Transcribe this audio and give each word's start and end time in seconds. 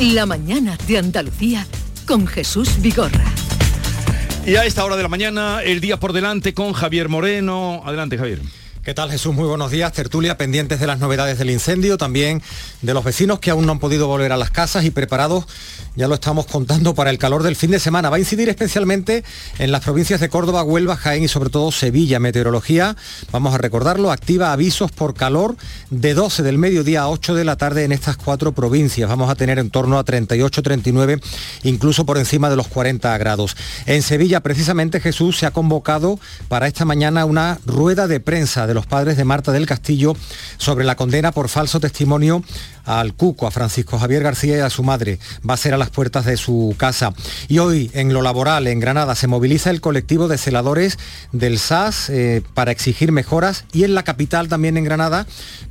La 0.00 0.26
mañana 0.26 0.78
de 0.86 0.96
Andalucía 0.96 1.66
con 2.06 2.28
Jesús 2.28 2.80
Vigorra. 2.80 3.24
Y 4.46 4.54
a 4.54 4.64
esta 4.64 4.84
hora 4.84 4.96
de 4.96 5.02
la 5.02 5.08
mañana, 5.08 5.60
el 5.64 5.80
día 5.80 5.98
por 5.98 6.12
delante 6.12 6.54
con 6.54 6.72
Javier 6.72 7.08
Moreno. 7.08 7.82
Adelante, 7.84 8.16
Javier. 8.16 8.40
¿Qué 8.88 8.94
tal 8.94 9.10
Jesús? 9.10 9.34
Muy 9.34 9.46
buenos 9.46 9.70
días. 9.70 9.92
Tertulia 9.92 10.38
pendientes 10.38 10.80
de 10.80 10.86
las 10.86 10.98
novedades 10.98 11.36
del 11.36 11.50
incendio, 11.50 11.98
también 11.98 12.40
de 12.80 12.94
los 12.94 13.04
vecinos 13.04 13.38
que 13.38 13.50
aún 13.50 13.66
no 13.66 13.72
han 13.72 13.80
podido 13.80 14.06
volver 14.06 14.32
a 14.32 14.38
las 14.38 14.50
casas 14.50 14.86
y 14.86 14.90
preparados, 14.90 15.44
ya 15.94 16.08
lo 16.08 16.14
estamos 16.14 16.46
contando, 16.46 16.94
para 16.94 17.10
el 17.10 17.18
calor 17.18 17.42
del 17.42 17.54
fin 17.54 17.70
de 17.70 17.80
semana. 17.80 18.08
Va 18.08 18.16
a 18.16 18.18
incidir 18.18 18.48
especialmente 18.48 19.24
en 19.58 19.72
las 19.72 19.84
provincias 19.84 20.20
de 20.20 20.30
Córdoba, 20.30 20.62
Huelva, 20.62 20.96
Jaén 20.96 21.22
y 21.22 21.28
sobre 21.28 21.50
todo 21.50 21.70
Sevilla. 21.70 22.18
Meteorología, 22.18 22.96
vamos 23.30 23.54
a 23.54 23.58
recordarlo, 23.58 24.10
activa 24.10 24.54
avisos 24.54 24.90
por 24.90 25.12
calor 25.12 25.58
de 25.90 26.14
12 26.14 26.42
del 26.42 26.56
mediodía 26.56 27.02
a 27.02 27.10
8 27.10 27.34
de 27.34 27.44
la 27.44 27.56
tarde 27.56 27.84
en 27.84 27.92
estas 27.92 28.16
cuatro 28.16 28.52
provincias. 28.52 29.06
Vamos 29.10 29.28
a 29.28 29.34
tener 29.34 29.58
en 29.58 29.68
torno 29.68 29.98
a 29.98 30.04
38, 30.04 30.62
39, 30.62 31.20
incluso 31.64 32.06
por 32.06 32.16
encima 32.16 32.48
de 32.48 32.56
los 32.56 32.68
40 32.68 33.18
grados. 33.18 33.54
En 33.84 34.00
Sevilla, 34.00 34.40
precisamente, 34.40 34.98
Jesús 34.98 35.36
se 35.36 35.44
ha 35.44 35.50
convocado 35.50 36.18
para 36.48 36.66
esta 36.66 36.86
mañana 36.86 37.26
una 37.26 37.58
rueda 37.66 38.06
de 38.06 38.20
prensa 38.20 38.66
de 38.66 38.77
los 38.78 38.86
padres 38.86 39.16
de 39.16 39.24
Marta 39.24 39.50
del 39.50 39.66
Castillo 39.66 40.14
sobre 40.56 40.84
la 40.84 40.94
condena 40.94 41.32
por 41.32 41.48
falso 41.48 41.80
testimonio 41.80 42.44
al 42.88 43.14
Cuco, 43.14 43.46
a 43.46 43.50
Francisco 43.50 43.98
Javier 43.98 44.22
García 44.22 44.56
y 44.56 44.60
a 44.60 44.70
su 44.70 44.82
madre. 44.82 45.18
Va 45.48 45.54
a 45.54 45.58
ser 45.58 45.74
a 45.74 45.76
las 45.76 45.90
puertas 45.90 46.24
de 46.24 46.36
su 46.36 46.74
casa. 46.78 47.12
Y 47.48 47.58
hoy, 47.58 47.90
en 47.92 48.12
lo 48.12 48.22
laboral, 48.22 48.66
en 48.66 48.80
Granada, 48.80 49.14
se 49.14 49.26
moviliza 49.26 49.70
el 49.70 49.80
colectivo 49.80 50.26
de 50.28 50.38
celadores 50.38 50.98
del 51.32 51.58
SAS 51.58 52.08
eh, 52.08 52.42
para 52.54 52.72
exigir 52.72 53.12
mejoras 53.12 53.64
y 53.72 53.84
en 53.84 53.94
la 53.94 54.02
capital 54.02 54.48
también 54.48 54.76
en 54.76 54.84
Granada 54.84 55.26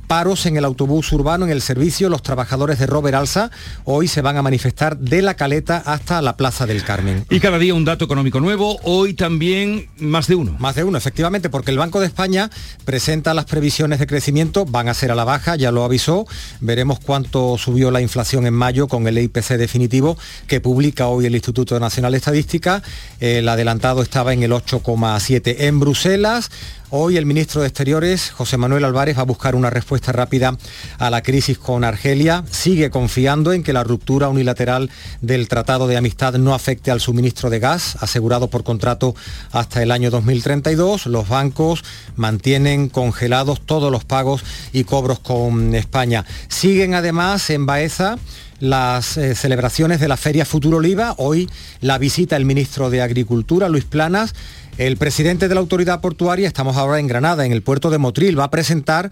paros 0.08 0.46
en 0.46 0.56
el 0.56 0.64
autobús 0.64 1.12
urbano, 1.12 1.44
en 1.44 1.52
el 1.52 1.60
servicio. 1.62 2.08
Los 2.08 2.22
trabajadores 2.22 2.78
de 2.80 2.86
Robert 2.86 3.14
Alsa 3.14 3.50
hoy 3.84 4.08
se 4.08 4.22
van 4.22 4.36
a 4.36 4.42
manifestar 4.42 4.98
de 4.98 5.22
la 5.22 5.34
Caleta 5.34 5.82
hasta 5.84 6.20
la 6.22 6.36
Plaza 6.36 6.66
del 6.66 6.82
Carmen. 6.82 7.24
Y 7.30 7.38
cada 7.38 7.58
día 7.58 7.74
un 7.74 7.84
dato 7.84 8.06
económico 8.06 8.40
nuevo, 8.40 8.78
hoy 8.82 9.14
también 9.14 9.88
más 9.98 10.26
de 10.26 10.34
uno. 10.34 10.56
Más 10.58 10.74
de 10.74 10.82
uno, 10.82 10.98
efectivamente, 10.98 11.50
porque 11.50 11.70
el 11.70 11.78
Banco 11.78 12.00
de 12.00 12.06
España 12.06 12.50
presenta 12.84 13.34
las 13.34 13.44
previsiones 13.44 13.98
de 14.00 14.06
crecimiento, 14.06 14.64
van 14.64 14.88
a 14.88 14.94
ser 14.94 15.12
a 15.12 15.14
la 15.14 15.24
baja, 15.24 15.56
ya 15.56 15.70
lo 15.70 15.84
avisó. 15.84 16.26
Veremos 16.60 16.98
cuánto 17.08 17.56
subió 17.56 17.90
la 17.90 18.02
inflación 18.02 18.46
en 18.46 18.52
mayo 18.52 18.86
con 18.86 19.08
el 19.08 19.16
IPC 19.16 19.56
definitivo 19.56 20.18
que 20.46 20.60
publica 20.60 21.06
hoy 21.06 21.24
el 21.24 21.34
Instituto 21.34 21.80
Nacional 21.80 22.12
de 22.12 22.18
Estadística. 22.18 22.82
El 23.18 23.48
adelantado 23.48 24.02
estaba 24.02 24.34
en 24.34 24.42
el 24.42 24.52
8,7 24.52 25.56
en 25.60 25.80
Bruselas. 25.80 26.50
Hoy 26.90 27.18
el 27.18 27.26
ministro 27.26 27.60
de 27.60 27.66
Exteriores, 27.66 28.30
José 28.30 28.56
Manuel 28.56 28.82
Álvarez, 28.82 29.18
va 29.18 29.20
a 29.20 29.26
buscar 29.26 29.54
una 29.54 29.68
respuesta 29.68 30.10
rápida 30.10 30.56
a 30.96 31.10
la 31.10 31.20
crisis 31.20 31.58
con 31.58 31.84
Argelia. 31.84 32.44
Sigue 32.50 32.88
confiando 32.88 33.52
en 33.52 33.62
que 33.62 33.74
la 33.74 33.84
ruptura 33.84 34.30
unilateral 34.30 34.88
del 35.20 35.48
Tratado 35.48 35.86
de 35.86 35.98
Amistad 35.98 36.36
no 36.36 36.54
afecte 36.54 36.90
al 36.90 37.02
suministro 37.02 37.50
de 37.50 37.58
gas, 37.58 37.98
asegurado 38.00 38.48
por 38.48 38.64
contrato 38.64 39.14
hasta 39.52 39.82
el 39.82 39.90
año 39.90 40.10
2032. 40.10 41.04
Los 41.08 41.28
bancos 41.28 41.84
mantienen 42.16 42.88
congelados 42.88 43.60
todos 43.60 43.92
los 43.92 44.04
pagos 44.04 44.42
y 44.72 44.84
cobros 44.84 45.18
con 45.18 45.74
España. 45.74 46.24
Siguen 46.48 46.94
además 46.94 47.50
en 47.50 47.66
Baeza 47.66 48.16
las 48.60 49.16
eh, 49.16 49.34
celebraciones 49.34 50.00
de 50.00 50.08
la 50.08 50.16
Feria 50.16 50.44
Futuro 50.44 50.78
Oliva. 50.78 51.14
Hoy 51.18 51.48
la 51.80 51.98
visita 51.98 52.36
del 52.36 52.44
ministro 52.44 52.90
de 52.90 53.02
Agricultura, 53.02 53.68
Luis 53.68 53.84
Planas, 53.84 54.34
el 54.78 54.96
presidente 54.96 55.48
de 55.48 55.54
la 55.54 55.60
autoridad 55.60 56.00
portuaria, 56.00 56.46
estamos 56.46 56.76
ahora 56.76 57.00
en 57.00 57.08
Granada, 57.08 57.44
en 57.44 57.52
el 57.52 57.62
puerto 57.62 57.90
de 57.90 57.98
Motril, 57.98 58.38
va 58.38 58.44
a 58.44 58.50
presentar 58.50 59.10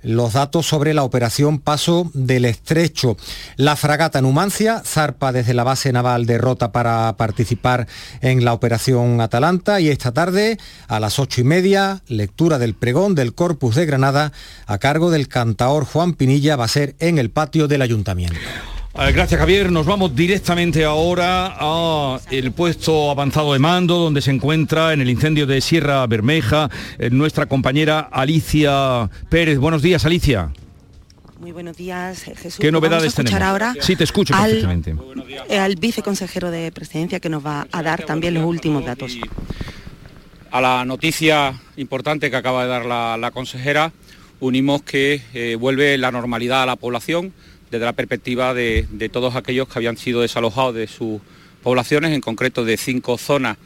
los 0.00 0.34
datos 0.34 0.64
sobre 0.64 0.94
la 0.94 1.02
operación 1.02 1.58
Paso 1.58 2.08
del 2.14 2.44
Estrecho. 2.44 3.16
La 3.56 3.74
fragata 3.74 4.22
Numancia 4.22 4.80
zarpa 4.84 5.32
desde 5.32 5.54
la 5.54 5.64
base 5.64 5.92
naval 5.92 6.24
de 6.24 6.38
Rota 6.38 6.70
para 6.70 7.16
participar 7.16 7.88
en 8.20 8.44
la 8.44 8.52
operación 8.52 9.20
Atalanta 9.20 9.80
y 9.80 9.88
esta 9.88 10.12
tarde 10.12 10.56
a 10.86 11.00
las 11.00 11.18
ocho 11.18 11.40
y 11.40 11.44
media 11.44 12.00
lectura 12.06 12.58
del 12.58 12.74
pregón 12.74 13.16
del 13.16 13.34
Corpus 13.34 13.74
de 13.74 13.86
Granada 13.86 14.32
a 14.66 14.78
cargo 14.78 15.10
del 15.10 15.26
cantaor 15.26 15.84
Juan 15.84 16.14
Pinilla 16.14 16.54
va 16.54 16.66
a 16.66 16.68
ser 16.68 16.94
en 17.00 17.18
el 17.18 17.30
patio 17.30 17.66
del 17.66 17.82
ayuntamiento. 17.82 18.38
Eh, 18.94 19.12
gracias 19.12 19.38
Javier. 19.38 19.70
Nos 19.70 19.86
vamos 19.86 20.14
directamente 20.14 20.84
ahora 20.84 21.54
a 21.58 22.18
el 22.30 22.52
puesto 22.52 23.10
avanzado 23.10 23.52
de 23.52 23.58
mando 23.58 23.96
donde 23.98 24.20
se 24.20 24.30
encuentra 24.30 24.92
en 24.92 25.00
el 25.00 25.10
incendio 25.10 25.46
de 25.46 25.60
Sierra 25.60 26.06
Bermeja 26.06 26.68
eh, 26.98 27.10
nuestra 27.10 27.46
compañera 27.46 28.00
Alicia 28.00 29.08
Pérez. 29.28 29.58
Buenos 29.58 29.82
días 29.82 30.04
Alicia. 30.04 30.50
Muy 31.38 31.52
buenos 31.52 31.76
días, 31.76 32.22
Jesús. 32.24 32.56
¿Qué 32.58 32.72
novedades 32.72 33.14
Vamos 33.14 33.18
a 33.20 33.22
tenemos? 33.22 33.48
ahora 33.48 33.74
sí, 33.80 33.94
te 33.94 34.02
escucho 34.02 34.34
al, 34.34 34.50
perfectamente. 34.50 34.96
eh, 35.48 35.58
al 35.58 35.76
viceconsejero 35.76 36.50
de 36.50 36.72
presidencia 36.72 37.20
que 37.20 37.28
nos 37.28 37.46
va 37.46 37.68
a 37.70 37.82
dar 37.84 38.02
también 38.04 38.34
los 38.34 38.44
últimos 38.44 38.84
datos. 38.84 39.16
A 40.50 40.60
la 40.60 40.84
noticia 40.84 41.54
importante 41.76 42.28
que 42.30 42.36
acaba 42.36 42.64
de 42.64 42.70
dar 42.70 42.86
la, 42.86 43.16
la 43.16 43.30
consejera, 43.30 43.92
unimos 44.40 44.82
que 44.82 45.22
eh, 45.32 45.56
vuelve 45.60 45.96
la 45.98 46.10
normalidad 46.10 46.64
a 46.64 46.66
la 46.66 46.74
población 46.74 47.32
desde 47.70 47.84
la 47.84 47.92
perspectiva 47.92 48.54
de, 48.54 49.10
todos 49.12 49.36
aquellos 49.36 49.68
que 49.68 49.78
habían 49.78 49.96
sido 49.96 50.22
desalojados 50.22 50.74
de 50.74 50.86
sus 50.86 51.20
poblaciones, 51.62 52.12
en 52.12 52.20
concreto 52.20 52.64
de 52.64 52.76
cinco 52.76 53.18
zonas 53.18 53.58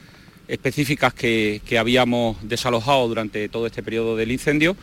específicas 0.48 1.14
que, 1.14 1.60
habíamos 1.78 2.36
desalojado 2.48 3.08
durante 3.08 3.48
todo 3.48 3.66
este 3.66 3.82
periodo 3.82 4.16
del 4.16 4.32
incendio 4.32 4.76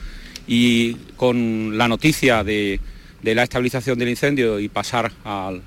y 0.48 0.94
con 1.16 1.78
la 1.78 1.88
noticia 1.88 2.44
de, 2.44 2.80
la 3.24 3.44
estabilización 3.44 4.00
del 4.00 4.10
incendio 4.10 4.60
y 4.60 4.70
pasar 4.70 5.12
al, 5.24 5.62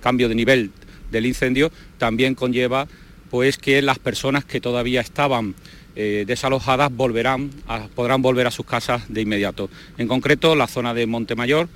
cambio 0.00 0.28
de 0.28 0.34
nivel 0.34 0.70
del 1.10 1.26
incendio 1.26 1.70
también 1.98 2.34
conlleva 2.34 2.86
pues 3.30 3.56
que 3.56 3.80
las 3.80 3.98
personas 3.98 4.44
que 4.44 4.60
todavía 4.60 5.00
estaban 5.00 5.54
eh, 5.96 6.24
desalojadas 6.26 6.94
volverán 6.94 7.50
podrán 7.94 8.22
volver 8.22 8.46
a 8.46 8.50
sus 8.50 8.66
casas 8.66 9.02
de 9.08 9.22
inmediato. 9.22 9.70
En 9.98 10.08
concreto, 10.08 10.54
la 10.54 10.66
zona 10.66 10.94
de 10.94 11.06
Montemayor, 11.06 11.68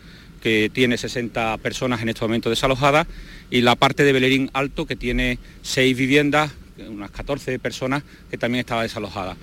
que 0.47 0.71
tiene 0.73 0.97
60 0.97 1.59
personas 1.59 2.01
en 2.03 2.09
este 2.09 2.21
momento 2.21 2.49
desalojadas, 2.49 3.09
y 3.51 3.63
la 3.63 3.75
parte 3.75 4.05
de 4.05 4.13
Belerín 4.13 4.49
Alto, 4.53 4.87
que 4.87 4.95
tiene 4.95 5.41
seis 5.61 5.97
viviendas, 5.97 6.53
unas 6.89 7.11
14 7.11 7.59
personas 7.59 8.05
que 8.31 8.39
también 8.39 8.61
estaban 8.61 8.85
desalojadas. 8.85 9.37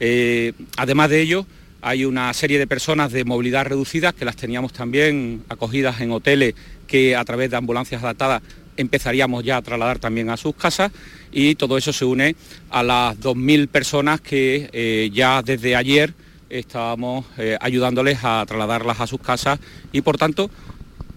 Eh, 0.00 0.52
además 0.76 1.08
de 1.08 1.22
ello, 1.22 1.46
hay 1.80 2.04
una 2.04 2.30
serie 2.34 2.58
de 2.58 2.66
personas 2.66 3.10
de 3.10 3.24
movilidad 3.24 3.64
reducida 3.64 4.12
que 4.12 4.26
las 4.26 4.36
teníamos 4.36 4.74
también 4.74 5.44
acogidas 5.48 5.98
en 6.02 6.10
hoteles 6.10 6.54
que 6.86 7.16
a 7.16 7.24
través 7.24 7.50
de 7.50 7.56
ambulancias 7.56 8.02
adaptadas 8.02 8.42
empezaríamos 8.76 9.42
ya 9.42 9.56
a 9.56 9.62
trasladar 9.62 9.98
también 9.98 10.28
a 10.28 10.36
sus 10.36 10.54
casas 10.54 10.92
y 11.32 11.54
todo 11.54 11.78
eso 11.78 11.94
se 11.94 12.04
une 12.04 12.36
a 12.68 12.82
las 12.82 13.18
2.000 13.18 13.66
personas 13.68 14.20
que 14.20 14.68
eh, 14.74 15.08
ya 15.10 15.40
desde 15.40 15.74
ayer 15.74 16.12
estábamos 16.50 17.24
eh, 17.38 17.56
ayudándoles 17.60 18.18
a 18.22 18.44
trasladarlas 18.46 19.00
a 19.00 19.06
sus 19.06 19.20
casas 19.20 19.58
y 19.92 20.02
por 20.02 20.18
tanto 20.18 20.50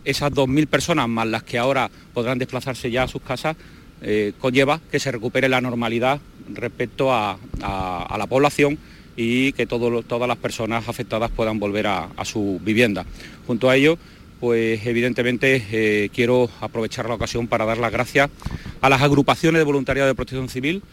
esas 0.06 0.32
2.000 0.32 0.68
personas 0.68 1.10
más 1.10 1.28
las 1.28 1.44
que 1.44 1.58
ahora 1.58 1.90
podrán 2.14 2.40
desplazarse 2.40 2.92
ya 2.92 3.04
a 3.04 3.08
sus 3.08 3.22
casas 3.22 3.58
eh, 4.02 4.34
conlleva 4.40 4.80
que 4.92 5.00
se 5.00 5.12
recupere 5.12 5.50
la 5.50 5.62
normalidad 5.62 6.20
respecto 6.54 7.14
a, 7.14 7.38
la 7.62 8.28
población 8.28 8.78
y 9.16 9.54
que 9.54 9.66
todas 9.66 10.28
las 10.28 10.38
personas 10.38 10.88
afectadas 10.90 11.32
puedan 11.32 11.60
volver 11.60 11.88
a, 11.88 12.10
a 12.18 12.26
su 12.26 12.60
vivienda. 12.64 13.06
Junto 13.48 13.70
a 13.70 13.76
ello, 13.76 13.98
pues 14.44 14.86
evidentemente 14.86 15.66
eh, 15.72 16.10
quiero 16.14 16.50
aprovechar 16.60 17.08
la 17.08 17.16
ocasión 17.16 17.48
para 17.48 17.64
dar 17.64 17.78
las 17.78 17.94
gracias 17.94 18.30
a 18.82 18.90
las 18.90 19.02
agrupaciones 19.02 19.60
de 19.60 19.64
voluntariado 19.64 20.10
de 20.10 20.16
protección 20.16 20.50
civil 20.50 20.84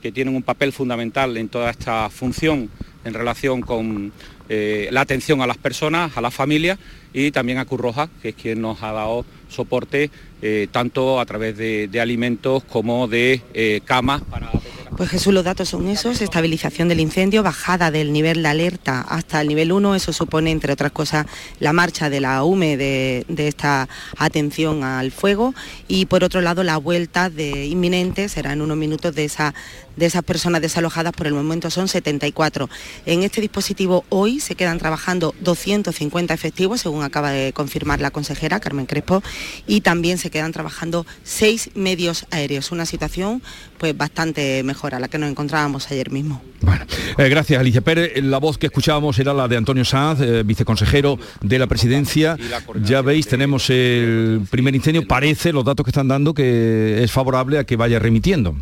que 0.00 0.12
tienen 0.12 0.36
un 0.36 0.44
papel 0.44 0.70
fundamental 0.70 1.36
en 1.36 1.48
toda 1.48 1.70
esta 1.70 2.08
función 2.08 2.70
en 3.04 3.14
relación 3.14 3.60
con 3.60 4.12
eh, 4.48 4.88
la 4.90 5.02
atención 5.02 5.42
a 5.42 5.46
las 5.46 5.58
personas, 5.58 6.16
a 6.16 6.20
las 6.20 6.34
familias 6.34 6.78
y 7.12 7.30
también 7.30 7.58
a 7.58 7.64
Cruz 7.64 7.80
Roja, 7.80 8.10
que 8.22 8.30
es 8.30 8.34
quien 8.34 8.60
nos 8.60 8.82
ha 8.82 8.92
dado 8.92 9.24
soporte 9.48 10.10
eh, 10.42 10.68
tanto 10.70 11.20
a 11.20 11.26
través 11.26 11.56
de, 11.56 11.88
de 11.88 12.00
alimentos 12.00 12.64
como 12.64 13.08
de 13.08 13.42
eh, 13.52 13.80
camas 13.84 14.22
para 14.22 14.50
Pues 14.96 15.10
Jesús, 15.10 15.34
los 15.34 15.44
datos 15.44 15.68
son 15.68 15.86
esos, 15.88 16.20
estabilización 16.20 16.88
del 16.88 17.00
incendio, 17.00 17.42
bajada 17.42 17.90
del 17.90 18.12
nivel 18.12 18.42
de 18.42 18.48
alerta 18.48 19.02
hasta 19.02 19.40
el 19.40 19.48
nivel 19.48 19.70
1, 19.70 19.94
eso 19.94 20.12
supone, 20.12 20.50
entre 20.50 20.72
otras 20.72 20.92
cosas, 20.92 21.26
la 21.58 21.72
marcha 21.72 22.10
de 22.10 22.20
la 22.20 22.42
UME 22.42 22.76
de, 22.76 23.24
de 23.28 23.48
esta 23.48 23.88
atención 24.16 24.82
al 24.82 25.10
fuego 25.10 25.54
y 25.88 26.06
por 26.06 26.24
otro 26.24 26.40
lado 26.40 26.62
la 26.62 26.76
vuelta 26.76 27.28
de 27.28 27.66
inminente, 27.66 28.28
será 28.28 28.52
en 28.52 28.62
unos 28.62 28.76
minutos, 28.76 29.14
de, 29.14 29.24
esa, 29.24 29.54
de 29.96 30.06
esas 30.06 30.22
personas 30.22 30.62
desalojadas, 30.62 31.12
por 31.12 31.26
el 31.26 31.34
momento 31.34 31.70
son 31.70 31.88
74. 31.88 32.68
En 33.06 33.22
este 33.22 33.40
dispositivo 33.40 34.04
hoy 34.08 34.40
se 34.40 34.54
quedan 34.54 34.78
trabajando 34.78 35.34
250 35.40 36.32
efectivos, 36.34 36.80
según 36.80 37.02
acaba 37.02 37.30
de 37.30 37.52
confirmar 37.52 38.00
la 38.00 38.10
consejera 38.10 38.60
Carmen 38.60 38.86
Crespo, 38.86 39.22
y 39.66 39.80
también 39.80 40.18
se 40.18 40.30
quedan 40.30 40.52
trabajando 40.52 41.06
seis 41.22 41.70
medios 41.74 42.26
aéreos, 42.30 42.72
una 42.72 42.86
situación 42.86 43.42
pues 43.78 43.96
bastante 43.96 44.62
mejor 44.62 44.94
a 44.94 45.00
la 45.00 45.08
que 45.08 45.18
nos 45.18 45.30
encontrábamos 45.30 45.90
ayer 45.90 46.10
mismo. 46.10 46.42
Bueno, 46.60 46.84
eh, 47.16 47.28
gracias 47.28 47.58
Alicia 47.58 47.80
Pérez. 47.80 48.22
La 48.22 48.38
voz 48.38 48.58
que 48.58 48.66
escuchábamos 48.66 49.18
era 49.18 49.32
la 49.32 49.48
de 49.48 49.56
Antonio 49.56 49.84
Sanz, 49.84 50.20
eh, 50.20 50.42
viceconsejero 50.44 51.18
de 51.40 51.58
la 51.58 51.66
presidencia. 51.66 52.36
Ya 52.82 53.00
veis, 53.00 53.26
tenemos 53.26 53.70
el 53.70 54.42
primer 54.50 54.74
incendio. 54.74 55.06
Parece, 55.06 55.52
los 55.52 55.64
datos 55.64 55.84
que 55.84 55.90
están 55.90 56.08
dando, 56.08 56.34
que 56.34 57.02
es 57.02 57.10
favorable 57.10 57.58
a 57.58 57.64
que 57.64 57.76
vaya 57.76 57.98
remitiendo. 57.98 58.56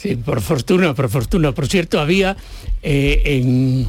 Sí, 0.00 0.14
por 0.14 0.40
fortuna, 0.40 0.94
por 0.94 1.08
fortuna. 1.08 1.52
Por 1.52 1.66
cierto, 1.66 1.98
había 1.98 2.36
eh, 2.82 3.84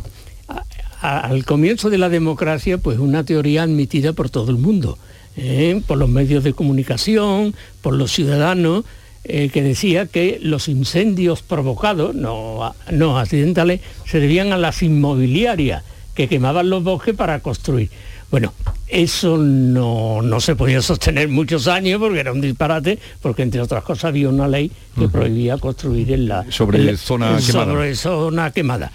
al 1.02 1.46
comienzo 1.46 1.90
de 1.90 2.00
la 2.00 2.10
democracia 2.10 2.80
pues 2.80 2.98
una 2.98 3.24
teoría 3.24 3.64
admitida 3.64 4.14
por 4.14 4.30
todo 4.30 4.50
el 4.50 4.58
mundo, 4.58 4.98
por 5.88 5.98
los 5.98 6.10
medios 6.10 6.44
de 6.44 6.54
comunicación, 6.54 7.54
por 7.82 7.94
los 7.94 8.12
ciudadanos, 8.12 8.86
eh, 9.26 9.50
que 9.50 9.62
decía 9.62 10.08
que 10.08 10.40
los 10.42 10.68
incendios 10.68 11.42
provocados, 11.42 12.16
no, 12.16 12.74
no 12.92 13.20
accidentales, 13.20 13.82
se 14.06 14.20
debían 14.20 14.54
a 14.54 14.58
las 14.58 14.82
inmobiliarias 14.82 15.84
que 16.16 16.28
quemaban 16.28 16.70
los 16.70 16.84
bosques 16.84 17.16
para 17.16 17.40
construir. 17.42 17.90
Bueno, 18.32 18.54
eso 18.88 19.38
no, 19.38 20.40
se 20.40 20.56
podía 20.56 20.82
sostener 20.82 21.28
muchos 21.30 21.68
años 21.68 22.00
porque 22.00 22.20
era 22.20 22.32
un 22.32 22.42
disparate, 22.42 23.00
porque 23.22 23.42
entre 23.42 23.62
otras 23.62 23.84
cosas 23.84 24.06
había 24.06 24.30
una 24.30 24.48
ley 24.48 24.72
que 24.98 25.08
prohibía 25.10 25.58
construir 25.58 26.12
en 26.12 26.28
la 26.28 26.46
sobre 26.52 26.96
zona 26.98 27.38
quemada. 27.38 27.66
Sobre 27.66 27.96
zona 27.96 28.52
quemada. 28.52 28.92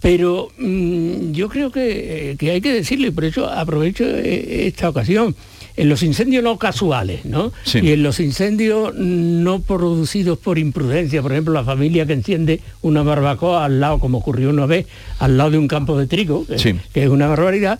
Pero 0.00 0.48
mm, 0.58 1.32
yo 1.32 1.48
creo 1.48 1.70
que, 1.70 2.36
que, 2.38 2.50
hay 2.50 2.60
que 2.60 2.72
decirle, 2.72 3.08
y 3.08 3.10
por 3.10 3.24
eso 3.24 3.48
aprovecho 3.48 4.04
eh, 4.04 4.66
esta 4.66 4.88
ocasión, 4.88 5.36
en 5.76 5.88
los 5.88 6.02
incendios 6.02 6.42
no 6.42 6.58
casuales, 6.58 7.24
¿no? 7.24 7.52
Y 7.72 7.92
en 7.92 8.02
los 8.02 8.20
incendios 8.20 8.94
no 8.94 9.60
producidos 9.60 10.38
por 10.38 10.58
imprudencia, 10.58 11.22
por 11.22 11.32
ejemplo, 11.32 11.54
la 11.54 11.64
familia 11.64 12.06
que 12.06 12.14
enciende 12.14 12.60
una 12.82 13.02
barbacoa 13.02 13.64
al 13.64 13.80
lado, 13.80 13.98
como 13.98 14.18
ocurrió 14.18 14.50
una 14.50 14.66
vez, 14.66 14.86
al 15.18 15.36
lado 15.36 15.52
de 15.52 15.58
un 15.58 15.68
campo 15.68 15.98
de 15.98 16.06
trigo, 16.06 16.46
que, 16.46 16.76
que 16.92 17.02
es 17.02 17.08
una 17.08 17.28
barbaridad, 17.28 17.78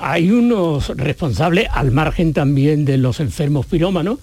hay 0.00 0.30
unos 0.30 0.88
responsables, 0.96 1.68
al 1.72 1.90
margen 1.90 2.32
también 2.32 2.84
de 2.84 2.98
los 2.98 3.20
enfermos 3.20 3.66
pirómanos, 3.66 4.18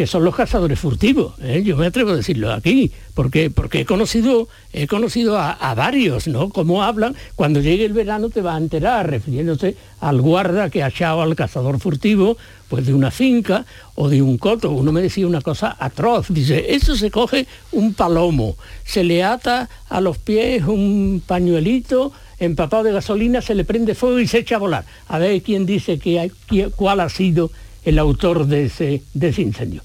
que 0.00 0.06
son 0.06 0.24
los 0.24 0.34
cazadores 0.34 0.78
furtivos. 0.78 1.34
¿eh? 1.42 1.62
Yo 1.62 1.76
me 1.76 1.84
atrevo 1.84 2.12
a 2.12 2.16
decirlo 2.16 2.50
aquí, 2.52 2.90
porque, 3.12 3.50
porque 3.50 3.80
he 3.80 3.84
conocido, 3.84 4.48
he 4.72 4.86
conocido 4.86 5.38
a, 5.38 5.74
varios, 5.74 6.26
¿no? 6.26 6.48
Cómo 6.48 6.82
hablan, 6.82 7.14
cuando 7.34 7.60
llegue 7.60 7.84
el 7.84 7.92
verano 7.92 8.30
te 8.30 8.40
va 8.40 8.54
a 8.54 8.58
enterar, 8.58 9.10
refiriéndose 9.10 9.76
al 10.00 10.22
guarda 10.22 10.70
que 10.70 10.82
ha 10.82 10.88
echado 10.88 11.20
al 11.20 11.36
cazador 11.36 11.78
furtivo, 11.80 12.38
pues 12.70 12.86
de 12.86 12.94
una 12.94 13.10
finca 13.10 13.66
o 13.94 14.08
de 14.08 14.22
un 14.22 14.38
coto. 14.38 14.70
Uno 14.70 14.90
me 14.90 15.02
decía 15.02 15.26
una 15.26 15.42
cosa 15.42 15.76
atroz, 15.78 16.28
dice, 16.30 16.72
eso 16.74 16.96
se 16.96 17.10
coge 17.10 17.46
un 17.72 17.92
palomo, 17.92 18.56
se 18.84 19.04
le 19.04 19.22
ata 19.22 19.68
a 19.90 20.00
los 20.00 20.16
pies 20.16 20.62
un 20.64 21.22
pañuelito, 21.26 22.10
empapado 22.40 22.82
de 22.82 22.92
gasolina, 22.92 23.40
se 23.40 23.54
le 23.54 23.64
prende 23.64 23.94
fuego 23.94 24.18
y 24.18 24.26
se 24.26 24.38
echa 24.38 24.56
a 24.56 24.58
volar. 24.58 24.84
A 25.08 25.18
ver 25.18 25.40
quién 25.42 25.66
dice 25.66 25.98
que 25.98 26.18
hay, 26.18 26.32
cuál 26.74 27.00
ha 27.00 27.08
sido 27.08 27.52
el 27.84 27.98
autor 27.98 28.46
de 28.46 28.64
ese, 28.64 29.02
de 29.14 29.28
ese 29.28 29.42
incendio 29.42 29.82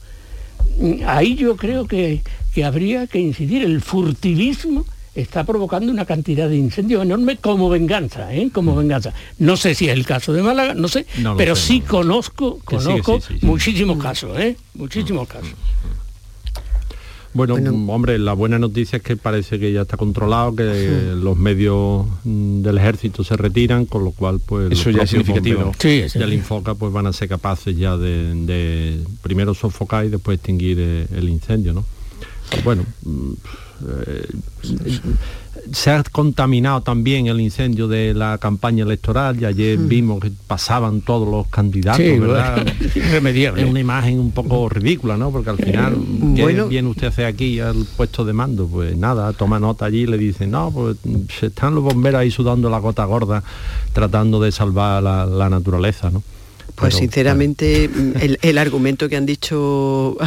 ahí 1.05 1.35
yo 1.35 1.55
creo 1.55 1.87
que, 1.87 2.21
habría 2.63 3.07
que 3.07 3.19
incidir. 3.19 3.63
El 3.63 3.81
furtivismo 3.81 4.85
está 5.13 5.43
provocando 5.43 5.91
una 5.91 6.05
cantidad 6.05 6.49
de 6.49 6.57
incendios 6.57 7.03
enorme 7.03 7.37
como 7.37 7.69
venganza, 7.69 8.33
¿eh? 8.33 8.49
como 8.51 8.73
mm. 8.73 8.77
venganza. 8.77 9.13
No 9.39 9.57
sé 9.57 9.75
si 9.75 9.87
es 9.87 9.93
el 9.93 10.05
caso 10.05 10.33
de 10.33 10.41
Málaga, 10.41 10.73
no 10.73 10.87
sé, 10.87 11.05
pero 11.37 11.55
sí 11.55 11.81
conozco, 11.81 12.59
conozco 12.63 13.19
muchísimos 13.41 14.01
casos, 14.01 14.37
¿eh? 14.39 14.57
muchísimos 14.73 15.27
casos. 15.27 15.53
Bueno, 17.35 17.55
hombre, 17.91 18.17
la 18.17 18.31
buena 18.31 18.57
noticia 18.57 18.95
es 18.95 19.03
que 19.03 19.17
parece 19.17 19.59
que 19.59 19.73
ya 19.73 19.81
está 19.81 19.97
controlado, 19.97 20.55
que 20.55 21.11
los 21.15 21.35
medios 21.35 22.05
mm, 22.23 22.61
del 22.61 22.77
ejército 22.77 23.25
se 23.25 23.35
retiran, 23.35 23.85
con 23.85 24.05
lo 24.05 24.11
cual 24.11 24.39
pues 24.43 24.71
eso 24.71 24.89
ya 24.89 25.03
es 25.03 25.09
significativo. 25.09 25.73
Sí, 25.77 26.03
del 26.15 26.31
Infoca 26.31 26.75
pues 26.75 26.93
van 26.93 27.07
a 27.07 27.13
ser 27.13 27.27
capaces 27.27 27.77
ya 27.77 27.97
de, 27.97 29.01
primero 29.21 29.53
sofocar 29.53 30.05
y 30.05 30.09
después 30.09 30.35
extinguir 30.35 30.77
eh, 30.79 31.07
el 31.13 31.27
incendio, 31.27 31.73
¿no? 31.73 31.83
Bueno, 32.63 32.85
mm, 33.03 33.33
eh, 34.07 34.27
se 35.71 35.91
ha 35.91 36.03
contaminado 36.03 36.81
también 36.81 37.27
el 37.27 37.39
incendio 37.41 37.87
de 37.87 38.13
la 38.13 38.37
campaña 38.37 38.83
electoral 38.83 39.41
y 39.41 39.45
ayer 39.45 39.77
hmm. 39.77 39.87
vimos 39.87 40.19
que 40.19 40.31
pasaban 40.47 41.01
todos 41.01 41.27
los 41.27 41.47
candidatos, 41.47 42.19
¿verdad? 42.19 42.65
Irremediable. 42.95 43.63
Es 43.63 43.69
una 43.69 43.79
imagen 43.79 44.19
un 44.19 44.31
poco 44.31 44.69
ridícula, 44.69 45.17
¿no? 45.17 45.31
Porque 45.31 45.49
al 45.49 45.57
final, 45.57 45.95
eh, 45.95 46.33
¿qué 46.35 46.63
viene 46.63 46.89
usted 46.89 47.07
hace 47.07 47.25
aquí 47.25 47.59
al 47.59 47.85
puesto 47.97 48.23
de 48.25 48.33
mando? 48.33 48.67
Pues 48.67 48.95
nada, 48.95 49.33
toma 49.33 49.59
nota 49.59 49.85
allí 49.85 50.01
y 50.01 50.07
le 50.07 50.17
dice, 50.17 50.47
no, 50.47 50.71
pues 50.71 50.97
se 51.39 51.47
están 51.47 51.75
los 51.75 51.83
bomberos 51.83 52.21
ahí 52.21 52.31
sudando 52.31 52.69
la 52.69 52.79
gota 52.79 53.05
gorda 53.05 53.43
tratando 53.93 54.39
de 54.39 54.51
salvar 54.51 55.01
la 55.01 55.49
naturaleza, 55.49 56.09
¿no? 56.09 56.21
Pues 56.75 56.95
sinceramente 56.95 57.89
mm, 57.89 58.37
el, 58.41 58.57
argumento 58.57 59.07
que 59.07 59.15
han 59.15 59.25
dicho, 59.25 60.17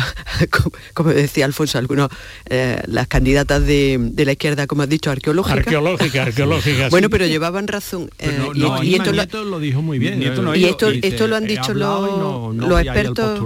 como 0.95 1.11
decía 1.11 1.45
Alfonso, 1.45 1.79
algunos, 1.79 2.09
eh, 2.49 2.81
las 2.87 3.06
candidatas 3.06 3.65
de, 3.65 4.12
la 4.17 4.33
izquierda, 4.33 4.67
como 4.67 4.83
has 4.83 4.89
dicho, 4.89 5.11
arqueológicas. 5.11 5.59
Arqueológica, 5.59 6.23
arqueológica. 6.23 6.89
bueno, 6.91 7.11
pero 7.11 7.27
llevaban 7.27 7.69
razón. 7.69 8.11
Eh, 8.19 8.31
y, 8.83 8.95
esto 8.95 9.45
lo, 9.45 9.61
dijo 9.61 9.83
muy 9.83 9.99
bien. 9.99 10.23
y 10.23 10.25
esto, 10.25 11.27
lo 11.27 11.37
han 11.37 11.47
dicho 11.47 11.75
los, 11.75 12.81
expertos. 12.81 13.41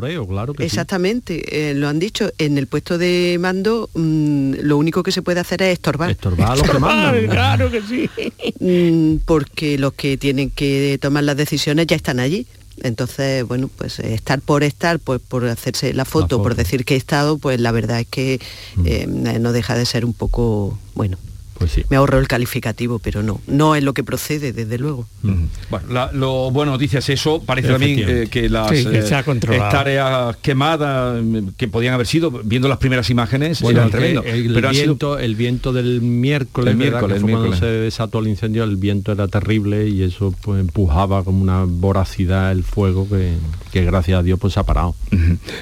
exactamente, 0.59 1.71
eh, 1.71 1.75
lo 1.75 1.89
han 1.89 1.99
dicho. 1.99 2.31
En 2.39 2.59
el 2.59 2.67
puesto 2.67 2.99
de 2.99 3.37
mando, 3.41 3.91
mm, 3.95 4.55
lo 4.63 4.77
único 4.77 5.03
que 5.03 5.13
se 5.13 5.23
puede 5.23 5.41
hacer 5.41 5.63
es 5.63 5.73
estorbar. 5.75 6.11
Estorbar 6.11 6.53
a 6.53 6.57
los 6.57 6.71
que 6.71 6.79
mandan. 6.79 7.27
claro 7.29 7.71
que 7.71 7.83
sí. 7.83 8.09
Mm, 8.63 9.17
porque 9.25 9.77
los 9.77 9.93
que 9.95 10.17
tienen 10.17 10.51
que 10.51 10.99
tomar 11.01 11.25
las 11.25 11.37
decisiones 11.37 11.87
ya 11.87 11.97
están 11.97 12.21
allí. 12.21 12.47
Entonces, 12.83 13.47
bueno, 13.47 13.69
pues 13.77 13.99
eh, 13.99 14.15
estar 14.15 14.41
por 14.41 14.63
estar, 14.63 14.99
pues 14.99 15.21
por 15.21 15.47
hacerse 15.47 15.93
la 15.93 16.05
foto, 16.05 16.43
por 16.43 16.55
decir 16.55 16.85
que 16.85 16.95
he 16.95 16.97
estado, 16.97 17.39
pues 17.39 17.61
la 17.61 17.73
verdad 17.73 18.01
es 18.01 18.07
que 18.07 18.41
mm. 18.77 18.87
eh, 18.87 19.07
no 19.41 19.53
deja 19.53 19.77
de 19.77 19.87
ser 19.87 20.05
un 20.05 20.15
poco, 20.15 20.79
bueno, 20.95 21.19
pues 21.63 21.91
Me 21.91 21.97
ahorro 21.97 22.19
el 22.19 22.29
calificativo, 22.29 22.99
pero 22.99 23.23
no, 23.23 23.41
no 23.47 23.75
es 23.75 23.83
lo 23.83 23.95
que 23.95 24.05
procede, 24.05 24.53
desde 24.53 24.79
luego. 24.79 25.07
Bueno, 25.23 25.87
la, 25.91 26.11
lo 26.13 26.51
buena 26.51 26.73
noticia 26.73 26.99
es 26.99 27.09
eso. 27.09 27.43
Parece 27.43 27.69
también 27.69 28.05
eh, 28.07 28.29
que 28.31 28.49
las 28.49 28.73
eh, 28.73 29.05
tareas 29.71 30.37
quemadas 30.39 31.23
mm, 31.23 31.49
que 31.57 31.69
podían 31.69 31.95
haber 31.95 32.07
sido, 32.07 32.31
viendo 32.31 32.69
las 32.69 32.79
primeras 32.79 33.11
imágenes, 33.11 33.63
eran 33.63 33.91
tremendo. 33.91 34.23
El, 34.25 34.49
viento, 34.71 35.19
el 35.19 35.37
viento 35.37 35.73
del 35.73 36.01
miércoles, 36.01 36.75
miércoles, 36.77 37.23
cuando 37.23 37.55
se 37.55 37.67
desató 37.67 38.19
el 38.19 38.29
incendio, 38.29 38.65
el 38.65 38.77
viento 38.77 39.13
era 39.13 39.29
terrible 39.29 39.89
y 39.89 40.03
eso 40.03 40.35
pues 40.43 40.61
empujaba 40.61 41.23
como 41.25 41.43
una 41.43 41.65
voracidad 41.65 42.53
el 42.53 42.65
fuego 42.65 43.09
que, 43.09 43.37
gracias 43.81 44.19
a 44.19 44.23
Dios 44.23 44.39
pues 44.39 44.55
se 44.55 44.61
ha 44.61 44.65
parado. 44.65 44.95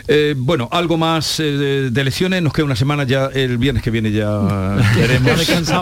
Eh, 0.09 0.35
bueno, 0.37 0.69
algo 0.73 0.97
más 0.97 1.39
de, 1.39 1.91
de, 1.91 2.05
lesiones, 2.05 2.43
nos 2.43 2.53
queda 2.53 2.65
una 2.65 2.77
semana 2.77 3.05
ya, 3.05 3.27
el 3.27 3.59
viernes 3.59 3.83
que 3.83 3.91
viene 3.91 4.11
ya 4.11 4.77
queremos 4.95 5.41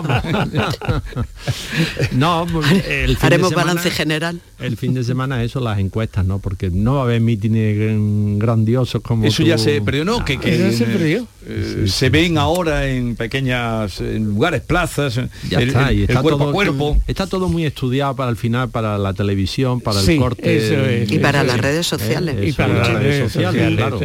no, 2.11 2.47
el 2.87 3.17
haremos 3.21 3.53
balance 3.53 3.91
general. 3.91 4.41
El 4.59 4.77
fin 4.77 4.93
de 4.93 5.03
semana 5.03 5.43
eso, 5.43 5.59
las 5.59 5.79
encuestas, 5.79 6.25
¿no? 6.25 6.39
Porque 6.39 6.69
no 6.69 6.95
va 6.95 7.01
a 7.01 7.03
haber 7.03 7.21
mítines 7.21 7.97
grandiosos 8.37 9.01
como 9.01 9.25
Eso 9.25 9.43
ya 9.43 9.57
se 9.57 9.81
perdió, 9.81 10.05
¿no? 10.05 10.25
Que, 10.25 10.37
se 10.71 11.25
eh, 11.47 11.85
se 11.87 12.09
ven 12.09 12.37
ahora 12.37 12.87
en 12.87 13.15
pequeñas 13.15 14.01
lugares, 14.01 14.61
plazas, 14.61 15.19
ya 15.49 15.59
está, 15.59 15.93
y 15.93 16.03
está 16.03 16.21
todo, 16.21 16.51
cuerpo. 16.51 16.97
Está 17.07 17.27
todo 17.27 17.47
muy 17.47 17.65
estudiado 17.65 18.15
para 18.15 18.29
el 18.29 18.35
final, 18.35 18.69
para 18.69 18.97
la 18.97 19.13
televisión, 19.13 19.81
para 19.81 20.01
el 20.01 20.17
corte. 20.17 21.05
y 21.07 21.19
para 21.19 21.43
las 21.43 21.59
redes 21.59 21.87
sociales. 21.87 22.35
y 22.47 22.53
para 22.53 22.73
las 22.73 22.89
redes 22.89 23.31
sociales, 23.31 23.75
claro. 23.75 23.99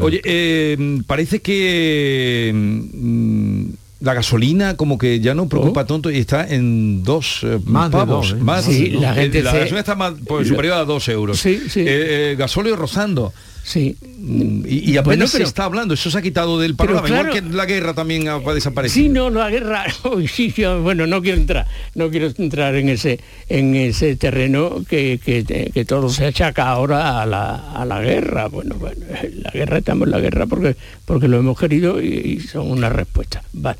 Oye, 0.00 0.20
eh, 0.24 1.00
parece 1.06 1.40
que 1.40 2.52
mm, 2.54 3.85
la 4.00 4.14
gasolina 4.14 4.76
como 4.76 4.98
que 4.98 5.20
ya 5.20 5.34
no 5.34 5.48
preocupa 5.48 5.82
oh. 5.82 5.86
tonto 5.86 6.10
y 6.10 6.18
está 6.18 6.46
en 6.46 7.02
dos 7.02 7.40
eh, 7.42 7.58
más 7.64 7.90
pavos. 7.90 8.28
De 8.28 8.34
dos, 8.34 8.40
¿eh? 8.40 8.44
más, 8.44 8.68
la, 8.68 9.14
gente 9.14 9.42
la 9.42 9.52
gasolina 9.52 9.80
está 9.80 9.94
más 9.94 10.14
pues, 10.26 10.48
superior 10.48 10.74
a 10.74 10.84
dos 10.84 11.08
euros. 11.08 11.38
Sí, 11.38 11.62
sí. 11.68 11.84
Eh, 11.86 12.36
gasóleo 12.38 12.76
rozando. 12.76 13.32
Sí. 13.66 13.96
Mm, 14.00 14.64
y, 14.64 14.96
apenas 14.96 15.30
se 15.30 15.42
está 15.42 15.64
hablando, 15.64 15.92
eso 15.94 16.08
se 16.08 16.16
ha 16.16 16.22
quitado 16.22 16.60
del 16.60 16.76
panorama, 16.76 17.08
igual 17.08 17.30
que 17.30 17.42
la 17.42 17.66
guerra 17.66 17.94
también 17.94 18.28
ha 18.28 18.38
desaparecido. 18.38 19.04
Sí, 19.04 19.08
no, 19.08 19.28
la 19.28 19.50
guerra, 19.50 19.84
sí, 20.32 20.54
bueno, 20.82 21.08
no 21.08 21.20
quiero 21.20 21.36
entrar, 21.36 21.66
no 21.96 22.08
quiero 22.08 22.28
entrar 22.38 22.76
en 22.76 22.88
ese, 22.88 23.18
en 23.48 23.74
ese 23.74 24.14
terreno 24.14 24.84
que, 24.88 25.18
que, 25.20 25.84
todo 25.84 26.08
se 26.10 26.26
achaca 26.26 26.68
ahora 26.68 27.20
a 27.20 27.26
la, 27.26 27.72
a 27.72 27.84
la, 27.84 28.00
guerra. 28.00 28.46
Bueno, 28.46 28.76
bueno, 28.76 29.04
la 29.42 29.50
guerra 29.50 29.78
estamos 29.78 30.06
en 30.06 30.12
la 30.12 30.20
guerra 30.20 30.46
porque, 30.46 30.76
porque 31.06 31.28
lo 31.28 31.38
hemos 31.38 31.58
querido 31.58 32.02
y, 32.02 32.40
son 32.40 32.70
una 32.70 32.90
respuesta. 32.90 33.42
Vale. 33.54 33.78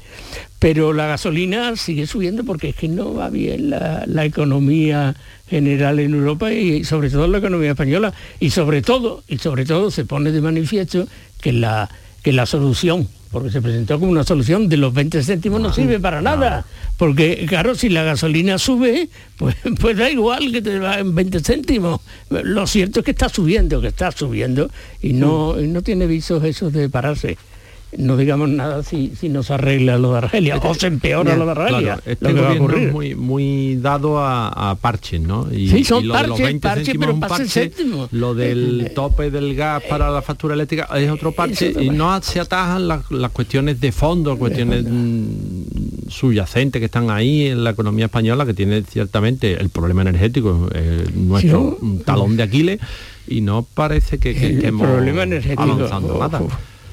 Pero 0.59 0.95
la 0.95 1.07
gasolina 1.07 1.77
sigue 1.77 2.07
subiendo 2.07 2.45
porque 2.45 2.71
es 2.71 2.77
que 2.77 2.89
no 2.89 3.13
va 3.13 3.29
bien 3.29 3.69
la, 3.69 4.05
la 4.07 4.25
economía 4.25 5.15
general 5.51 5.99
en 5.99 6.15
Europa 6.15 6.53
y 6.53 6.85
sobre 6.85 7.11
todo 7.11 7.29
la 7.29 7.39
economía 7.39 7.73
española 7.73 8.15
y 8.41 8.51
sobre 8.51 8.81
todo 8.81 9.23
y 9.29 9.39
sobre 9.39 9.67
todo 9.67 9.91
se 9.91 10.05
pone 10.05 10.33
de 10.33 10.41
manifiesto 10.41 11.07
que 11.43 11.53
la 11.53 11.91
que 12.23 12.33
la 12.33 12.47
solución 12.47 13.09
porque 13.31 13.51
se 13.51 13.61
presentó 13.61 13.99
como 13.99 14.13
una 14.13 14.25
solución 14.25 14.69
de 14.69 14.77
los 14.77 14.95
20 14.95 15.23
céntimos 15.23 15.61
no 15.61 15.73
sirve 15.73 15.99
para 16.01 16.21
nada, 16.23 16.65
porque 16.97 17.45
claro, 17.49 17.75
si 17.75 17.89
la 17.89 18.03
gasolina 18.03 18.59
sube, 18.59 19.09
pues, 19.37 19.57
pues 19.81 19.97
da 19.97 20.11
igual 20.11 20.53
que 20.53 20.63
te 20.63 20.79
va 20.79 20.99
en 20.99 21.15
20 21.15 21.41
céntimos. 21.41 22.01
Lo 22.31 22.67
cierto 22.67 23.01
es 23.01 23.05
que 23.05 23.11
está 23.11 23.29
subiendo, 23.29 23.81
que 23.81 23.89
está 23.89 24.13
subiendo 24.13 24.71
y 25.03 25.13
no, 25.13 25.61
y 25.61 25.67
no 25.67 25.83
tiene 25.83 26.07
visos 26.07 26.43
esos 26.45 26.73
de 26.73 26.89
pararse 26.89 27.37
no 27.97 28.17
digamos 28.17 28.49
nada 28.49 28.83
si, 28.83 29.13
si 29.19 29.29
no 29.29 29.43
se 29.43 29.55
arregla 29.55 29.99
lo 29.99 30.13
de 30.13 30.19
Argelia 30.19 30.57
o 30.57 30.75
se 30.75 30.89
empeora 30.89 31.37
lo 31.37 31.47
de 31.47 31.53
Argelia. 31.53 32.01
este 32.05 32.33
lo 32.33 32.43
gobierno 32.43 32.77
es 32.77 32.93
muy, 32.93 33.15
muy 33.15 33.77
dado 33.77 34.19
a, 34.19 34.71
a 34.71 34.75
parches, 34.75 35.21
¿no? 35.21 35.47
Y, 35.53 35.69
sí, 35.69 35.85
son 35.85 36.05
y 36.05 36.07
lo 36.09 36.15
parches, 36.15 36.25
de 36.25 36.29
los 36.29 36.41
20 36.41 36.69
parche, 36.69 36.85
céntimos 36.85 37.07
pero 37.07 37.29
parche, 37.29 37.49
céntimo. 37.49 38.09
lo 38.11 38.35
del 38.35 38.93
tope 38.95 39.31
del 39.31 39.55
gas 39.55 39.83
para 39.89 40.11
la 40.11 40.23
factura 40.23 40.55
eléctrica 40.55 40.89
es 40.97 41.11
otro 41.11 41.33
parche 41.33 41.73
y 41.79 41.91
no 41.91 42.21
se 42.23 42.41
atajan 42.41 42.89
las, 42.89 43.11
las 43.11 43.31
cuestiones 43.31 43.81
de 43.81 43.93
fondo, 43.93 44.37
cuestiones 44.37 44.85
mm, 44.85 46.09
subyacentes 46.09 46.81
que 46.81 46.87
están 46.87 47.11
ahí 47.11 47.47
en 47.47 47.65
la 47.65 47.71
economía 47.71 48.07
española, 48.07 48.45
que 48.47 48.55
tiene 48.55 48.83
ciertamente 48.83 49.55
el 49.55 49.71
problema 49.71 50.03
energético, 50.03 50.69
eh, 50.75 51.07
nuestro 51.15 51.79
¿Sí? 51.81 52.03
talón 52.05 52.37
de 52.37 52.43
Aquiles, 52.43 52.81
y 53.29 53.41
no 53.41 53.67
parece 53.75 54.19
que, 54.19 54.35
que, 54.35 54.59
que 54.59 54.67
hemos 54.69 54.87
problema 54.87 55.23
energético, 55.23 55.63
avanzando 55.63 56.19
nada. 56.19 56.43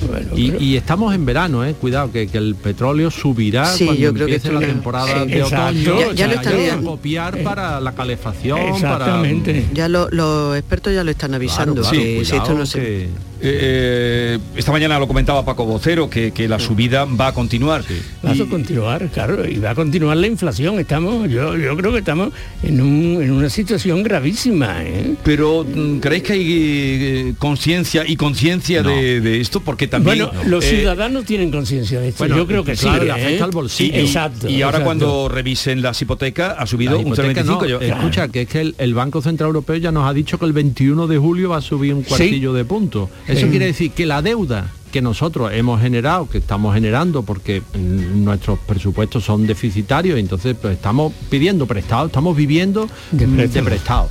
Bueno, 0.08 0.32
y, 0.36 0.52
pero... 0.52 0.64
y, 0.64 0.78
estamos 0.78 1.14
en 1.14 1.26
verano, 1.26 1.66
eh, 1.66 1.74
cuidado, 1.74 2.12
que, 2.12 2.28
que, 2.28 2.38
el 2.38 2.56
petróleo 2.56 3.12
subirá 3.12 3.66
sí, 3.66 3.86
cuando 3.86 4.02
yo 4.02 4.10
empiece 4.10 4.50
creo 4.50 4.60
la 4.60 4.68
temporada 4.68 5.26
de 5.26 5.44
otoño. 5.44 6.00
Ya, 6.00 6.14
ya 6.14 6.28
lo 6.28 6.34
están 6.34 6.84
copiar 6.84 7.38
eh, 7.38 7.44
para 7.44 7.80
la 7.80 7.94
calefacción. 7.94 8.60
Exactamente. 8.60 9.62
Para... 9.62 9.74
Ya 9.74 9.90
lo, 9.90 10.10
los 10.10 10.58
expertos 10.58 10.94
ya 10.94 11.04
lo 11.04 11.12
están 11.12 11.34
avisando. 11.34 11.82
Claro, 11.82 11.90
claro, 11.90 12.04
que, 12.04 12.16
cuidado, 12.18 12.32
si 12.32 12.36
esto 12.36 12.54
no 12.54 12.66
se... 12.66 13.10
que... 13.44 13.60
Eh, 13.62 14.40
esta 14.56 14.72
mañana 14.72 15.00
lo 15.00 15.08
comentaba 15.08 15.44
Paco 15.44 15.66
Vocero, 15.66 16.10
que, 16.10 16.32
que 16.32 16.48
la 16.48 16.60
subida 16.60 17.06
va 17.06 17.28
a 17.28 17.34
continuar. 17.34 17.84
Sí. 17.84 18.02
Va 18.26 18.36
y... 18.36 18.42
a 18.42 18.46
continuar, 18.46 19.08
claro, 19.10 19.48
y 19.48 19.58
va 19.58 19.72
a 19.72 19.76
continuar 19.76 20.18
la 20.18 20.28
inflación. 20.28 20.80
Estamos, 20.80 21.30
yo, 21.30 21.58
yo 21.58 21.76
creo 21.76 21.92
que 21.92 22.00
estamos 22.00 22.30
en, 22.64 22.82
un, 22.82 23.22
en 23.22 23.32
una 23.32 23.50
situación 23.50 24.04
gravísima. 24.04 24.84
¿eh? 24.84 25.16
Pero 25.24 25.66
¿creéis 26.00 26.24
que 26.24 26.34
hay 26.34 26.48
eh, 26.50 27.34
conciencia 27.38 28.04
y 28.08 28.16
conciencia 28.16 28.82
no. 28.82 28.90
de, 28.90 29.22
de, 29.22 29.42
esto? 29.42 29.60
Porque 29.60 29.88
también... 29.88 30.20
Bueno, 30.20 30.32
los 30.46 30.64
ciudadanos 30.64 31.26
tienen 31.26 31.52
conciencia 31.52 32.00
de 32.00 32.10
esto. 32.10 32.20
Bueno, 32.20 32.38
yo 32.38 32.48
creo 32.48 32.64
que 32.64 32.74
claro, 32.74 33.02
sí. 33.02 33.06
le 33.06 33.12
afecta 33.12 33.46
al 33.46 33.52
bolsillo. 33.52 34.00
Exacto. 34.00 34.50
Y 34.50 34.62
ahora 34.62 34.78
exacto. 34.80 34.86
cuando 34.86 35.30
revisen 35.30 35.82
las 35.82 36.02
hipotecas 36.02 36.56
ha 36.58 36.66
subido 36.66 37.00
un 37.00 37.14
0,25. 37.14 37.46
No, 37.46 37.66
yo... 37.66 37.82
Escucha, 37.82 38.28
que 38.28 38.42
es 38.42 38.48
que 38.48 38.62
el, 38.62 38.76
el, 38.78 38.94
Banco 38.94 39.22
Central 39.22 39.48
Europeo 39.48 39.76
ya 39.76 39.92
nos 39.92 40.10
ha 40.10 40.14
dicho 40.14 40.38
que 40.40 40.46
el 40.46 40.54
21 40.54 41.08
de 41.08 41.18
julio 41.18 41.50
va 41.50 41.58
a 41.58 41.62
subir 41.62 41.94
un 41.94 42.04
cuartillo 42.04 42.52
¿Sí? 42.52 42.58
de 42.58 42.66
punto. 42.66 43.10
Eso 43.34 43.48
quiere 43.50 43.66
decir 43.66 43.92
que 43.92 44.06
la 44.06 44.22
deuda 44.22 44.72
que 44.92 45.02
nosotros 45.02 45.52
hemos 45.54 45.82
generado, 45.82 46.30
que 46.30 46.38
estamos 46.38 46.74
generando 46.76 47.24
porque 47.24 47.64
nuestros 47.74 48.60
presupuestos 48.60 49.24
son 49.24 49.48
deficitarios, 49.48 50.20
entonces 50.20 50.56
pues, 50.62 50.76
estamos 50.76 51.12
pidiendo 51.32 51.66
prestado, 51.66 52.06
estamos 52.06 52.38
viviendo 52.38 52.88
de, 53.12 53.26
de 53.26 53.64
prestado. 53.64 54.10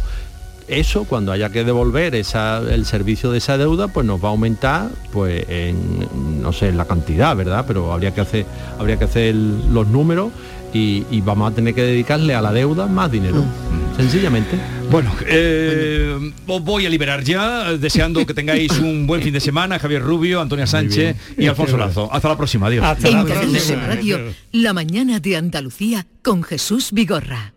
Eso 0.66 1.04
cuando 1.04 1.30
haya 1.30 1.50
que 1.50 1.64
devolver 1.64 2.14
esa, 2.14 2.58
el 2.58 2.84
servicio 2.84 3.30
de 3.30 3.38
esa 3.38 3.58
deuda, 3.58 3.88
pues 3.88 4.06
nos 4.06 4.22
va 4.22 4.28
a 4.28 4.30
aumentar, 4.30 4.90
pues 5.12 5.44
en 5.48 6.42
no 6.42 6.52
sé 6.52 6.68
en 6.68 6.78
la 6.78 6.86
cantidad, 6.86 7.36
¿verdad? 7.36 7.64
Pero 7.66 7.92
habría 7.92 8.12
que 8.12 8.20
hacer, 8.20 8.46
habría 8.78 8.98
que 8.98 9.04
hacer 9.04 9.24
el, 9.24 9.72
los 9.72 9.86
números 9.86 10.32
y, 10.72 11.04
y, 11.10 11.20
vamos 11.20 11.52
a 11.52 11.54
tener 11.54 11.74
que 11.74 11.82
dedicarle 11.82 12.34
a 12.34 12.40
la 12.40 12.52
deuda 12.52 12.86
más 12.86 13.10
dinero, 13.10 13.42
mm. 13.42 13.96
sencillamente. 13.96 14.58
Bueno, 14.90 15.10
eh, 15.26 16.32
os 16.46 16.62
voy 16.62 16.84
a 16.86 16.90
liberar 16.90 17.24
ya, 17.24 17.72
deseando 17.72 18.24
que 18.26 18.34
tengáis 18.34 18.78
un 18.78 19.06
buen 19.06 19.22
fin 19.22 19.32
de 19.32 19.40
semana, 19.40 19.78
Javier 19.78 20.02
Rubio, 20.02 20.40
Antonia 20.40 20.66
Sánchez 20.66 21.16
y 21.38 21.46
Alfonso 21.46 21.76
Lazo. 21.76 22.12
Hasta 22.12 22.28
la 22.28 22.36
próxima, 22.36 22.66
adiós. 22.66 22.84
Hasta 22.84 23.08
en 23.08 23.14
la 23.14 23.24
próxima. 23.24 23.86
Radio, 23.86 24.20
la 24.52 24.72
mañana 24.72 25.18
de 25.18 25.36
Andalucía 25.36 26.06
con 26.22 26.42
Jesús 26.42 26.92
Vigorra. 26.92 27.54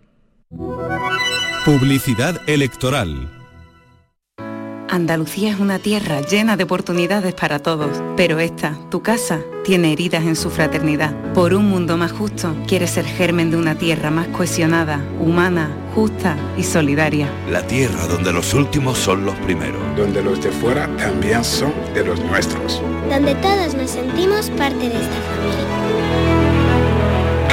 Publicidad 1.65 2.41
electoral. 2.47 3.44
Andalucía 4.87 5.51
es 5.51 5.59
una 5.59 5.79
tierra 5.79 6.21
llena 6.21 6.57
de 6.57 6.63
oportunidades 6.63 7.33
para 7.33 7.59
todos, 7.59 8.03
pero 8.15 8.39
esta, 8.39 8.77
tu 8.91 9.01
casa, 9.01 9.41
tiene 9.63 9.91
heridas 9.91 10.23
en 10.25 10.35
su 10.35 10.51
fraternidad. 10.51 11.33
Por 11.33 11.55
un 11.55 11.67
mundo 11.67 11.97
más 11.97 12.11
justo, 12.11 12.55
quieres 12.67 12.91
ser 12.91 13.05
germen 13.05 13.49
de 13.49 13.57
una 13.57 13.75
tierra 13.75 14.11
más 14.11 14.27
cohesionada, 14.27 15.03
humana, 15.19 15.75
justa 15.95 16.37
y 16.55 16.63
solidaria. 16.63 17.27
La 17.49 17.65
tierra 17.65 18.05
donde 18.07 18.31
los 18.31 18.53
últimos 18.53 18.97
son 18.99 19.25
los 19.25 19.35
primeros. 19.37 19.81
Donde 19.97 20.21
los 20.21 20.41
de 20.41 20.51
fuera 20.51 20.87
también 20.97 21.43
son 21.43 21.73
de 21.95 22.05
los 22.05 22.19
nuestros. 22.23 22.81
Donde 23.09 23.33
todos 23.35 23.73
nos 23.73 23.89
sentimos 23.89 24.51
parte 24.51 24.87
de 24.87 25.01
esta 25.01 25.21
familia. 25.21 25.65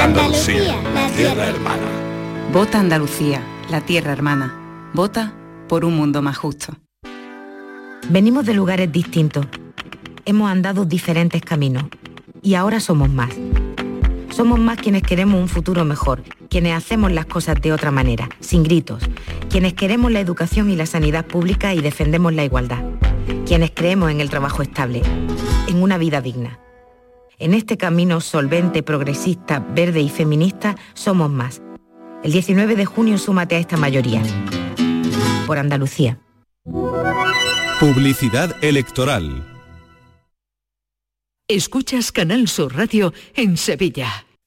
Andalucía, 0.03 0.75
Andalucía 0.75 0.93
la 0.93 1.07
tierra, 1.07 1.33
tierra 1.33 1.47
hermana. 1.47 1.87
Vota 2.53 2.79
Andalucía, 2.79 3.41
la 3.71 3.81
tierra 3.81 4.11
hermana. 4.11 4.91
Vota 4.93 5.33
por 5.67 5.83
un 5.83 5.95
mundo 5.95 6.21
más 6.21 6.37
justo. 6.37 6.75
Venimos 8.09 8.45
de 8.45 8.53
lugares 8.53 8.91
distintos. 8.91 9.47
Hemos 10.25 10.51
andado 10.51 10.83
diferentes 10.83 11.41
caminos. 11.41 11.85
Y 12.41 12.55
ahora 12.55 12.81
somos 12.81 13.09
más. 13.09 13.29
Somos 14.29 14.59
más 14.59 14.77
quienes 14.77 15.03
queremos 15.03 15.39
un 15.39 15.47
futuro 15.47 15.85
mejor, 15.85 16.21
quienes 16.49 16.75
hacemos 16.75 17.13
las 17.13 17.25
cosas 17.25 17.61
de 17.61 17.71
otra 17.71 17.91
manera, 17.91 18.27
sin 18.41 18.63
gritos, 18.63 19.03
quienes 19.49 19.73
queremos 19.73 20.11
la 20.11 20.19
educación 20.19 20.69
y 20.69 20.75
la 20.75 20.85
sanidad 20.85 21.25
pública 21.25 21.73
y 21.73 21.81
defendemos 21.81 22.33
la 22.33 22.43
igualdad, 22.43 22.83
quienes 23.45 23.71
creemos 23.71 24.11
en 24.11 24.19
el 24.19 24.29
trabajo 24.29 24.63
estable, 24.63 25.01
en 25.67 25.81
una 25.81 25.97
vida 25.97 26.19
digna. 26.19 26.59
En 27.39 27.53
este 27.53 27.77
camino 27.77 28.19
solvente, 28.19 28.83
progresista, 28.83 29.59
verde 29.59 30.01
y 30.01 30.09
feminista 30.09 30.75
somos 30.93 31.29
más. 31.29 31.61
El 32.23 32.33
19 32.33 32.75
de 32.75 32.85
junio 32.85 33.17
súmate 33.17 33.55
a 33.55 33.59
esta 33.59 33.77
mayoría. 33.77 34.21
Por 35.47 35.57
Andalucía. 35.57 36.19
Publicidad 37.79 38.55
electoral. 38.63 39.43
Escuchas 41.49 42.11
Canal 42.11 42.47
Sur 42.47 42.75
Radio 42.75 43.13
en 43.35 43.57
Sevilla. 43.57 44.25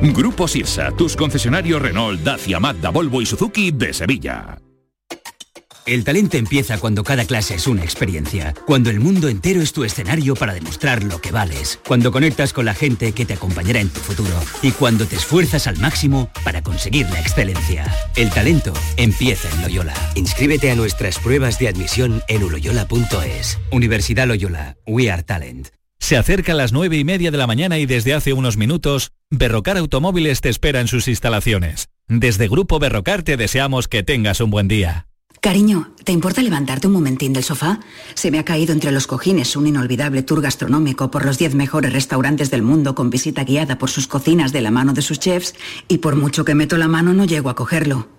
Grupo 0.00 0.46
Sirsa, 0.46 0.92
tus 0.92 1.16
concesionarios 1.16 1.82
Renault, 1.82 2.20
Dacia, 2.22 2.60
Mazda, 2.60 2.90
Volvo 2.90 3.20
y 3.20 3.26
Suzuki 3.26 3.72
de 3.72 3.92
Sevilla. 3.92 4.58
El 5.86 6.04
talento 6.04 6.36
empieza 6.36 6.78
cuando 6.78 7.02
cada 7.02 7.24
clase 7.24 7.54
es 7.54 7.66
una 7.66 7.82
experiencia, 7.82 8.52
cuando 8.66 8.90
el 8.90 9.00
mundo 9.00 9.28
entero 9.28 9.62
es 9.62 9.72
tu 9.72 9.84
escenario 9.84 10.34
para 10.34 10.52
demostrar 10.52 11.02
lo 11.02 11.18
que 11.18 11.32
vales, 11.32 11.80
cuando 11.88 12.12
conectas 12.12 12.52
con 12.52 12.66
la 12.66 12.74
gente 12.74 13.12
que 13.12 13.24
te 13.24 13.32
acompañará 13.32 13.80
en 13.80 13.88
tu 13.88 14.00
futuro 14.00 14.34
y 14.60 14.72
cuando 14.72 15.06
te 15.06 15.16
esfuerzas 15.16 15.66
al 15.66 15.78
máximo 15.78 16.30
para 16.44 16.62
conseguir 16.62 17.08
la 17.08 17.20
excelencia. 17.20 17.90
El 18.16 18.28
talento 18.28 18.74
empieza 18.98 19.48
en 19.48 19.62
Loyola. 19.62 19.94
Inscríbete 20.14 20.70
a 20.70 20.76
nuestras 20.76 21.18
pruebas 21.18 21.58
de 21.58 21.68
admisión 21.68 22.22
en 22.28 22.44
uloyola.es. 22.44 23.58
Universidad 23.72 24.28
Loyola, 24.28 24.76
We 24.86 25.10
Are 25.10 25.22
Talent. 25.22 25.77
Se 26.08 26.16
acerca 26.16 26.52
a 26.52 26.54
las 26.54 26.72
nueve 26.72 26.96
y 26.96 27.04
media 27.04 27.30
de 27.30 27.36
la 27.36 27.46
mañana 27.46 27.78
y 27.78 27.84
desde 27.84 28.14
hace 28.14 28.32
unos 28.32 28.56
minutos, 28.56 29.12
Berrocar 29.28 29.76
Automóviles 29.76 30.40
te 30.40 30.48
espera 30.48 30.80
en 30.80 30.88
sus 30.88 31.06
instalaciones. 31.06 31.90
Desde 32.08 32.48
Grupo 32.48 32.78
Berrocar 32.78 33.22
te 33.22 33.36
deseamos 33.36 33.88
que 33.88 34.02
tengas 34.02 34.40
un 34.40 34.50
buen 34.50 34.68
día. 34.68 35.06
Cariño, 35.42 35.92
¿te 36.04 36.12
importa 36.12 36.40
levantarte 36.40 36.86
un 36.86 36.94
momentín 36.94 37.34
del 37.34 37.44
sofá? 37.44 37.80
Se 38.14 38.30
me 38.30 38.38
ha 38.38 38.46
caído 38.46 38.72
entre 38.72 38.90
los 38.90 39.06
cojines 39.06 39.54
un 39.54 39.66
inolvidable 39.66 40.22
tour 40.22 40.40
gastronómico 40.40 41.10
por 41.10 41.26
los 41.26 41.36
10 41.36 41.54
mejores 41.54 41.92
restaurantes 41.92 42.50
del 42.50 42.62
mundo 42.62 42.94
con 42.94 43.10
visita 43.10 43.44
guiada 43.44 43.76
por 43.76 43.90
sus 43.90 44.06
cocinas 44.06 44.50
de 44.50 44.62
la 44.62 44.70
mano 44.70 44.94
de 44.94 45.02
sus 45.02 45.18
chefs 45.20 45.54
y 45.88 45.98
por 45.98 46.16
mucho 46.16 46.42
que 46.42 46.54
meto 46.54 46.78
la 46.78 46.88
mano 46.88 47.12
no 47.12 47.26
llego 47.26 47.50
a 47.50 47.54
cogerlo. 47.54 48.17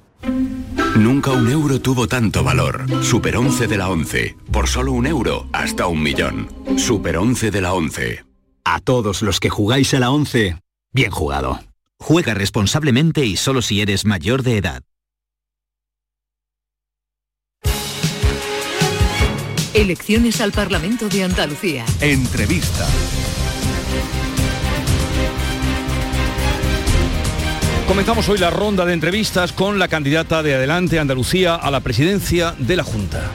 Nunca 0.95 1.31
un 1.31 1.49
euro 1.49 1.79
tuvo 1.79 2.07
tanto 2.07 2.43
valor. 2.43 2.85
Super 3.03 3.37
11 3.37 3.67
de 3.67 3.77
la 3.77 3.89
11. 3.89 4.35
Por 4.51 4.67
solo 4.67 4.91
un 4.91 5.07
euro, 5.07 5.47
hasta 5.53 5.87
un 5.87 6.01
millón. 6.01 6.49
Super 6.77 7.17
11 7.17 7.51
de 7.51 7.61
la 7.61 7.73
11. 7.73 8.25
A 8.65 8.79
todos 8.79 9.21
los 9.21 9.39
que 9.39 9.49
jugáis 9.49 9.93
a 9.93 9.99
la 9.99 10.11
11, 10.11 10.61
bien 10.91 11.11
jugado. 11.11 11.59
Juega 11.97 12.33
responsablemente 12.33 13.25
y 13.25 13.35
solo 13.35 13.61
si 13.61 13.81
eres 13.81 14.05
mayor 14.05 14.43
de 14.43 14.57
edad. 14.57 14.83
Elecciones 19.73 20.41
al 20.41 20.51
Parlamento 20.51 21.09
de 21.09 21.23
Andalucía. 21.23 21.85
Entrevista. 22.01 22.87
Comenzamos 27.89 28.29
hoy 28.29 28.37
la 28.37 28.51
ronda 28.51 28.85
de 28.85 28.93
entrevistas 28.93 29.51
con 29.51 29.79
la 29.79 29.87
candidata 29.87 30.43
de 30.43 30.53
Adelante 30.53 30.99
Andalucía 30.99 31.55
a 31.55 31.71
la 31.71 31.79
presidencia 31.79 32.53
de 32.59 32.75
la 32.75 32.83
Junta. 32.83 33.31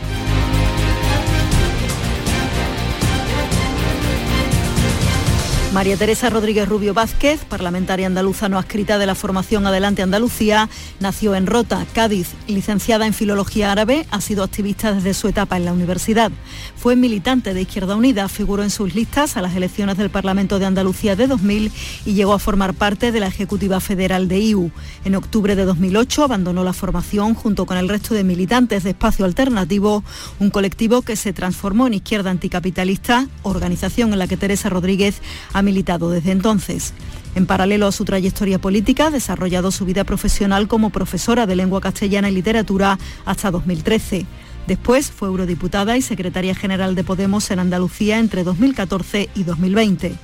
María 5.74 5.96
Teresa 5.96 6.30
Rodríguez 6.30 6.68
Rubio 6.68 6.94
Vázquez, 6.94 7.44
parlamentaria 7.46 8.06
andaluza 8.06 8.48
no 8.48 8.60
adscrita 8.60 8.96
de 8.96 9.06
la 9.06 9.16
formación 9.16 9.66
Adelante 9.66 10.02
Andalucía, 10.02 10.68
nació 11.00 11.34
en 11.34 11.48
Rota, 11.48 11.84
Cádiz, 11.92 12.28
licenciada 12.46 13.08
en 13.08 13.12
Filología 13.12 13.72
Árabe, 13.72 14.06
ha 14.12 14.20
sido 14.20 14.44
activista 14.44 14.92
desde 14.92 15.14
su 15.14 15.26
etapa 15.26 15.56
en 15.56 15.64
la 15.64 15.72
universidad. 15.72 16.30
Fue 16.76 16.94
militante 16.94 17.54
de 17.54 17.62
Izquierda 17.62 17.96
Unida, 17.96 18.28
figuró 18.28 18.62
en 18.62 18.70
sus 18.70 18.94
listas 18.94 19.36
a 19.36 19.42
las 19.42 19.56
elecciones 19.56 19.96
del 19.96 20.10
Parlamento 20.10 20.60
de 20.60 20.66
Andalucía 20.66 21.16
de 21.16 21.26
2000 21.26 21.72
y 22.06 22.12
llegó 22.14 22.34
a 22.34 22.38
formar 22.38 22.74
parte 22.74 23.10
de 23.10 23.18
la 23.18 23.26
Ejecutiva 23.26 23.80
Federal 23.80 24.28
de 24.28 24.38
IU. 24.38 24.70
En 25.04 25.16
octubre 25.16 25.56
de 25.56 25.64
2008 25.64 26.22
abandonó 26.22 26.62
la 26.62 26.72
formación 26.72 27.34
junto 27.34 27.66
con 27.66 27.78
el 27.78 27.88
resto 27.88 28.14
de 28.14 28.22
militantes 28.22 28.84
de 28.84 28.90
Espacio 28.90 29.24
Alternativo, 29.24 30.04
un 30.38 30.50
colectivo 30.50 31.02
que 31.02 31.16
se 31.16 31.32
transformó 31.32 31.88
en 31.88 31.94
Izquierda 31.94 32.30
Anticapitalista, 32.30 33.26
organización 33.42 34.12
en 34.12 34.20
la 34.20 34.28
que 34.28 34.36
Teresa 34.36 34.68
Rodríguez 34.68 35.20
ha 35.52 35.63
militado 35.64 36.10
desde 36.10 36.30
entonces. 36.30 36.94
En 37.34 37.46
paralelo 37.46 37.88
a 37.88 37.92
su 37.92 38.04
trayectoria 38.04 38.60
política, 38.60 39.08
ha 39.08 39.10
desarrollado 39.10 39.72
su 39.72 39.84
vida 39.84 40.04
profesional 40.04 40.68
como 40.68 40.90
profesora 40.90 41.46
de 41.46 41.56
lengua 41.56 41.80
castellana 41.80 42.30
y 42.30 42.34
literatura 42.34 42.98
hasta 43.24 43.50
2013. 43.50 44.26
Después 44.68 45.10
fue 45.10 45.28
eurodiputada 45.28 45.96
y 45.96 46.02
secretaria 46.02 46.54
general 46.54 46.94
de 46.94 47.04
Podemos 47.04 47.50
en 47.50 47.58
Andalucía 47.58 48.18
entre 48.18 48.44
2014 48.44 49.28
y 49.34 49.42
2020. 49.42 50.14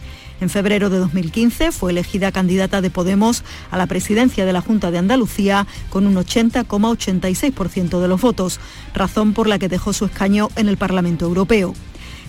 En 0.40 0.48
febrero 0.48 0.88
de 0.88 0.98
2015 0.98 1.70
fue 1.70 1.90
elegida 1.90 2.32
candidata 2.32 2.80
de 2.80 2.88
Podemos 2.88 3.44
a 3.70 3.76
la 3.76 3.86
presidencia 3.86 4.46
de 4.46 4.54
la 4.54 4.62
Junta 4.62 4.90
de 4.90 4.96
Andalucía 4.96 5.66
con 5.90 6.06
un 6.06 6.14
80,86% 6.14 8.00
de 8.00 8.08
los 8.08 8.20
votos, 8.20 8.58
razón 8.94 9.34
por 9.34 9.46
la 9.46 9.58
que 9.58 9.68
dejó 9.68 9.92
su 9.92 10.06
escaño 10.06 10.48
en 10.56 10.68
el 10.68 10.78
Parlamento 10.78 11.26
Europeo. 11.26 11.74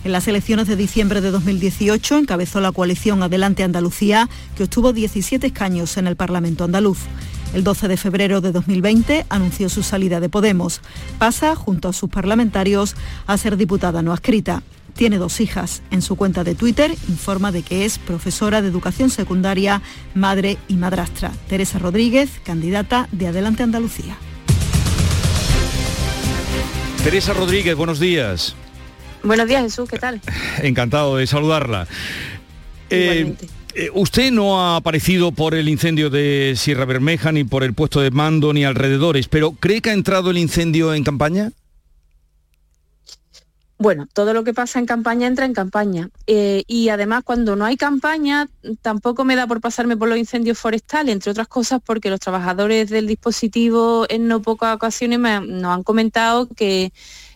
En 0.04 0.10
las 0.10 0.26
elecciones 0.26 0.66
de 0.66 0.74
diciembre 0.74 1.20
de 1.20 1.30
2018 1.30 2.18
encabezó 2.18 2.60
la 2.60 2.72
coalición 2.72 3.22
Adelante 3.22 3.62
Andalucía, 3.62 4.28
que 4.56 4.64
obtuvo 4.64 4.92
17 4.92 5.46
escaños 5.46 5.96
en 5.96 6.08
el 6.08 6.16
Parlamento 6.16 6.64
andaluz. 6.64 6.98
El 7.54 7.62
12 7.62 7.86
de 7.86 7.96
febrero 7.96 8.40
de 8.40 8.50
2020 8.50 9.26
anunció 9.28 9.68
su 9.68 9.84
salida 9.84 10.18
de 10.18 10.28
Podemos. 10.28 10.80
Pasa, 11.18 11.54
junto 11.54 11.88
a 11.88 11.92
sus 11.92 12.10
parlamentarios, 12.10 12.96
a 13.26 13.36
ser 13.38 13.56
diputada 13.56 14.02
no 14.02 14.12
adscrita. 14.12 14.62
Tiene 14.94 15.18
dos 15.18 15.40
hijas. 15.40 15.82
En 15.90 16.02
su 16.02 16.16
cuenta 16.16 16.42
de 16.42 16.56
Twitter 16.56 16.90
informa 17.08 17.52
de 17.52 17.62
que 17.62 17.84
es 17.84 17.98
profesora 17.98 18.60
de 18.60 18.68
educación 18.68 19.08
secundaria, 19.08 19.82
madre 20.14 20.58
y 20.66 20.74
madrastra. 20.74 21.30
Teresa 21.48 21.78
Rodríguez, 21.78 22.40
candidata 22.44 23.08
de 23.12 23.28
Adelante 23.28 23.62
Andalucía. 23.62 24.16
Teresa 27.04 27.32
Rodríguez, 27.34 27.76
buenos 27.76 28.00
días. 28.00 28.56
Buenos 29.22 29.46
días, 29.46 29.62
Jesús, 29.62 29.88
¿qué 29.88 29.98
tal? 29.98 30.20
Encantado 30.62 31.16
de 31.16 31.26
saludarla. 31.26 31.86
Eh, 32.90 33.34
eh, 33.74 33.90
usted 33.94 34.30
no 34.30 34.60
ha 34.60 34.76
aparecido 34.76 35.32
por 35.32 35.54
el 35.54 35.68
incendio 35.68 36.10
de 36.10 36.54
Sierra 36.56 36.84
Bermeja, 36.84 37.32
ni 37.32 37.44
por 37.44 37.64
el 37.64 37.72
puesto 37.72 38.00
de 38.00 38.10
mando, 38.10 38.52
ni 38.52 38.64
alrededores, 38.64 39.28
pero 39.28 39.52
¿cree 39.52 39.80
que 39.80 39.90
ha 39.90 39.94
entrado 39.94 40.30
el 40.30 40.38
incendio 40.38 40.92
en 40.92 41.04
campaña? 41.04 41.52
Bueno, 43.78 44.06
todo 44.12 44.32
lo 44.32 44.44
que 44.44 44.54
pasa 44.54 44.78
en 44.78 44.86
campaña 44.86 45.26
entra 45.26 45.44
en 45.44 45.54
campaña. 45.54 46.08
Eh, 46.28 46.62
y 46.68 46.90
además, 46.90 47.24
cuando 47.24 47.56
no 47.56 47.64
hay 47.64 47.76
campaña, 47.76 48.48
tampoco 48.80 49.24
me 49.24 49.34
da 49.34 49.48
por 49.48 49.60
pasarme 49.60 49.96
por 49.96 50.08
los 50.08 50.18
incendios 50.18 50.56
forestales, 50.56 51.12
entre 51.12 51.32
otras 51.32 51.48
cosas 51.48 51.80
porque 51.84 52.08
los 52.08 52.20
trabajadores 52.20 52.90
del 52.90 53.08
dispositivo 53.08 54.06
en 54.08 54.28
no 54.28 54.40
pocas 54.40 54.76
ocasiones 54.76 55.18
nos 55.18 55.74
han 55.74 55.82
comentado 55.82 56.46
que 56.46 56.92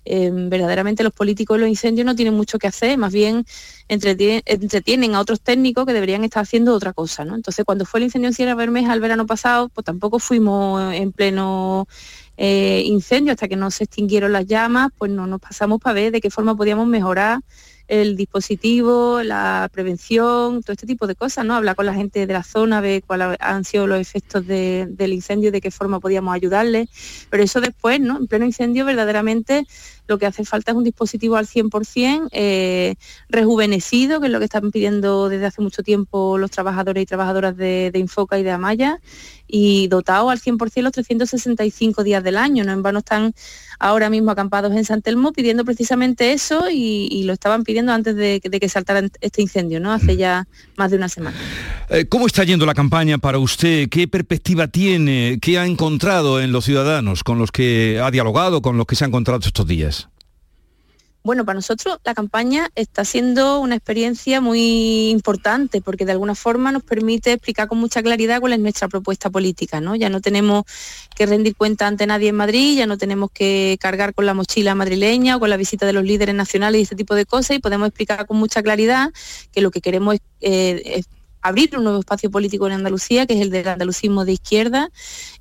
eh, 0.08 0.30
verdaderamente 0.32 1.02
los 1.02 1.12
políticos 1.12 1.56
de 1.56 1.62
los 1.62 1.68
incendios 1.68 2.06
no 2.06 2.14
tienen 2.14 2.34
mucho 2.34 2.58
que 2.58 2.68
hacer, 2.68 2.96
más 2.96 3.12
bien 3.12 3.44
entretienen, 3.88 5.14
a 5.14 5.20
otros 5.20 5.40
técnicos 5.40 5.84
que 5.84 5.92
deberían 5.92 6.22
estar 6.24 6.42
haciendo 6.42 6.74
otra 6.74 6.92
cosa. 6.92 7.24
¿no? 7.24 7.34
Entonces, 7.34 7.64
cuando 7.64 7.84
fue 7.84 7.98
el 8.00 8.04
incendio 8.04 8.28
en 8.28 8.34
Sierra 8.34 8.54
Bermeja 8.54 8.94
el 8.94 9.00
verano 9.00 9.26
pasado, 9.26 9.68
pues 9.68 9.84
tampoco 9.84 10.18
fuimos 10.20 10.94
en 10.94 11.12
pleno 11.12 11.88
eh, 12.36 12.82
incendio 12.86 13.32
hasta 13.32 13.48
que 13.48 13.56
no 13.56 13.70
se 13.70 13.84
extinguieron 13.84 14.32
las 14.32 14.46
llamas, 14.46 14.90
pues 14.96 15.10
no 15.10 15.26
nos 15.26 15.40
pasamos 15.40 15.80
para 15.80 15.94
ver 15.94 16.12
de 16.12 16.20
qué 16.20 16.30
forma 16.30 16.56
podíamos 16.56 16.86
mejorar 16.86 17.40
el 17.88 18.16
dispositivo, 18.16 19.22
la 19.22 19.68
prevención, 19.72 20.62
todo 20.62 20.72
este 20.72 20.86
tipo 20.86 21.06
de 21.06 21.14
cosas, 21.14 21.44
¿no? 21.44 21.54
Hablar 21.54 21.76
con 21.76 21.86
la 21.86 21.94
gente 21.94 22.26
de 22.26 22.32
la 22.32 22.42
zona, 22.42 22.80
ver 22.80 23.04
cuáles 23.04 23.36
han 23.40 23.64
sido 23.64 23.86
los 23.86 24.00
efectos 24.00 24.46
del 24.46 25.12
incendio, 25.12 25.52
de 25.52 25.60
qué 25.60 25.70
forma 25.70 26.00
podíamos 26.00 26.34
ayudarle. 26.34 26.88
Pero 27.30 27.42
eso 27.42 27.60
después, 27.60 28.00
¿no? 28.00 28.18
En 28.18 28.26
pleno 28.26 28.44
incendio, 28.44 28.84
verdaderamente 28.84 29.66
lo 30.06 30.18
que 30.18 30.26
hace 30.26 30.44
falta 30.44 30.72
es 30.72 30.76
un 30.76 30.84
dispositivo 30.84 31.36
al 31.36 31.46
100% 31.46 32.28
eh, 32.32 32.94
rejuvenecido, 33.28 34.20
que 34.20 34.26
es 34.26 34.32
lo 34.32 34.38
que 34.38 34.44
están 34.44 34.70
pidiendo 34.70 35.28
desde 35.28 35.46
hace 35.46 35.62
mucho 35.62 35.82
tiempo 35.82 36.38
los 36.38 36.50
trabajadores 36.50 37.02
y 37.02 37.06
trabajadoras 37.06 37.56
de, 37.56 37.90
Infoca 37.94 38.38
y 38.38 38.42
de 38.42 38.50
Amaya, 38.50 39.00
y 39.48 39.88
dotado 39.88 40.30
al 40.30 40.40
100% 40.40 40.82
los 40.82 40.92
365 40.92 42.04
días 42.04 42.22
del 42.22 42.36
año. 42.36 42.64
No 42.64 42.72
en 42.72 42.82
vano 42.82 42.98
están 42.98 43.34
ahora 43.78 44.10
mismo 44.10 44.30
acampados 44.30 44.72
en 44.74 44.84
San 44.84 45.02
Telmo 45.02 45.32
pidiendo 45.32 45.64
precisamente 45.64 46.32
eso 46.32 46.64
y, 46.70 47.24
lo 47.26 47.32
estaban 47.32 47.64
pidiendo 47.64 47.92
antes 47.92 48.14
de, 48.14 48.40
que 48.40 48.68
saltara 48.68 49.02
este 49.20 49.42
incendio, 49.42 49.80
¿no? 49.80 49.92
Hace 49.92 50.16
ya 50.16 50.46
más 50.76 50.90
de 50.90 50.96
una 50.96 51.08
semana. 51.08 51.36
Eh, 51.88 52.06
¿Cómo 52.06 52.26
está 52.26 52.44
yendo 52.44 52.66
la 52.66 52.74
campaña 52.74 53.18
para 53.18 53.38
usted? 53.38 53.88
¿Qué 53.88 54.06
perspectiva 54.06 54.68
tiene? 54.68 55.38
¿Qué 55.40 55.58
ha 55.58 55.66
encontrado 55.66 56.40
en 56.40 56.52
los 56.52 56.64
ciudadanos 56.64 57.24
con 57.24 57.38
los 57.38 57.50
que 57.50 58.00
ha 58.02 58.10
dialogado, 58.10 58.62
con 58.62 58.76
los 58.76 58.86
que 58.86 58.94
se 58.94 59.04
ha 59.04 59.08
encontrado 59.08 59.40
estos 59.44 59.66
días? 59.66 59.95
Bueno, 61.26 61.44
para 61.44 61.56
nosotros 61.56 61.98
la 62.04 62.14
campaña 62.14 62.70
está 62.76 63.04
siendo 63.04 63.58
una 63.58 63.74
experiencia 63.74 64.40
muy 64.40 65.10
importante 65.10 65.80
porque 65.80 66.04
de 66.04 66.12
alguna 66.12 66.36
forma 66.36 66.70
nos 66.70 66.84
permite 66.84 67.32
explicar 67.32 67.66
con 67.66 67.78
mucha 67.78 68.00
claridad 68.00 68.38
cuál 68.38 68.52
es 68.52 68.60
nuestra 68.60 68.86
propuesta 68.86 69.28
política. 69.28 69.80
¿no? 69.80 69.96
Ya 69.96 70.08
no 70.08 70.20
tenemos 70.20 70.62
que 71.16 71.26
rendir 71.26 71.56
cuenta 71.56 71.88
ante 71.88 72.06
nadie 72.06 72.28
en 72.28 72.36
Madrid, 72.36 72.78
ya 72.78 72.86
no 72.86 72.96
tenemos 72.96 73.32
que 73.32 73.76
cargar 73.80 74.14
con 74.14 74.24
la 74.24 74.34
mochila 74.34 74.76
madrileña 74.76 75.34
o 75.34 75.40
con 75.40 75.50
la 75.50 75.56
visita 75.56 75.84
de 75.84 75.94
los 75.94 76.04
líderes 76.04 76.36
nacionales 76.36 76.78
y 76.78 76.82
este 76.84 76.94
tipo 76.94 77.16
de 77.16 77.26
cosas 77.26 77.56
y 77.56 77.58
podemos 77.58 77.88
explicar 77.88 78.24
con 78.26 78.36
mucha 78.36 78.62
claridad 78.62 79.10
que 79.50 79.62
lo 79.62 79.72
que 79.72 79.80
queremos 79.80 80.14
es, 80.14 80.22
eh, 80.42 81.02
abrir 81.46 81.76
un 81.76 81.84
nuevo 81.84 82.00
espacio 82.00 82.30
político 82.30 82.66
en 82.66 82.74
Andalucía, 82.74 83.26
que 83.26 83.34
es 83.34 83.40
el 83.40 83.50
del 83.50 83.68
andalucismo 83.68 84.24
de 84.24 84.32
izquierda, 84.32 84.90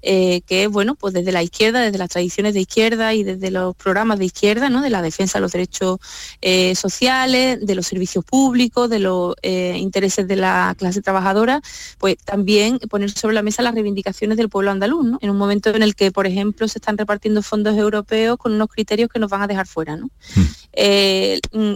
eh, 0.01 0.41
que 0.45 0.63
es, 0.63 0.69
bueno, 0.69 0.95
pues 0.95 1.13
desde 1.13 1.31
la 1.31 1.43
izquierda, 1.43 1.81
desde 1.81 1.97
las 1.97 2.09
tradiciones 2.09 2.53
de 2.53 2.61
izquierda 2.61 3.13
y 3.13 3.23
desde 3.23 3.51
los 3.51 3.75
programas 3.75 4.19
de 4.19 4.25
izquierda, 4.25 4.69
¿no? 4.69 4.81
De 4.81 4.89
la 4.89 5.01
defensa 5.01 5.37
de 5.37 5.41
los 5.41 5.51
derechos 5.51 5.99
eh, 6.41 6.75
sociales, 6.75 7.65
de 7.65 7.75
los 7.75 7.87
servicios 7.87 8.23
públicos, 8.23 8.89
de 8.89 8.99
los 8.99 9.35
eh, 9.41 9.77
intereses 9.77 10.27
de 10.27 10.35
la 10.35 10.75
clase 10.77 11.01
trabajadora, 11.01 11.61
pues 11.97 12.17
también 12.17 12.79
poner 12.89 13.11
sobre 13.11 13.35
la 13.35 13.41
mesa 13.41 13.61
las 13.61 13.73
reivindicaciones 13.73 14.37
del 14.37 14.49
pueblo 14.49 14.71
andaluz, 14.71 15.05
¿no? 15.05 15.17
En 15.21 15.29
un 15.29 15.37
momento 15.37 15.69
en 15.69 15.83
el 15.83 15.95
que, 15.95 16.11
por 16.11 16.27
ejemplo, 16.27 16.67
se 16.67 16.79
están 16.79 16.97
repartiendo 16.97 17.41
fondos 17.41 17.77
europeos 17.77 18.37
con 18.37 18.53
unos 18.53 18.69
criterios 18.69 19.09
que 19.09 19.19
nos 19.19 19.29
van 19.29 19.41
a 19.41 19.47
dejar 19.47 19.67
fuera, 19.67 19.95
¿no? 19.95 20.09
Mm. 20.35 21.75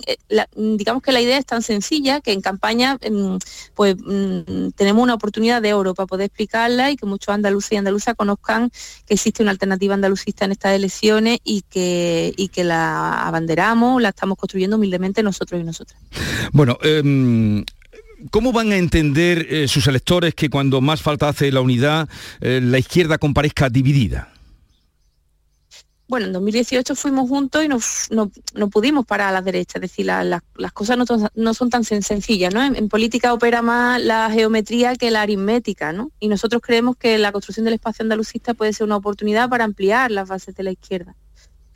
Mm, 0.56 0.76
digamos 0.78 1.02
que 1.02 1.12
la 1.12 1.22
idea 1.22 1.38
es 1.38 1.46
tan 1.46 1.62
sencilla 1.62 2.22
que 2.22 2.34
en 2.34 2.42
campaña, 2.42 2.96
mm, 2.96 3.38
pues 3.76 3.96
Mm, 4.20 4.70
tenemos 4.76 5.04
una 5.04 5.14
oportunidad 5.14 5.62
de 5.62 5.74
oro 5.74 5.94
para 5.94 6.08
poder 6.08 6.26
explicarla 6.26 6.92
y 6.92 6.96
que 6.96 7.06
muchos 7.06 7.34
andaluces 7.34 7.74
y 7.74 7.76
andaluzas 7.78 8.16
conozcan 8.16 8.70
que 9.06 9.14
existe 9.14 9.42
una 9.42 9.52
alternativa 9.52 9.94
andalucista 9.94 10.46
en 10.46 10.52
estas 10.52 10.74
elecciones 10.74 11.40
y 11.44 11.64
que, 11.70 12.34
que 12.52 12.64
la 12.64 13.28
abanderamos, 13.28 14.02
la 14.02 14.10
estamos 14.10 14.38
construyendo 14.38 14.78
humildemente 14.78 15.24
nosotros 15.24 15.62
y 15.62 15.64
nosotras. 15.64 16.00
Bueno, 16.52 16.78
em, 16.82 17.64
¿Cómo 18.32 18.52
van 18.52 18.74
a 18.74 18.76
entender 18.76 19.48
eh, 19.50 19.70
sus 19.70 19.88
electores 19.88 20.36
que 20.36 20.50
cuando 20.50 20.82
más 20.82 21.02
falta 21.02 21.30
hace 21.30 21.54
la 21.54 21.62
unidad, 21.62 22.10
eh, 22.42 22.60
la 22.62 22.78
izquierda 22.78 23.18
comparezca 23.18 23.70
dividida? 23.70 24.34
Bueno, 26.10 26.26
en 26.26 26.34
2018 26.34 26.96
fuimos 26.96 27.30
juntos 27.30 27.64
y 27.64 27.68
no, 27.68 28.32
pudimos 28.70 29.06
parar 29.06 29.30
a 29.30 29.32
la 29.32 29.42
derecha, 29.44 29.78
es 29.78 29.82
decir, 29.82 30.08
las 30.08 30.72
cosas 30.74 30.98
no, 31.36 31.54
son 31.54 31.70
tan 31.70 31.84
sencillas, 31.84 32.52
¿no? 32.52 32.64
En, 32.64 32.90
política 32.90 33.32
opera 33.32 33.62
más 33.62 34.02
la 34.02 34.32
geometría 34.32 34.96
que 34.96 35.12
la 35.12 35.22
aritmética, 35.22 35.94
¿no? 35.94 36.12
Y 36.20 36.28
nosotros 36.28 36.64
creemos 36.66 36.98
que 36.98 37.20
la 37.20 37.32
construcción 37.32 37.64
del 37.66 37.76
espacio 37.76 38.02
andalucista 38.02 38.56
puede 38.56 38.74
ser 38.74 38.88
una 38.88 38.96
oportunidad 38.96 39.50
para 39.50 39.66
ampliar 39.66 40.10
las 40.10 40.28
bases 40.28 40.56
de 40.56 40.64
la 40.64 40.72
izquierda. 40.72 41.16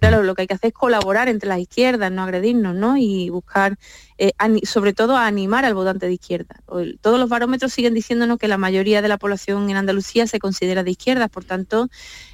Claro, 0.04 0.22
lo 0.22 0.36
que 0.36 0.42
hay 0.42 0.48
que 0.48 0.54
hacer 0.54 0.68
es 0.68 0.74
colaborar 0.74 1.30
entre 1.30 1.48
las 1.48 1.60
izquierdas, 1.60 2.12
no 2.12 2.24
agredirnos, 2.24 2.76
¿no? 2.76 2.98
Y 2.98 3.30
buscar, 3.30 3.78
eh, 4.18 4.34
sobre 4.64 4.92
todo, 4.92 5.16
animar 5.16 5.64
al 5.64 5.76
votante 5.76 6.08
de 6.08 6.14
izquierda. 6.14 6.58
Todos 7.00 7.18
los 7.18 7.30
barómetros 7.30 7.72
siguen 7.72 7.94
diciéndonos 7.94 8.38
que 8.38 8.50
la 8.50 8.58
mayoría 8.58 9.02
de 9.02 9.08
la 9.08 9.18
población 9.18 9.70
en 9.70 9.78
Andalucía 9.78 10.28
se 10.28 10.40
considera 10.40 10.84
de 10.84 10.92
izquierdas, 10.92 11.30
por 11.30 11.46
tanto, 11.46 11.88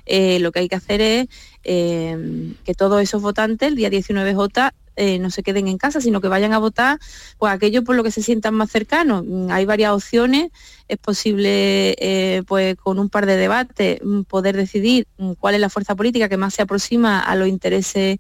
eh, 0.07 0.39
lo 0.39 0.51
que 0.51 0.61
hay 0.61 0.67
que 0.67 0.77
hacer 0.77 0.99
es 0.99 1.27
eh, 1.63 2.55
que 2.63 2.73
todos 2.73 3.03
esos 3.03 3.21
votantes 3.21 3.67
el 3.67 3.75
día 3.75 3.91
19J 3.91 4.73
eh, 4.99 5.17
no 5.17 5.31
se 5.31 5.43
queden 5.43 5.69
en 5.69 5.77
casa, 5.77 6.01
sino 6.01 6.19
que 6.19 6.27
vayan 6.27 6.51
a 6.51 6.59
votar 6.59 6.99
pues 7.37 7.53
aquello 7.53 7.85
por 7.85 7.95
lo 7.95 8.03
que 8.03 8.11
se 8.11 8.21
sientan 8.21 8.53
más 8.53 8.69
cercanos. 8.69 9.23
Mm, 9.25 9.49
hay 9.49 9.63
varias 9.63 9.93
opciones, 9.93 10.51
es 10.89 10.97
posible 10.97 11.95
eh, 11.99 12.43
pues 12.45 12.75
con 12.75 12.99
un 12.99 13.07
par 13.07 13.25
de 13.25 13.37
debates 13.37 14.01
mm, 14.03 14.23
poder 14.23 14.57
decidir 14.57 15.07
mm, 15.17 15.33
cuál 15.39 15.55
es 15.55 15.61
la 15.61 15.69
fuerza 15.69 15.95
política 15.95 16.27
que 16.27 16.35
más 16.35 16.53
se 16.53 16.63
aproxima 16.63 17.21
a 17.21 17.35
los 17.37 17.47
intereses 17.47 18.19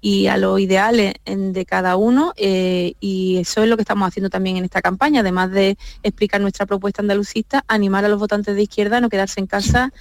y 0.00 0.28
a 0.28 0.36
los 0.36 0.60
ideales 0.60 1.14
de 1.26 1.66
cada 1.66 1.96
uno 1.96 2.32
eh, 2.36 2.94
y 3.00 3.38
eso 3.38 3.64
es 3.64 3.68
lo 3.68 3.76
que 3.76 3.82
estamos 3.82 4.06
haciendo 4.06 4.30
también 4.30 4.56
en 4.56 4.64
esta 4.64 4.80
campaña, 4.80 5.20
además 5.20 5.50
de 5.50 5.76
explicar 6.04 6.40
nuestra 6.40 6.64
propuesta 6.64 7.02
andalucista, 7.02 7.64
animar 7.66 8.04
a 8.04 8.08
los 8.08 8.20
votantes 8.20 8.54
de 8.54 8.62
izquierda 8.62 8.98
a 8.98 9.00
no 9.00 9.08
quedarse 9.08 9.40
en 9.40 9.46
casa 9.46 9.92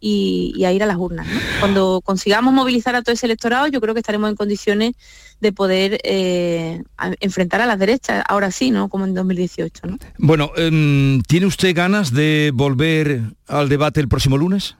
y, 0.00 0.64
a 0.64 0.72
ir 0.72 0.82
a 0.82 0.86
las 0.86 0.96
urnas. 0.96 1.26
Cuando 1.60 2.00
consigamos 2.04 2.52
movilizar 2.52 2.94
a 2.94 3.02
todo 3.02 3.14
ese 3.14 3.26
electorado, 3.26 3.66
yo 3.66 3.80
creo 3.80 3.94
que 3.94 4.00
estaremos 4.00 4.30
en 4.30 4.36
condiciones 4.36 4.94
de 5.40 5.52
poder 5.52 6.00
eh, 6.04 6.82
enfrentar 7.20 7.60
a 7.60 7.66
las 7.66 7.78
derechas, 7.78 8.24
ahora 8.28 8.50
sí, 8.50 8.70
¿no? 8.70 8.88
Como 8.88 9.04
en 9.04 9.14
2018. 9.14 9.82
Bueno, 10.18 10.50
em, 10.56 11.22
¿tiene 11.22 11.46
usted 11.46 11.74
ganas 11.74 12.12
de 12.12 12.50
volver 12.54 13.22
al 13.46 13.68
debate 13.68 14.00
el 14.00 14.08
próximo 14.08 14.36
lunes? 14.36 14.76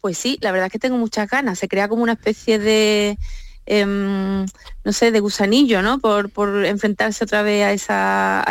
Pues 0.00 0.18
sí, 0.18 0.38
la 0.40 0.52
verdad 0.52 0.66
es 0.66 0.72
que 0.72 0.78
tengo 0.78 0.98
muchas 0.98 1.28
ganas. 1.28 1.58
Se 1.58 1.68
crea 1.68 1.88
como 1.88 2.02
una 2.02 2.12
especie 2.12 2.58
de 2.58 3.18
Em, 3.68 4.46
no 4.84 4.92
sé, 4.92 5.10
de 5.10 5.18
gusanillo, 5.18 5.82
¿no? 5.82 5.98
Por, 5.98 6.64
enfrentarse 6.64 7.24
otra 7.24 7.42
vez 7.42 7.64
a, 7.64 7.72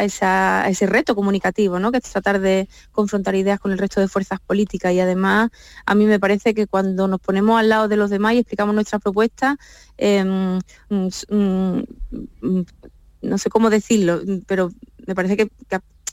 esa, 0.04 0.66
a, 0.66 0.70
ese 0.70 0.86
reto 0.88 1.16
comunicativo, 1.16 1.80
¿no? 1.80 1.92
Que 1.92 2.00
es 2.00 2.04
tratar 2.04 2.42
de 2.42 2.68
confrontar 2.92 3.36
ideas 3.36 3.60
con 3.60 3.72
el 3.72 3.78
resto 3.78 4.02
de 4.02 4.10
fuerzas 4.10 4.42
políticas. 4.42 4.92
Y 4.94 5.00
además, 5.00 5.52
a 5.86 5.96
mí 5.96 6.06
me 6.06 6.20
parece 6.20 6.54
que 6.54 6.68
cuando 6.68 7.08
nos 7.08 7.22
ponemos 7.22 7.58
al 7.58 7.70
lado 7.70 7.88
de 7.88 7.96
los 7.96 8.10
demás 8.10 8.34
y 8.34 8.40
explicamos 8.40 8.76
nuestras 8.76 9.02
propuestas, 9.02 9.56
em, 9.98 10.60
mm, 10.90 11.08
mm, 11.30 11.84
mm, 12.42 12.66
no 13.22 13.38
sé 13.38 13.50
cómo 13.50 13.70
decirlo, 13.70 14.22
pero 14.48 14.72
me 15.08 15.16
parece 15.16 15.38
que 15.38 15.50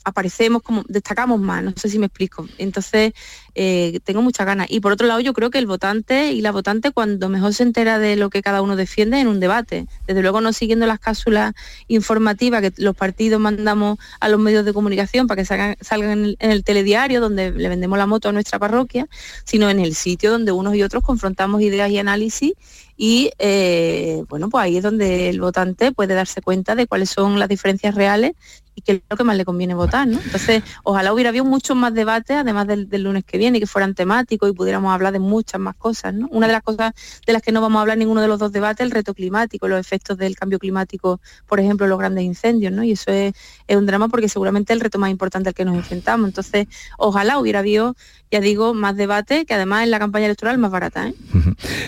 aparecemos 0.03 0.61
como, 0.61 0.83
destacamos 0.87 1.39
más, 1.39 1.63
no 1.63 1.73
sé 1.75 1.89
si 1.89 1.99
me 1.99 2.07
explico. 2.07 2.47
Entonces, 2.57 3.13
eh, 3.55 3.99
tengo 4.03 4.21
muchas 4.21 4.45
ganas. 4.45 4.67
Y 4.69 4.79
por 4.79 4.91
otro 4.91 5.07
lado, 5.07 5.19
yo 5.19 5.33
creo 5.33 5.49
que 5.49 5.59
el 5.59 5.67
votante 5.67 6.31
y 6.31 6.41
la 6.41 6.51
votante 6.51 6.91
cuando 6.91 7.29
mejor 7.29 7.53
se 7.53 7.63
entera 7.63 7.99
de 7.99 8.15
lo 8.15 8.29
que 8.29 8.41
cada 8.41 8.61
uno 8.61 8.75
defiende 8.75 9.19
en 9.19 9.27
un 9.27 9.39
debate. 9.39 9.87
Desde 10.07 10.21
luego 10.21 10.41
no 10.41 10.53
siguiendo 10.53 10.85
las 10.85 10.99
cápsulas 10.99 11.53
informativas 11.87 12.61
que 12.61 12.73
los 12.77 12.95
partidos 12.95 13.39
mandamos 13.39 13.99
a 14.19 14.29
los 14.29 14.39
medios 14.39 14.65
de 14.65 14.73
comunicación 14.73 15.27
para 15.27 15.41
que 15.41 15.45
salgan, 15.45 16.35
en, 16.39 16.51
el, 16.51 16.63
telediario 16.63 17.21
donde 17.21 17.51
le 17.51 17.69
vendemos 17.69 17.97
la 17.97 18.07
moto 18.07 18.29
a 18.29 18.31
nuestra 18.31 18.59
parroquia, 18.59 19.07
sino 19.43 19.69
en 19.69 19.79
el 19.79 19.95
sitio 19.95 20.31
donde 20.31 20.51
unos 20.51 20.75
y 20.75 20.83
otros 20.83 21.03
confrontamos 21.03 21.61
ideas 21.61 21.89
y 21.89 21.97
análisis 21.97 22.53
y 22.95 23.31
eh, 23.39 24.23
bueno, 24.29 24.49
pues 24.49 24.63
ahí 24.63 24.77
es 24.77 24.83
donde 24.83 25.29
el 25.29 25.41
votante 25.41 25.91
puede 25.91 26.13
darse 26.13 26.41
cuenta 26.41 26.75
de 26.75 26.87
cuáles 26.87 27.09
son 27.09 27.39
las 27.39 27.49
diferencias 27.49 27.95
reales 27.95 28.33
y 28.75 28.81
qué 28.81 28.91
es 28.93 29.01
lo 29.09 29.17
que 29.17 29.23
más 29.23 29.37
le 29.37 29.45
conviene 29.45 29.73
votar, 29.73 30.07
¿no? 30.07 30.19
Entonces, 30.19 30.63
ojalá 30.83 31.13
hubiera 31.13 31.29
habido 31.29 31.45
muchos 31.45 31.75
más 31.75 31.93
debates, 31.93 32.37
además 32.37 32.67
del, 32.67 32.87
lunes 33.03 33.23
que 33.25 33.37
viene, 33.37 33.59
que 33.59 33.67
fueran 33.67 33.93
temáticos 33.93 34.49
y 34.49 34.53
pudiéramos 34.53 34.93
hablar 34.93 35.13
de 35.13 35.19
muchas 35.19 35.59
más 35.59 35.75
cosas, 35.75 36.13
¿no? 36.13 36.27
Una 36.31 36.47
de 36.47 36.53
las 36.53 36.63
cosas 36.63 36.93
de 37.25 37.33
las 37.33 37.41
que 37.41 37.51
no 37.51 37.61
vamos 37.61 37.79
a 37.79 37.81
hablar 37.81 37.97
ninguno 37.97 38.21
de 38.21 38.27
los 38.27 38.39
dos 38.39 38.51
debates, 38.51 38.83
el 38.85 38.91
reto 38.91 39.13
climático, 39.13 39.67
los 39.67 39.79
efectos 39.79 40.17
del 40.17 40.35
cambio 40.35 40.59
climático, 40.59 41.19
por 41.47 41.59
ejemplo, 41.59 41.87
los 41.87 41.99
grandes 41.99 42.23
incendios, 42.23 42.71
¿no? 42.71 42.83
Y 42.83 42.91
eso 42.91 43.11
es, 43.11 43.33
un 43.67 43.85
drama 43.85 44.07
porque 44.07 44.29
seguramente 44.29 44.71
es 44.71 44.77
el 44.77 44.81
reto 44.81 44.99
más 44.99 45.09
importante 45.09 45.49
al 45.49 45.55
que 45.55 45.65
nos 45.65 45.75
enfrentamos. 45.75 46.27
Entonces, 46.27 46.67
ojalá 46.97 47.39
hubiera 47.39 47.59
habido, 47.59 47.95
ya 48.29 48.39
digo, 48.39 48.73
más 48.73 48.95
debate, 48.95 49.45
que 49.45 49.53
además 49.53 49.83
es 49.83 49.89
la 49.89 49.99
campaña 49.99 50.25
electoral 50.25 50.57
más 50.57 50.71
barata, 50.71 51.07
¿eh? 51.07 51.13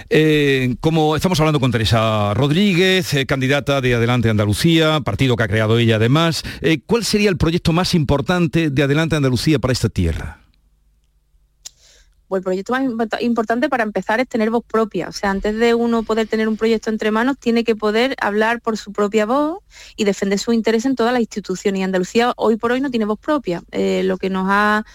Eh, 0.10 0.76
como 0.80 1.15
estamos 1.15 1.39
hablando 1.39 1.60
con 1.60 1.71
Teresa 1.71 2.34
Rodríguez, 2.34 3.13
eh, 3.13 3.26
candidata 3.26 3.82
de 3.82 3.95
Adelante 3.95 4.30
Andalucía, 4.30 5.02
partido 5.02 5.36
que 5.36 5.43
ha 5.43 5.48
creado 5.48 5.78
ella 5.78 5.95
además, 5.95 6.43
¿cuál 6.85 7.05
sería 7.05 7.29
el 7.29 7.38
proyecto 7.38 7.73
más 7.73 7.93
importante 7.93 8.69
de 8.69 8.83
Adelante 8.83 9.15
Andalucía 9.15 9.59
para 9.59 9.73
esta 9.73 9.89
tierra? 9.89 10.41
Pues 12.27 12.39
el 12.39 12.43
proyecto 12.43 12.73
más 12.73 12.83
importante 13.21 13.69
para 13.69 13.83
empezar 13.83 14.19
es 14.19 14.27
tener 14.27 14.49
voz 14.49 14.63
propia. 14.65 15.07
O 15.07 15.11
sea, 15.11 15.29
antes 15.29 15.55
de 15.55 15.75
uno 15.75 16.03
poder 16.03 16.27
tener 16.27 16.47
un 16.47 16.57
proyecto 16.57 16.89
entre 16.89 17.11
manos, 17.11 17.38
tiene 17.39 17.63
que 17.63 17.75
poder 17.75 18.15
hablar 18.19 18.61
por 18.61 18.77
su 18.77 18.91
propia 18.91 19.25
voz 19.27 19.59
y 19.95 20.05
defender 20.05 20.39
su 20.39 20.51
interés 20.51 20.85
en 20.85 20.95
todas 20.95 21.13
las 21.13 21.21
instituciones. 21.21 21.81
Y 21.81 21.83
Andalucía 21.83 22.33
hoy 22.35 22.57
por 22.57 22.71
hoy 22.71 22.81
no 22.81 22.89
tiene 22.89 23.05
voz 23.05 23.19
propia. 23.19 23.61
lo 23.71 24.17
que 24.17 24.29
nos 24.29 24.47
ha 24.49 24.85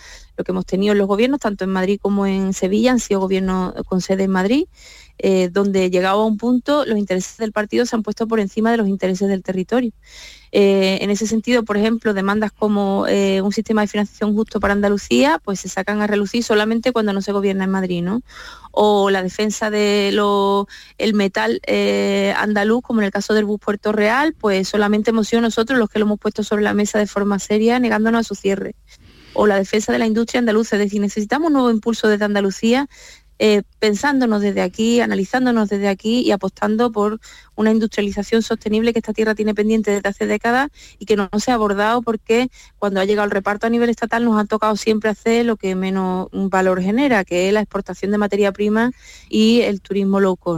lo 0.41 0.45
que 0.45 0.53
hemos 0.53 0.67
tenido 0.67 0.93
en 0.93 0.99
los 0.99 1.07
gobiernos, 1.07 1.39
tanto 1.39 1.65
en 1.65 1.71
Madrid 1.71 1.99
como 2.01 2.27
en 2.27 2.55
Sevilla, 2.55 2.93
han 2.93 2.99
sido 2.99 3.21
gobiernos 3.21 3.75
con 3.87 4.01
sede 4.01 4.25
en 4.25 4.31
Madrid, 4.31 4.65
eh, 5.19 5.51
donde 5.53 5.91
llegado 5.91 6.23
a 6.23 6.25
un 6.25 6.39
punto 6.39 6.87
los 6.87 6.97
intereses 6.97 7.37
del 7.37 7.53
partido 7.53 7.85
se 7.85 7.95
han 7.95 8.03
puesto 8.03 8.27
por 8.27 8.41
encima 8.41 8.71
de 8.71 8.79
los 8.79 8.89
intereses 8.89 9.29
del 9.29 9.43
territorio. 9.43 9.93
Eh, 10.51 10.99
en 11.03 11.11
ese 11.11 11.27
sentido, 11.27 11.63
por 11.63 11.77
ejemplo, 11.77 12.15
demandas 12.15 12.53
como 12.53 13.07
eh, 13.07 13.43
un 13.43 13.53
sistema 13.53 13.83
de 13.83 13.89
financiación 13.89 14.35
justo 14.35 14.61
para 14.61 14.73
Andalucía, 14.73 15.39
pues 15.45 15.61
se 15.61 15.69
sacan 15.69 16.01
a 16.01 16.07
relucir 16.07 16.43
solamente 16.43 16.93
cuando 16.93 17.13
no 17.13 17.21
se 17.21 17.33
gobierna 17.33 17.65
en 17.65 17.71
Madrid, 17.71 18.03
¿no? 18.03 18.23
O 18.71 19.11
la 19.11 19.23
defensa 19.23 19.69
del 19.69 20.19
el 20.97 21.15
metal 21.15 21.61
andaluz, 22.37 22.83
como 22.83 23.01
en 23.01 23.07
el 23.07 23.13
caso 23.13 23.35
del 23.35 23.45
bus 23.45 23.61
Puerto 23.61 23.93
Real, 23.93 24.33
pues 24.33 24.69
solamente 24.69 25.11
hemos 25.11 25.29
sido 25.29 25.43
nosotros 25.43 25.79
los 25.79 25.91
que 25.91 25.99
lo 25.99 26.07
hemos 26.07 26.19
puesto 26.19 26.43
sobre 26.43 26.63
la 26.63 26.73
mesa 26.73 26.99
de 26.99 27.07
forma 27.07 27.39
seria, 27.39 27.79
negándonos 27.79 28.21
a 28.21 28.25
su 28.25 28.35
cierre 28.35 28.75
o 29.35 29.47
la 29.47 29.57
defensa 29.57 29.93
de 29.93 29.99
la 29.99 30.07
industria 30.07 30.39
andaluza. 30.39 30.77
Es 30.77 30.83
decir, 30.83 31.01
necesitamos 31.01 31.49
un 31.49 31.55
nuevo 31.55 31.71
impulso 31.71 32.09
desde 32.09 32.25
Andalucía 32.25 32.89
eh, 33.43 33.63
pensándonos 33.79 34.43
desde 34.43 34.61
aquí, 34.61 35.01
analizándonos 35.01 35.71
desde 35.71 35.89
aquí 35.89 36.21
y 36.21 36.31
apostando 36.31 36.93
por 36.93 37.19
una 37.57 37.71
industrialización 37.71 38.43
sostenible 38.43 38.93
que 38.93 38.99
esta 38.99 39.15
tierra 39.15 39.35
tiene 39.35 39.55
pendiente 39.55 39.91
desde 39.91 40.09
hace 40.11 40.27
décadas 40.27 40.69
y 40.99 41.07
que 41.07 41.17
no, 41.17 41.31
se 41.39 41.51
ha 41.51 41.55
abordado 41.55 42.03
porque 42.03 42.51
cuando 42.79 43.01
ha 43.01 43.07
llegado 43.07 43.25
el 43.25 43.31
reparto 43.31 43.67
a 43.67 43.71
nivel 43.71 43.89
estatal 43.89 44.27
nos 44.27 44.39
ha 44.39 44.45
tocado 44.45 44.77
siempre 44.77 45.09
hacer 45.09 45.47
lo 45.47 45.57
que 45.57 45.75
menos 45.75 46.29
valor 46.33 46.83
genera, 46.83 47.25
que 47.25 47.49
es 47.49 47.55
la 47.55 47.61
exportación 47.61 48.11
de 48.11 48.19
materia 48.19 48.53
prima 48.53 48.93
y 49.31 49.63
el 49.63 49.81
turismo 49.81 50.21
low 50.21 50.37
cost. 50.37 50.51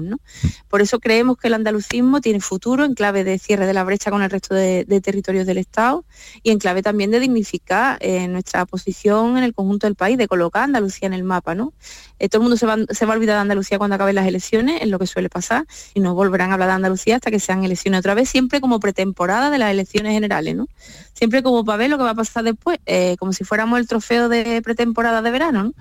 Por 0.69 0.83
eso 0.83 0.99
creemos 0.99 1.37
que 1.37 1.47
el 1.47 1.55
andalucismo 1.55 2.21
tiene 2.21 2.41
futuro 2.41 2.85
en 2.85 2.95
clave 2.95 3.23
de 3.23 3.39
cierre 3.39 3.67
de 3.67 3.75
la 3.75 3.85
brecha 3.85 4.11
con 4.11 4.23
el 4.23 4.31
resto 4.31 4.57
de, 4.57 4.85
territorios 5.03 5.47
del 5.47 5.59
Estado 5.59 6.05
y 6.43 6.51
en 6.51 6.59
clave 6.59 6.83
también 6.83 7.13
de 7.13 7.21
dignificar 7.21 7.99
eh, 8.01 8.27
nuestra 8.27 8.67
posición 8.67 9.37
en 9.39 9.45
el 9.45 9.55
conjunto 9.55 9.87
del 9.87 9.95
país, 9.95 10.19
de 10.19 10.27
colocar 10.27 10.63
a 10.63 10.65
Andalucía 10.65 11.07
en 11.07 11.15
el 11.15 11.23
mapa. 11.23 11.55
¿no? 11.55 11.73
Eh, 12.19 12.29
todo 12.29 12.41
el 12.41 12.43
mundo 12.43 12.57
se 12.57 12.67
va 12.67 12.72
se 12.91 13.07
va 13.07 13.13
a 13.13 13.17
olvidar 13.17 13.37
de 13.37 13.43
Andalucía 13.43 13.79
cuando 13.79 13.95
acaben 13.97 14.15
las 14.15 14.27
elecciones, 14.27 14.83
es 14.83 14.89
lo 14.89 14.99
que 14.99 15.07
suele 15.07 15.29
pasar, 15.29 15.67
y 15.95 16.01
no 16.01 16.15
volverán 16.15 16.51
a 16.51 16.55
hablar 16.55 16.69
de 16.69 16.75
Andalucía 16.75 17.17
hasta 17.17 17.31
que 17.31 17.41
sean 17.41 17.65
elecciones 17.65 18.01
otra 18.01 18.15
vez, 18.15 18.29
siempre 18.29 18.61
como 18.61 18.81
pretemporada 18.81 19.51
de 19.51 19.59
las 19.59 19.71
elecciones 19.71 20.13
generales, 20.13 20.57
¿no? 20.57 20.69
Siempre 21.13 21.43
como 21.43 21.65
para 21.65 21.79
ver 21.79 21.91
lo 21.91 21.99
que 21.99 22.05
va 22.05 22.11
a 22.11 22.15
pasar 22.15 22.45
después, 22.45 22.79
eh, 22.87 23.17
como 23.19 23.33
si 23.33 23.45
fuéramos 23.45 23.79
el 23.79 23.87
trofeo 23.87 24.29
de 24.29 24.61
pretemporada 24.63 25.23
de 25.23 25.31
verano, 25.31 25.73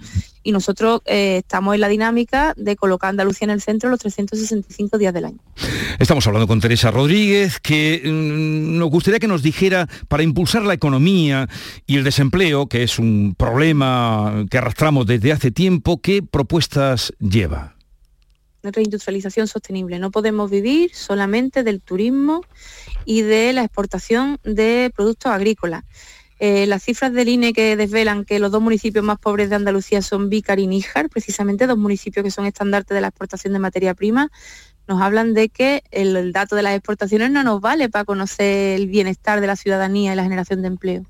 Y 0.43 0.51
nosotros 0.51 1.01
eh, 1.05 1.37
estamos 1.37 1.75
en 1.75 1.81
la 1.81 1.87
dinámica 1.87 2.53
de 2.57 2.75
colocar 2.75 3.09
Andalucía 3.11 3.45
en 3.45 3.51
el 3.51 3.61
centro 3.61 3.89
los 3.89 3.99
365 3.99 4.97
días 4.97 5.13
del 5.13 5.25
año. 5.25 5.39
Estamos 5.99 6.25
hablando 6.25 6.47
con 6.47 6.59
Teresa 6.59 6.89
Rodríguez, 6.89 7.59
que 7.59 8.01
mm, 8.03 8.77
nos 8.77 8.89
gustaría 8.89 9.19
que 9.19 9.27
nos 9.27 9.43
dijera, 9.43 9.87
para 10.07 10.23
impulsar 10.23 10.63
la 10.63 10.73
economía 10.73 11.47
y 11.85 11.97
el 11.97 12.03
desempleo, 12.03 12.67
que 12.67 12.83
es 12.83 12.97
un 12.97 13.35
problema 13.37 14.45
que 14.49 14.57
arrastramos 14.57 15.05
desde 15.05 15.31
hace 15.31 15.51
tiempo, 15.51 16.01
¿qué 16.01 16.23
propuesta 16.23 16.95
lleva? 17.19 17.75
Reindustrialización 18.63 19.47
sostenible. 19.47 19.97
No 19.99 20.11
podemos 20.11 20.51
vivir 20.51 20.93
solamente 20.93 21.63
del 21.63 21.81
turismo 21.81 22.41
y 23.05 23.21
de 23.21 23.53
la 23.53 23.63
exportación 23.63 24.39
de 24.43 24.91
productos 24.95 25.31
agrícolas. 25.31 25.83
Eh, 26.43 26.65
las 26.65 26.81
cifras 26.81 27.13
del 27.13 27.29
INE 27.29 27.53
que 27.53 27.75
desvelan 27.75 28.25
que 28.25 28.39
los 28.39 28.51
dos 28.51 28.63
municipios 28.63 29.05
más 29.05 29.19
pobres 29.19 29.51
de 29.51 29.57
Andalucía 29.57 30.01
son 30.01 30.27
Vícar 30.27 30.57
y 30.57 30.65
Níjar, 30.65 31.07
precisamente 31.07 31.67
dos 31.67 31.77
municipios 31.77 32.23
que 32.23 32.31
son 32.31 32.47
estandartes 32.47 32.95
de 32.95 33.01
la 33.01 33.09
exportación 33.09 33.53
de 33.53 33.59
materia 33.59 33.93
prima, 33.93 34.31
nos 34.87 35.01
hablan 35.01 35.33
de 35.33 35.49
que 35.49 35.83
el, 35.91 36.33
dato 36.33 36.55
de 36.55 36.63
las 36.63 36.75
exportaciones 36.75 37.31
no 37.31 37.43
nos 37.43 37.61
vale 37.61 37.89
para 37.89 38.05
conocer 38.05 38.79
el 38.79 38.87
bienestar 38.87 39.41
de 39.41 39.47
la 39.47 39.55
ciudadanía 39.55 40.13
y 40.13 40.15
la 40.15 40.23
generación 40.23 40.61
de 40.61 40.67
empleo. 40.67 41.03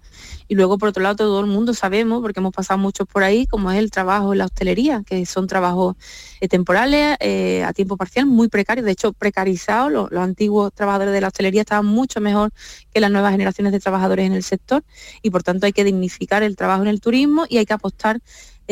Y 0.47 0.55
luego, 0.55 0.77
por 0.77 0.89
otro 0.89 1.01
lado, 1.01 1.15
todo 1.15 1.39
el 1.39 1.45
mundo 1.47 1.73
sabemos, 1.73 2.21
porque 2.21 2.41
hemos 2.41 2.53
pasado 2.53 2.77
muchos 2.77 3.07
por 3.07 3.23
ahí, 3.23 3.47
como 3.47 3.71
es 3.71 3.79
el 3.79 3.89
trabajo 3.89 4.33
en 4.33 4.39
la 4.39 4.45
hostelería, 4.45 5.01
que 5.05 5.25
son 5.25 5.47
trabajos 5.47 5.95
eh, 6.41 6.47
temporales, 6.49 7.15
eh, 7.21 7.63
a 7.63 7.71
tiempo 7.73 7.95
parcial, 7.95 8.25
muy 8.25 8.49
precarios, 8.49 8.85
de 8.85 8.91
hecho 8.91 9.13
precarizados. 9.13 9.91
Los, 9.91 10.11
los 10.11 10.21
antiguos 10.21 10.73
trabajadores 10.73 11.13
de 11.13 11.21
la 11.21 11.27
hostelería 11.29 11.61
estaban 11.61 11.85
mucho 11.85 12.19
mejor 12.19 12.51
que 12.93 12.99
las 12.99 13.11
nuevas 13.11 13.31
generaciones 13.31 13.71
de 13.71 13.79
trabajadores 13.79 14.25
en 14.25 14.33
el 14.33 14.43
sector 14.43 14.83
y 15.21 15.29
por 15.29 15.43
tanto 15.43 15.65
hay 15.65 15.73
que 15.73 15.83
dignificar 15.83 16.43
el 16.43 16.55
trabajo 16.55 16.81
en 16.81 16.89
el 16.89 16.99
turismo 16.99 17.45
y 17.47 17.57
hay 17.57 17.65
que 17.65 17.73
apostar 17.73 18.19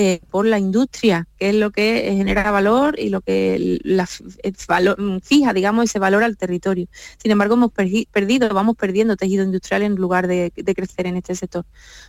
eh, 0.02 0.22
por 0.30 0.46
la 0.46 0.60
industria, 0.60 1.28
que 1.38 1.50
es 1.50 1.56
lo 1.56 1.72
que 1.72 2.14
genera 2.16 2.52
valor 2.52 2.98
y 2.98 3.10
lo 3.10 3.20
que 3.20 3.80
la, 3.84 4.08
fija, 4.08 5.52
digamos, 5.52 5.84
ese 5.84 6.00
valor 6.00 6.24
al 6.24 6.38
territorio. 6.38 6.88
Sin 7.22 7.32
embargo, 7.32 7.56
hemos 7.56 7.74
perdido, 7.74 8.48
vamos 8.54 8.78
perdiendo 8.78 9.18
tejido 9.18 9.44
industrial 9.44 9.82
en 9.82 9.96
lugar 9.96 10.28
de, 10.28 10.54
crecer 10.74 11.06
en 11.08 11.18
este 11.18 11.36
sector. 11.36 11.66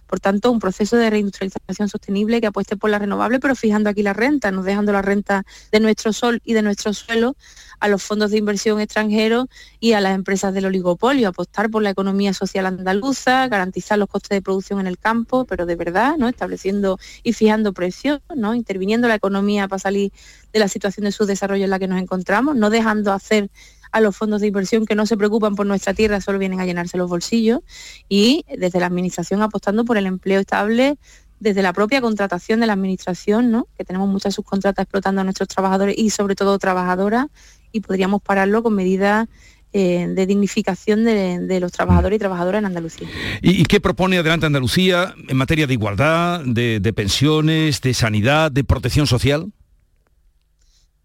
Por 0.06 0.20
tanto, 0.20 0.52
un 0.52 0.60
proceso 0.60 0.96
de 0.96 1.10
reindustrialización 1.10 1.88
sostenible 1.88 2.40
que 2.40 2.46
apueste 2.46 2.76
por 2.76 2.90
la 2.90 3.00
renovable, 3.00 3.40
pero 3.40 3.56
fijando 3.56 3.90
aquí 3.90 4.04
la 4.04 4.12
renta, 4.12 4.52
no 4.52 4.62
dejando 4.62 4.92
la 4.92 5.02
renta 5.02 5.42
de 5.72 5.80
nuestro 5.80 6.12
sol 6.12 6.40
y 6.44 6.52
de 6.52 6.62
nuestro 6.62 6.94
suelo 6.94 7.34
a 7.80 7.88
los 7.88 8.02
fondos 8.02 8.30
de 8.30 8.38
inversión 8.38 8.80
extranjeros 8.80 9.46
y 9.80 9.92
a 9.92 10.00
las 10.00 10.14
empresas 10.14 10.54
del 10.54 10.66
oligopolio, 10.66 11.28
apostar 11.28 11.70
por 11.70 11.82
la 11.82 11.90
economía 11.90 12.32
social 12.32 12.66
andaluza, 12.66 13.48
garantizar 13.48 13.98
los 13.98 14.08
costes 14.08 14.36
de 14.36 14.42
producción 14.42 14.80
en 14.80 14.86
el 14.86 14.98
campo, 14.98 15.44
pero 15.46 15.66
de 15.66 15.76
verdad, 15.76 16.16
¿no? 16.18 16.28
estableciendo 16.28 16.98
y 17.22 17.32
fijando 17.32 17.72
precios, 17.72 18.20
¿no? 18.36 18.54
interviniendo 18.54 19.08
la 19.08 19.16
economía 19.16 19.66
para 19.66 19.80
salir 19.80 20.12
de 20.52 20.58
la 20.58 20.68
situación 20.68 21.04
de 21.04 21.12
subdesarrollo 21.12 21.64
en 21.64 21.70
la 21.70 21.78
que 21.78 21.88
nos 21.88 22.00
encontramos, 22.00 22.54
no 22.56 22.70
dejando 22.70 23.12
hacer 23.12 23.50
a 23.92 24.00
los 24.00 24.16
fondos 24.16 24.40
de 24.40 24.46
inversión 24.46 24.86
que 24.86 24.94
no 24.94 25.06
se 25.06 25.16
preocupan 25.16 25.56
por 25.56 25.66
nuestra 25.66 25.94
tierra, 25.94 26.20
solo 26.20 26.38
vienen 26.38 26.60
a 26.60 26.66
llenarse 26.66 26.96
los 26.96 27.08
bolsillos 27.08 27.60
y 28.08 28.44
desde 28.56 28.78
la 28.78 28.86
Administración 28.86 29.42
apostando 29.42 29.84
por 29.84 29.96
el 29.96 30.06
empleo 30.06 30.40
estable 30.40 30.96
desde 31.40 31.62
la 31.62 31.72
propia 31.72 32.00
contratación 32.00 32.60
de 32.60 32.66
la 32.66 32.74
administración, 32.74 33.50
¿no? 33.50 33.66
que 33.76 33.84
tenemos 33.84 34.08
muchas 34.08 34.34
subcontratas 34.34 34.84
explotando 34.84 35.22
a 35.22 35.24
nuestros 35.24 35.48
trabajadores 35.48 35.96
y 35.98 36.10
sobre 36.10 36.34
todo 36.34 36.58
trabajadoras, 36.58 37.26
y 37.72 37.80
podríamos 37.80 38.20
pararlo 38.22 38.62
con 38.62 38.74
medidas 38.74 39.28
eh, 39.72 40.06
de 40.08 40.26
dignificación 40.26 41.04
de, 41.04 41.60
los 41.60 41.70
trabajadores 41.70 42.16
y 42.16 42.18
trabajadoras 42.18 42.58
en 42.58 42.66
Andalucía. 42.66 43.08
¿Y, 43.40 43.64
qué 43.64 43.80
propone 43.80 44.18
Adelante 44.18 44.46
Andalucía 44.46 45.14
en 45.28 45.36
materia 45.36 45.66
de 45.68 45.72
igualdad, 45.72 46.42
de, 46.44 46.92
pensiones, 46.92 47.80
de 47.80 47.94
sanidad, 47.94 48.50
de 48.50 48.64
protección 48.64 49.06
social? 49.06 49.52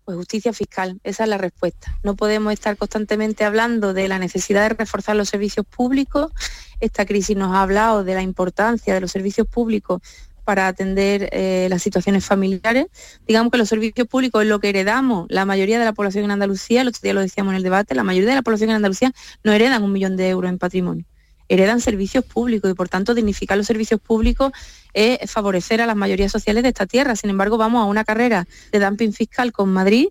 Pues 0.06 0.18
justicia 0.18 0.54
fiscal, 0.54 1.00
esa 1.04 1.24
es 1.24 1.30
la 1.30 1.40
respuesta. 1.40 1.98
No 2.04 2.16
podemos 2.16 2.54
estar 2.54 2.78
constantemente 2.78 3.44
hablando 3.44 3.96
de 3.96 4.08
la 4.08 4.20
necesidad 4.20 4.62
de 4.62 4.76
reforzar 4.76 5.16
los 5.16 5.30
servicios 5.30 5.66
públicos. 5.66 6.32
Esta 6.80 7.08
crisis 7.08 7.36
nos 7.36 7.56
ha 7.56 7.64
hablado 7.64 8.04
de 8.04 8.14
la 8.14 8.22
importancia 8.22 8.94
de 8.94 9.02
los 9.02 9.12
servicios 9.12 9.48
públicos 9.48 10.04
para 10.44 10.68
atender 10.68 11.30
eh, 11.32 11.66
las 11.72 11.82
situaciones 11.82 12.24
familiares. 12.24 12.86
Digamos 13.28 13.52
que 13.52 13.58
los 13.58 13.68
servicios 13.68 14.08
públicos 14.08 14.44
es 14.44 14.48
lo 14.48 14.60
que 14.60 14.70
heredamos 14.70 15.26
la 15.30 15.44
mayoría 15.44 15.80
de 15.80 15.86
la 15.86 15.94
población 15.94 16.26
en 16.26 16.32
Andalucía, 16.32 16.82
el 16.82 16.88
otro 16.88 17.02
día 17.02 17.14
lo 17.14 17.22
decíamos 17.22 17.54
en 17.54 17.58
el 17.58 17.64
debate, 17.64 17.96
la 17.96 18.04
mayoría 18.04 18.30
de 18.30 18.36
la 18.36 18.44
población 18.44 18.70
en 18.70 18.76
Andalucía 18.76 19.12
no 19.44 19.54
heredan 19.54 19.82
un 19.82 19.92
millón 19.92 20.18
de 20.18 20.30
euros 20.30 20.50
en 20.50 20.60
patrimonio, 20.60 21.06
heredan 21.50 21.82
servicios 21.82 22.24
públicos 22.26 22.70
y 22.70 22.74
por 22.74 22.90
tanto 22.90 23.14
dignificar 23.14 23.58
los 23.58 23.68
servicios 23.68 24.00
públicos 24.00 24.52
es 24.94 25.30
favorecer 25.30 25.82
a 25.82 25.86
las 25.86 25.96
mayorías 25.96 26.32
sociales 26.32 26.64
de 26.64 26.70
esta 26.70 26.86
tierra. 26.86 27.16
Sin 27.16 27.30
embargo, 27.30 27.58
vamos 27.58 27.82
a 27.82 27.86
una 27.86 28.04
carrera 28.04 28.48
de 28.72 28.80
dumping 28.80 29.14
fiscal 29.14 29.52
con 29.52 29.72
Madrid 29.72 30.08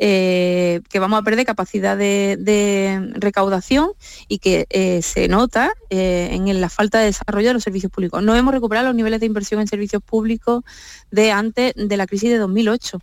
eh, 0.00 0.80
que 0.90 1.00
vamos 1.00 1.18
a 1.18 1.22
perder 1.22 1.44
capacidad 1.44 1.96
de, 1.96 3.10
recaudación 3.14 3.90
y 4.28 4.38
que 4.38 4.66
eh, 4.70 5.02
se 5.02 5.26
nota 5.26 5.72
eh, 5.90 6.28
en 6.30 6.60
la 6.60 6.68
falta 6.68 7.00
de 7.00 7.06
desarrollo 7.06 7.48
de 7.48 7.54
los 7.54 7.64
servicios 7.64 7.90
públicos. 7.90 8.22
No 8.22 8.36
hemos 8.36 8.54
recuperado 8.54 8.86
los 8.86 8.94
niveles 8.94 9.18
de 9.18 9.26
inversión 9.26 9.60
en 9.60 9.66
servicios 9.66 10.00
públicos 10.02 10.62
de 11.10 11.32
antes 11.32 11.72
de 11.74 11.96
la 11.96 12.06
crisis 12.06 12.30
de 12.30 12.38
2008. 12.38 13.00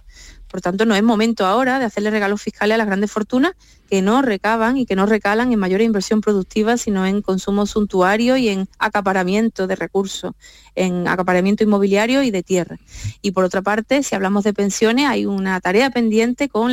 Por 0.55 0.61
tanto, 0.61 0.85
no 0.85 0.95
es 0.95 1.03
momento 1.03 1.45
ahora 1.45 1.79
de 1.79 1.83
hacerle 1.83 2.11
regalos 2.11 2.41
fiscales 2.41 2.75
a 2.75 2.77
las 2.77 2.87
grandes 2.87 3.11
fortunas 3.11 3.51
que 3.89 4.01
no 4.01 4.21
recaban 4.21 4.77
y 4.77 4.85
que 4.85 4.95
no 4.95 5.05
recalan 5.05 5.51
en 5.51 5.59
mayor 5.59 5.81
inversión 5.81 6.21
productiva, 6.21 6.77
sino 6.77 7.05
en 7.05 7.21
consumo 7.21 7.65
suntuario 7.65 8.37
y 8.37 8.47
en 8.47 8.69
acaparamiento 8.79 9.67
de 9.67 9.75
recursos, 9.75 10.31
en 10.73 11.09
acaparamiento 11.09 11.65
inmobiliario 11.65 12.23
y 12.23 12.31
de 12.31 12.41
tierra. 12.41 12.77
Y 13.21 13.31
por 13.31 13.43
otra 13.43 13.63
parte, 13.63 14.01
si 14.01 14.15
hablamos 14.15 14.45
de 14.45 14.53
pensiones, 14.53 15.07
hay 15.09 15.25
una 15.25 15.59
tarea 15.59 15.89
pendiente 15.89 16.47
con 16.47 16.71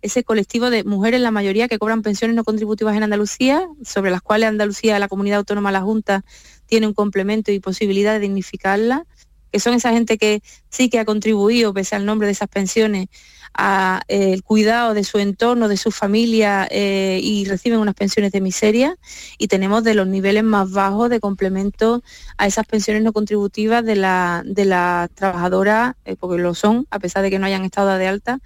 ese 0.00 0.24
colectivo 0.24 0.70
de 0.70 0.82
mujeres, 0.82 1.20
la 1.20 1.30
mayoría 1.30 1.68
que 1.68 1.78
cobran 1.78 2.00
pensiones 2.00 2.34
no 2.34 2.44
contributivas 2.44 2.96
en 2.96 3.02
Andalucía, 3.02 3.68
sobre 3.84 4.10
las 4.10 4.22
cuales 4.22 4.48
Andalucía, 4.48 4.98
la 4.98 5.08
comunidad 5.08 5.40
autónoma, 5.40 5.70
la 5.70 5.82
Junta, 5.82 6.24
tiene 6.64 6.86
un 6.86 6.94
complemento 6.94 7.52
y 7.52 7.60
posibilidad 7.60 8.14
de 8.14 8.20
dignificarla 8.20 9.04
que 9.52 9.60
son 9.60 9.74
esa 9.74 9.92
gente 9.92 10.16
que 10.16 10.42
sí 10.70 10.88
que 10.88 10.98
ha 10.98 11.04
contribuido, 11.04 11.74
pese 11.74 11.94
al 11.94 12.06
nombre 12.06 12.26
de 12.26 12.32
esas 12.32 12.48
pensiones, 12.48 13.08
al 13.54 14.02
eh, 14.08 14.40
cuidado 14.42 14.94
de 14.94 15.04
su 15.04 15.18
entorno, 15.18 15.68
de 15.68 15.76
su 15.76 15.90
familia 15.90 16.66
eh, 16.70 17.20
y 17.22 17.44
reciben 17.44 17.80
unas 17.80 17.94
pensiones 17.94 18.32
de 18.32 18.40
miseria 18.40 18.96
y 19.36 19.48
tenemos 19.48 19.84
de 19.84 19.94
los 19.94 20.06
niveles 20.06 20.42
más 20.42 20.70
bajos 20.70 21.10
de 21.10 21.20
complemento 21.20 22.02
a 22.38 22.46
esas 22.46 22.66
pensiones 22.66 23.02
no 23.02 23.12
contributivas 23.12 23.84
de 23.84 23.96
las 23.96 24.42
de 24.46 24.64
la 24.64 25.10
trabajadoras, 25.14 25.94
eh, 26.04 26.16
porque 26.18 26.40
lo 26.40 26.54
son, 26.54 26.86
a 26.90 26.98
pesar 26.98 27.22
de 27.22 27.30
que 27.30 27.38
no 27.38 27.46
hayan 27.46 27.64
estado 27.64 27.96
de 27.98 28.06
alta, 28.06 28.40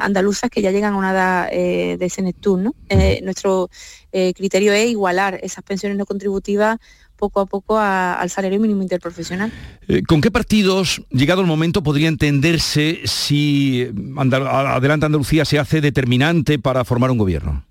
andaluzas 0.00 0.48
que 0.48 0.62
ya 0.62 0.70
llegan 0.70 0.94
a 0.94 0.96
una 0.96 1.12
edad 1.12 1.50
de 1.50 2.08
senectud. 2.08 2.58
¿no? 2.58 2.74
nuestro 3.22 3.68
criterio 4.10 4.72
es 4.72 4.88
igualar 4.88 5.38
esas 5.42 5.62
pensiones 5.62 5.98
no 5.98 6.06
contributivas 6.06 6.78
poco 7.16 7.40
a 7.40 7.46
poco 7.46 7.78
al 7.78 8.28
salario 8.30 8.60
mínimo 8.60 8.82
interprofesional. 8.82 9.52
Eh, 9.88 10.02
¿Con 10.02 10.20
qué 10.20 10.30
partidos, 10.30 11.02
llegado 11.10 11.40
el 11.40 11.46
momento, 11.46 11.82
podría 11.82 12.08
entenderse 12.08 13.00
si 13.04 13.88
Adelante 14.16 15.06
Andalucía 15.06 15.44
se 15.44 15.58
hace 15.58 15.80
determinante 15.80 16.58
para 16.58 16.84
formar 16.84 17.10
un 17.10 17.18
gobierno? 17.18 17.64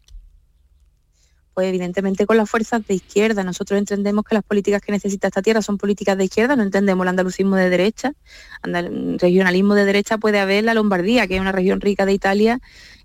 Pues 1.53 1.67
evidentemente 1.67 2.25
con 2.25 2.37
las 2.37 2.49
fuerzas 2.49 2.85
de 2.87 2.95
izquierda. 2.95 3.43
Nosotros 3.43 3.77
entendemos 3.77 4.25
que 4.25 4.35
las 4.35 4.43
políticas 4.43 4.81
que 4.81 4.91
necesita 4.91 5.27
esta 5.27 5.41
tierra 5.41 5.61
son 5.61 5.77
políticas 5.77 6.17
de 6.17 6.25
izquierda, 6.25 6.55
no 6.55 6.63
entendemos 6.63 7.03
el 7.03 7.09
andalucismo 7.09 7.55
de 7.55 7.69
derecha. 7.69 8.13
regionalismo 8.63 9.75
de 9.75 9.85
derecha 9.85 10.17
puede 10.17 10.39
haber 10.39 10.63
la 10.63 10.73
Lombardía, 10.73 11.27
que 11.27 11.35
es 11.35 11.41
una 11.41 11.51
región 11.51 11.81
rica 11.81 12.05
de 12.05 12.13
Italia, 12.13 12.59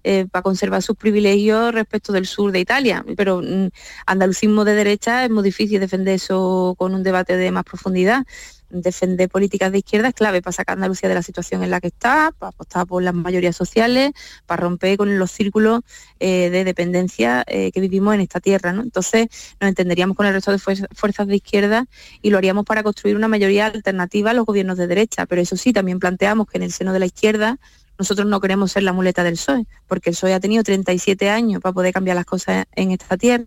eh, 0.04 0.26
para 0.30 0.42
conservar 0.42 0.82
sus 0.82 0.96
privilegios 0.96 1.74
respecto 1.74 2.12
del 2.12 2.26
sur 2.26 2.52
de 2.52 2.60
Italia. 2.60 3.04
Pero 3.16 3.42
mm, 3.42 3.68
andalucismo 4.06 4.64
de 4.64 4.74
derecha 4.74 5.24
es 5.24 5.30
muy 5.30 5.42
difícil 5.42 5.80
defender 5.80 6.14
eso 6.14 6.74
con 6.78 6.94
un 6.94 7.02
debate 7.02 7.36
de 7.36 7.50
más 7.50 7.64
profundidad 7.64 8.24
defender 8.70 9.28
políticas 9.28 9.72
de 9.72 9.78
izquierda 9.78 10.08
es 10.08 10.14
clave 10.14 10.42
para 10.42 10.52
sacar 10.52 10.74
a 10.74 10.76
Andalucía 10.76 11.08
de 11.08 11.14
la 11.14 11.22
situación 11.22 11.62
en 11.62 11.70
la 11.70 11.80
que 11.80 11.88
está, 11.88 12.32
para 12.38 12.50
apostar 12.50 12.86
por 12.86 13.02
las 13.02 13.14
mayorías 13.14 13.56
sociales, 13.56 14.12
para 14.46 14.62
romper 14.62 14.96
con 14.96 15.18
los 15.18 15.30
círculos 15.30 15.80
eh, 16.20 16.50
de 16.50 16.64
dependencia 16.64 17.44
eh, 17.46 17.72
que 17.72 17.80
vivimos 17.80 18.14
en 18.14 18.20
esta 18.20 18.40
tierra. 18.40 18.72
¿no? 18.72 18.82
Entonces 18.82 19.28
nos 19.60 19.68
entenderíamos 19.68 20.16
con 20.16 20.26
el 20.26 20.34
resto 20.34 20.52
de 20.52 20.58
fuerzas 20.58 21.26
de 21.26 21.36
izquierda 21.36 21.86
y 22.22 22.30
lo 22.30 22.38
haríamos 22.38 22.64
para 22.64 22.82
construir 22.82 23.16
una 23.16 23.28
mayoría 23.28 23.66
alternativa 23.66 24.30
a 24.30 24.34
los 24.34 24.44
gobiernos 24.46 24.76
de 24.78 24.86
derecha. 24.86 25.26
Pero 25.26 25.40
eso 25.40 25.56
sí, 25.56 25.72
también 25.72 25.98
planteamos 25.98 26.46
que 26.46 26.58
en 26.58 26.64
el 26.64 26.72
seno 26.72 26.92
de 26.92 27.00
la 27.00 27.06
izquierda 27.06 27.58
nosotros 27.98 28.28
no 28.28 28.40
queremos 28.40 28.72
ser 28.72 28.84
la 28.84 28.92
muleta 28.92 29.24
del 29.24 29.34
PSOE, 29.34 29.66
porque 29.88 30.10
el 30.10 30.14
PSOE 30.14 30.34
ha 30.34 30.40
tenido 30.40 30.62
37 30.62 31.30
años 31.30 31.60
para 31.60 31.72
poder 31.72 31.92
cambiar 31.92 32.16
las 32.16 32.26
cosas 32.26 32.66
en 32.76 32.92
esta 32.92 33.16
tierra 33.16 33.44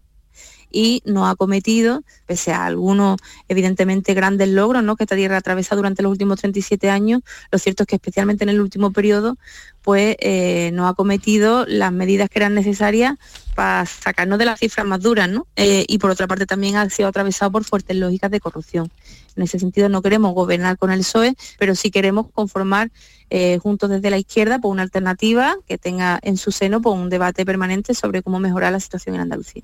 y 0.71 1.01
no 1.05 1.27
ha 1.27 1.35
cometido, 1.35 2.03
pese 2.25 2.53
a 2.53 2.65
algunos 2.65 3.19
evidentemente 3.47 4.13
grandes 4.13 4.49
logros 4.49 4.83
¿no? 4.83 4.95
que 4.95 5.03
esta 5.03 5.15
tierra 5.15 5.37
atraviesa 5.37 5.75
durante 5.75 6.03
los 6.03 6.11
últimos 6.11 6.39
37 6.39 6.89
años, 6.89 7.21
lo 7.51 7.59
cierto 7.59 7.83
es 7.83 7.87
que 7.87 7.95
especialmente 7.95 8.43
en 8.43 8.49
el 8.49 8.61
último 8.61 8.91
periodo 8.91 9.37
pues 9.81 10.15
eh, 10.19 10.71
no 10.73 10.87
ha 10.87 10.93
cometido 10.93 11.65
las 11.67 11.91
medidas 11.91 12.29
que 12.29 12.39
eran 12.39 12.53
necesarias 12.53 13.17
para 13.55 13.85
sacarnos 13.85 14.39
de 14.39 14.45
las 14.45 14.59
cifras 14.59 14.85
más 14.85 15.01
duras, 15.01 15.29
¿no? 15.29 15.47
Eh, 15.55 15.85
y 15.87 15.97
por 15.97 16.11
otra 16.11 16.27
parte 16.27 16.45
también 16.45 16.77
ha 16.77 16.89
sido 16.89 17.09
atravesado 17.09 17.51
por 17.51 17.63
fuertes 17.63 17.97
lógicas 17.97 18.31
de 18.31 18.39
corrupción. 18.39 18.91
En 19.35 19.43
ese 19.43 19.59
sentido 19.59 19.89
no 19.89 20.01
queremos 20.01 20.33
gobernar 20.33 20.77
con 20.77 20.91
el 20.91 20.99
PSOE, 20.99 21.35
pero 21.57 21.75
sí 21.75 21.91
queremos 21.91 22.27
conformar 22.31 22.91
eh, 23.29 23.59
juntos 23.59 23.89
desde 23.89 24.09
la 24.09 24.17
izquierda 24.17 24.59
por 24.59 24.71
una 24.71 24.81
alternativa 24.81 25.55
que 25.67 25.77
tenga 25.77 26.19
en 26.21 26.37
su 26.37 26.51
seno 26.51 26.81
por 26.81 26.97
un 26.97 27.09
debate 27.09 27.45
permanente 27.45 27.93
sobre 27.93 28.21
cómo 28.21 28.39
mejorar 28.39 28.71
la 28.73 28.79
situación 28.79 29.15
en 29.15 29.21
Andalucía. 29.21 29.63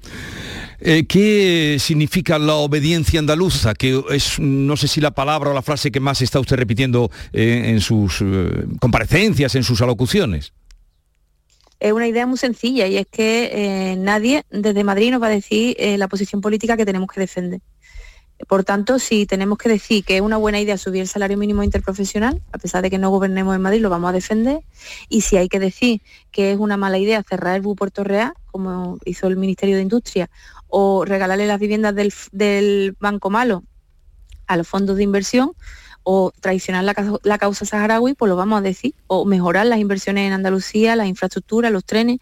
¿Qué 0.80 1.78
significa 1.80 2.40
la 2.40 2.56
obediencia 2.56 3.20
andaluza? 3.20 3.74
Que 3.74 4.02
es, 4.12 4.40
no 4.40 4.78
sé 4.78 4.88
si 4.88 5.02
la 5.02 5.12
palabra 5.12 5.50
o 5.50 5.54
la 5.54 5.62
frase 5.62 5.92
que 5.92 6.00
más 6.00 6.22
está 6.22 6.40
usted 6.40 6.56
repitiendo 6.56 7.12
en 7.34 7.82
sus 7.82 8.24
comparecencias, 8.80 9.56
en 9.56 9.64
sus 9.64 9.82
alocuciones 9.82 10.54
es 11.80 11.92
una 11.92 12.08
idea 12.08 12.26
muy 12.26 12.38
sencilla 12.38 12.88
y 12.88 12.98
es 12.98 13.08
que 13.08 13.50
eh, 13.54 13.96
nadie 13.98 14.44
desde 14.50 14.84
Madrid 14.84 15.12
nos 15.12 15.22
va 15.22 15.28
a 15.28 15.32
decir 15.32 15.76
eh, 15.80 15.98
la 15.98 16.08
posición 16.08 16.42
política 16.42 16.76
que 16.76 16.86
tenemos 16.86 17.10
que 17.10 17.20
defender. 17.20 17.62
Por 18.46 18.64
tanto, 18.64 19.00
si 19.00 19.26
tenemos 19.26 19.58
que 19.58 19.68
decir 19.68 20.04
que 20.06 20.18
es 20.18 20.22
una 20.22 20.38
buena 20.38 20.60
idea 20.60 20.78
subir 20.78 21.02
el 21.02 21.08
salario 21.08 21.38
mínimo 21.38 21.64
interprofesional, 21.64 22.42
a 22.52 22.58
pesar 22.60 22.84
de 22.84 22.92
que 22.92 23.00
no 23.00 23.10
gobernemos 23.10 23.56
en 23.56 23.62
Madrid, 23.62 23.82
lo 23.82 23.90
vamos 23.90 24.10
a 24.10 24.14
defender. 24.14 24.62
Y 25.10 25.22
si 25.22 25.38
hay 25.38 25.50
que 25.50 25.60
decir 25.60 26.02
que 26.32 26.52
es 26.52 26.60
una 26.60 26.78
mala 26.78 27.00
idea 27.00 27.24
cerrar 27.24 27.56
el 27.56 27.62
BU 27.62 27.76
Puerto 27.76 28.04
Real, 28.04 28.34
como 28.52 29.00
hizo 29.06 29.28
el 29.28 29.38
Ministerio 29.38 29.76
de 29.76 29.82
Industria, 29.82 30.30
o 30.68 31.04
regalarle 31.04 31.48
las 31.48 31.60
viviendas 31.60 31.96
del, 31.96 32.96
Banco 33.00 33.30
Malo 33.30 33.64
a 34.46 34.56
los 34.56 34.68
fondos 34.68 34.98
de 34.98 35.04
inversión, 35.04 35.54
o 36.04 36.32
traicionar 36.40 36.84
la, 36.84 37.20
la, 37.24 37.38
causa 37.38 37.66
saharaui, 37.66 38.14
pues 38.14 38.30
lo 38.30 38.38
vamos 38.38 38.60
a 38.60 38.62
decir, 38.62 38.94
o 39.08 39.26
mejorar 39.26 39.66
las 39.66 39.80
inversiones 39.80 40.26
en 40.26 40.34
Andalucía, 40.34 40.96
las 40.96 41.08
infraestructuras, 41.08 41.72
los 41.72 41.84
trenes, 41.84 42.20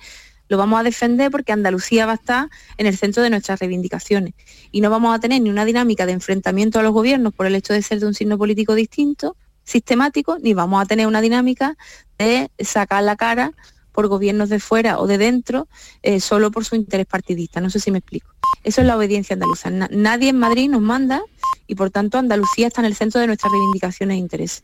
lo 0.47 0.57
vamos 0.57 0.79
a 0.79 0.83
defender 0.83 1.31
porque 1.31 1.51
Andalucía 1.51 2.05
va 2.05 2.13
a 2.13 2.15
estar 2.15 2.49
en 2.77 2.87
el 2.87 2.97
centro 2.97 3.23
de 3.23 3.29
nuestras 3.29 3.59
reivindicaciones. 3.59 4.33
Y 4.71 4.81
no 4.81 4.89
vamos 4.89 5.15
a 5.15 5.19
tener 5.19 5.41
ni 5.41 5.49
una 5.49 5.65
dinámica 5.65 6.05
de 6.05 6.13
enfrentamiento 6.13 6.79
a 6.79 6.83
los 6.83 6.93
gobiernos 6.93 7.33
por 7.33 7.45
el 7.45 7.55
hecho 7.55 7.73
de 7.73 7.81
ser 7.81 7.99
de 7.99 8.07
un 8.07 8.13
signo 8.13 8.37
político 8.37 8.75
distinto, 8.75 9.35
sistemático, 9.63 10.37
ni 10.41 10.53
vamos 10.53 10.81
a 10.81 10.85
tener 10.85 11.07
una 11.07 11.21
dinámica 11.21 11.77
de 12.17 12.49
sacar 12.59 13.03
la 13.03 13.15
cara 13.15 13.51
por 13.91 14.07
gobiernos 14.07 14.49
de 14.49 14.59
fuera 14.59 14.99
o 14.99 15.07
de 15.07 15.17
dentro 15.17 15.67
eh, 16.03 16.19
solo 16.19 16.51
por 16.51 16.65
su 16.65 16.75
interés 16.75 17.05
partidista. 17.05 17.61
No 17.61 17.69
sé 17.69 17.79
si 17.79 17.91
me 17.91 17.99
explico. 17.99 18.29
Eso 18.63 18.81
es 18.81 18.87
la 18.87 18.97
obediencia 18.97 19.35
andaluza. 19.35 19.69
nadie 19.69 20.29
en 20.29 20.37
Madrid 20.37 20.69
nos 20.69 20.81
manda 20.81 21.23
y 21.67 21.75
por 21.75 21.89
tanto 21.89 22.17
Andalucía 22.17 22.67
está 22.67 22.81
en 22.81 22.85
el 22.85 22.95
centro 22.95 23.21
de 23.21 23.27
nuestras 23.27 23.51
reivindicaciones 23.51 24.15
e 24.15 24.19
intereses. 24.19 24.63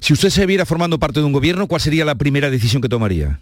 Si 0.00 0.12
usted 0.12 0.30
se 0.30 0.46
viera 0.46 0.66
formando 0.66 0.98
parte 0.98 1.20
de 1.20 1.26
un 1.26 1.32
gobierno, 1.32 1.66
¿cuál 1.66 1.80
sería 1.80 2.04
la 2.04 2.14
primera 2.14 2.50
decisión 2.50 2.82
que 2.82 2.88
tomaría? 2.88 3.40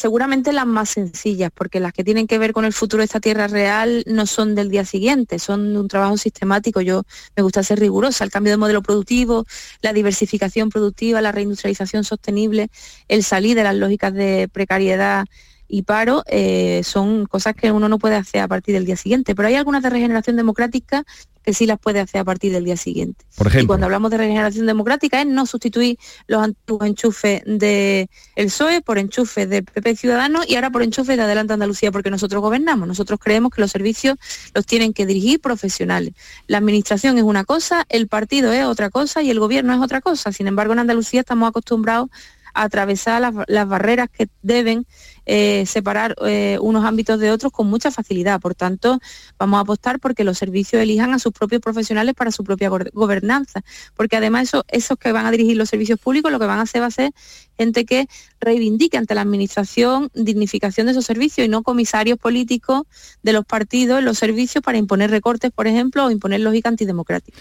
Seguramente 0.00 0.54
las 0.54 0.66
más 0.66 0.88
sencillas, 0.88 1.50
porque 1.54 1.78
las 1.78 1.92
que 1.92 2.02
tienen 2.02 2.26
que 2.26 2.38
ver 2.38 2.54
con 2.54 2.64
el 2.64 2.72
futuro 2.72 3.02
de 3.02 3.04
esta 3.04 3.20
tierra 3.20 3.48
real 3.48 4.02
no 4.06 4.24
son 4.24 4.54
del 4.54 4.70
día 4.70 4.86
siguiente, 4.86 5.38
son 5.38 5.74
de 5.74 5.78
un 5.78 5.88
trabajo 5.88 6.16
sistemático. 6.16 6.80
Yo 6.80 7.02
me 7.36 7.42
gusta 7.42 7.62
ser 7.62 7.78
rigurosa, 7.78 8.24
el 8.24 8.30
cambio 8.30 8.50
de 8.50 8.56
modelo 8.56 8.82
productivo, 8.82 9.44
la 9.82 9.92
diversificación 9.92 10.70
productiva, 10.70 11.20
la 11.20 11.32
reindustrialización 11.32 12.04
sostenible, 12.04 12.70
el 13.08 13.22
salir 13.22 13.54
de 13.56 13.62
las 13.62 13.74
lógicas 13.76 14.14
de 14.14 14.48
precariedad 14.50 15.26
y 15.70 15.82
paro 15.82 16.24
eh, 16.26 16.82
son 16.84 17.26
cosas 17.26 17.54
que 17.54 17.70
uno 17.70 17.88
no 17.88 17.98
puede 17.98 18.16
hacer 18.16 18.40
a 18.40 18.48
partir 18.48 18.74
del 18.74 18.84
día 18.84 18.96
siguiente. 18.96 19.34
Pero 19.34 19.48
hay 19.48 19.54
algunas 19.54 19.82
de 19.82 19.90
regeneración 19.90 20.36
democrática 20.36 21.04
que 21.42 21.54
sí 21.54 21.64
las 21.64 21.78
puede 21.78 22.00
hacer 22.00 22.20
a 22.20 22.24
partir 22.24 22.52
del 22.52 22.64
día 22.64 22.76
siguiente. 22.76 23.24
Por 23.36 23.46
ejemplo. 23.46 23.64
Y 23.64 23.66
cuando 23.68 23.86
hablamos 23.86 24.10
de 24.10 24.18
regeneración 24.18 24.66
democrática 24.66 25.20
es 25.20 25.26
no 25.28 25.46
sustituir 25.46 25.96
los 26.26 26.42
antiguos 26.42 26.86
enchufes 26.86 27.42
del 27.46 28.08
PSOE 28.34 28.82
por 28.82 28.98
enchufes 28.98 29.48
de 29.48 29.62
PP 29.62 29.96
Ciudadanos 29.96 30.44
y 30.48 30.56
ahora 30.56 30.70
por 30.70 30.82
enchufes 30.82 31.16
de 31.16 31.22
Adelante 31.22 31.52
Andalucía 31.52 31.92
porque 31.92 32.10
nosotros 32.10 32.42
gobernamos. 32.42 32.88
Nosotros 32.88 33.20
creemos 33.22 33.52
que 33.52 33.60
los 33.60 33.70
servicios 33.70 34.18
los 34.54 34.66
tienen 34.66 34.92
que 34.92 35.06
dirigir 35.06 35.40
profesionales. 35.40 36.14
La 36.48 36.58
administración 36.58 37.16
es 37.16 37.24
una 37.24 37.44
cosa, 37.44 37.86
el 37.88 38.08
partido 38.08 38.52
es 38.52 38.64
otra 38.64 38.90
cosa 38.90 39.22
y 39.22 39.30
el 39.30 39.38
gobierno 39.38 39.72
es 39.72 39.80
otra 39.80 40.00
cosa. 40.00 40.32
Sin 40.32 40.48
embargo, 40.48 40.72
en 40.72 40.80
Andalucía 40.80 41.20
estamos 41.20 41.48
acostumbrados 41.48 42.10
a 42.52 42.64
atravesar 42.64 43.20
las, 43.20 43.34
las 43.46 43.68
barreras 43.68 44.08
que 44.10 44.28
deben 44.42 44.86
eh, 45.32 45.64
separar 45.64 46.16
eh, 46.26 46.58
unos 46.60 46.84
ámbitos 46.84 47.20
de 47.20 47.30
otros 47.30 47.52
con 47.52 47.68
mucha 47.68 47.92
facilidad. 47.92 48.40
Por 48.40 48.56
tanto, 48.56 48.98
vamos 49.38 49.58
a 49.58 49.60
apostar 49.60 50.00
porque 50.00 50.24
los 50.24 50.36
servicios 50.36 50.82
elijan 50.82 51.14
a 51.14 51.20
sus 51.20 51.32
propios 51.32 51.60
profesionales 51.60 52.16
para 52.16 52.32
su 52.32 52.42
propia 52.42 52.68
gobernanza, 52.68 53.62
porque 53.94 54.16
además 54.16 54.48
eso, 54.48 54.64
esos 54.66 54.98
que 54.98 55.12
van 55.12 55.26
a 55.26 55.30
dirigir 55.30 55.56
los 55.56 55.68
servicios 55.68 56.00
públicos 56.00 56.32
lo 56.32 56.40
que 56.40 56.46
van 56.46 56.58
a 56.58 56.62
hacer 56.62 56.82
va 56.82 56.86
a 56.86 56.90
ser 56.90 57.12
gente 57.60 57.84
que 57.84 58.08
reivindique 58.40 58.96
ante 58.96 59.14
la 59.14 59.20
administración 59.20 60.10
dignificación 60.14 60.86
de 60.86 60.92
esos 60.92 61.04
servicios 61.04 61.46
y 61.46 61.48
no 61.48 61.62
comisarios 61.62 62.18
políticos 62.18 62.82
de 63.22 63.32
los 63.32 63.44
partidos 63.44 63.98
en 63.98 64.06
los 64.06 64.18
servicios 64.18 64.64
para 64.64 64.78
imponer 64.78 65.10
recortes, 65.10 65.50
por 65.50 65.66
ejemplo, 65.66 66.06
o 66.06 66.10
imponer 66.10 66.40
lógica 66.40 66.68
antidemocrática. 66.68 67.38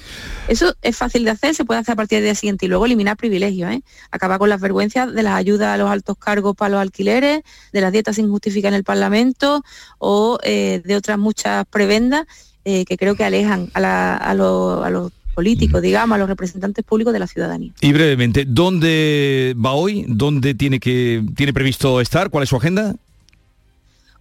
Eso 0.47 0.75
es 0.81 0.97
fácil 0.97 1.23
de 1.23 1.31
hacer, 1.31 1.55
se 1.55 1.63
puede 1.65 1.79
hacer 1.79 1.93
a 1.93 1.95
partir 1.95 2.17
del 2.17 2.25
día 2.25 2.35
siguiente 2.35 2.65
y 2.65 2.69
luego 2.69 2.85
eliminar 2.85 3.15
privilegios, 3.15 3.71
¿eh? 3.71 3.81
acabar 4.11 4.39
con 4.39 4.49
las 4.49 4.59
vergüenzas 4.59 5.13
de 5.13 5.23
las 5.23 5.33
ayudas 5.35 5.69
a 5.73 5.77
los 5.77 5.89
altos 5.89 6.17
cargos 6.17 6.55
para 6.55 6.69
los 6.69 6.81
alquileres, 6.81 7.41
de 7.71 7.81
las 7.81 7.91
dietas 7.91 8.17
injustificadas 8.17 8.73
en 8.73 8.77
el 8.77 8.83
Parlamento 8.83 9.63
o 9.99 10.37
eh, 10.43 10.81
de 10.83 10.95
otras 10.95 11.17
muchas 11.17 11.65
prebendas 11.67 12.25
eh, 12.65 12.83
que 12.85 12.97
creo 12.97 13.15
que 13.15 13.23
alejan 13.23 13.71
a, 13.73 14.33
los 14.35 15.11
políticos, 15.39 15.81
digamos, 15.81 16.15
a 16.15 16.19
los 16.19 16.27
representantes 16.27 16.83
públicos 16.83 17.13
de 17.13 17.19
la 17.19 17.25
ciudadanía. 17.25 17.71
Y 17.79 17.93
brevemente, 17.93 18.43
¿dónde 18.45 19.55
va 19.55 19.71
hoy? 19.71 20.03
¿Dónde 20.05 20.53
tiene 20.53 20.81
que 20.81 21.23
tiene 21.33 21.53
previsto 21.53 22.01
estar? 22.01 22.29
¿Cuál 22.29 22.43
es 22.43 22.49
su 22.49 22.57
agenda? 22.57 22.93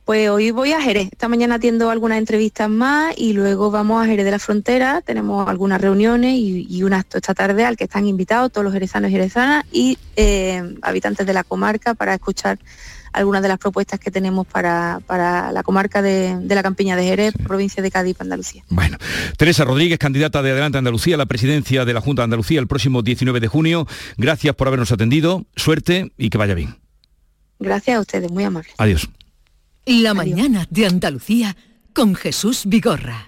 Pues 0.04 0.30
hoy 0.30 0.52
voy 0.52 0.70
a 0.70 0.80
Jerez. 0.80 1.08
Esta 1.10 1.26
mañana 1.26 1.56
atiendo 1.56 1.90
algunas 1.90 2.18
entrevistas 2.18 2.70
más 2.70 3.14
y 3.18 3.32
luego 3.32 3.72
vamos 3.72 4.00
a 4.00 4.06
Jerez 4.06 4.24
de 4.26 4.30
la 4.30 4.38
Frontera. 4.38 5.02
Tenemos 5.04 5.48
algunas 5.48 5.80
reuniones 5.80 6.36
y, 6.38 6.82
un 6.84 6.92
acto 6.92 7.18
esta 7.18 7.34
tarde 7.34 7.64
al 7.64 7.76
que 7.76 7.84
están 7.84 8.06
invitados 8.06 8.52
todos 8.52 8.64
los 8.64 8.72
jerezanos 8.72 9.10
y 9.10 9.14
jerezanas 9.14 9.64
y 9.72 9.98
eh, 10.14 10.62
habitantes 10.82 11.26
de 11.26 11.32
la 11.32 11.42
comarca 11.42 11.94
para 11.94 12.14
escuchar 12.14 12.60
algunas 13.18 13.42
de 13.42 13.48
las 13.48 13.58
propuestas 13.58 13.98
que 13.98 14.10
tenemos 14.10 14.46
para, 14.46 15.00
la 15.08 15.62
comarca 15.64 16.02
de, 16.02 16.38
la 16.48 16.62
Campiña 16.62 16.96
de 16.96 17.04
Jerez, 17.04 17.34
provincia 17.44 17.82
de 17.82 17.90
Cádiz, 17.90 18.20
Andalucía. 18.20 18.62
Bueno, 18.70 18.96
Teresa 19.36 19.64
Rodríguez, 19.64 19.98
candidata 19.98 20.42
de 20.42 20.52
Adelante 20.52 20.78
Andalucía 20.78 21.16
a 21.16 21.18
la 21.18 21.26
presidencia 21.26 21.84
de 21.84 21.92
la 21.92 22.00
Junta 22.00 22.22
de 22.22 22.24
Andalucía 22.24 22.60
el 22.60 22.68
próximo 22.68 23.02
19 23.02 23.40
de 23.40 23.48
junio. 23.48 23.86
Gracias 24.16 24.54
por 24.54 24.68
habernos 24.68 24.92
atendido, 24.92 25.46
suerte 25.56 26.12
y 26.16 26.30
que 26.30 26.38
vaya 26.38 26.54
bien. 26.54 26.76
Gracias 27.58 27.96
a 27.96 28.00
ustedes, 28.00 28.30
muy 28.30 28.44
amables. 28.44 28.72
Adiós. 28.78 29.08
La 29.84 30.14
mañana 30.14 30.66
de 30.70 30.86
Andalucía 30.86 31.56
con 31.92 32.14
Jesús 32.14 32.62
Vigorra. 32.66 33.27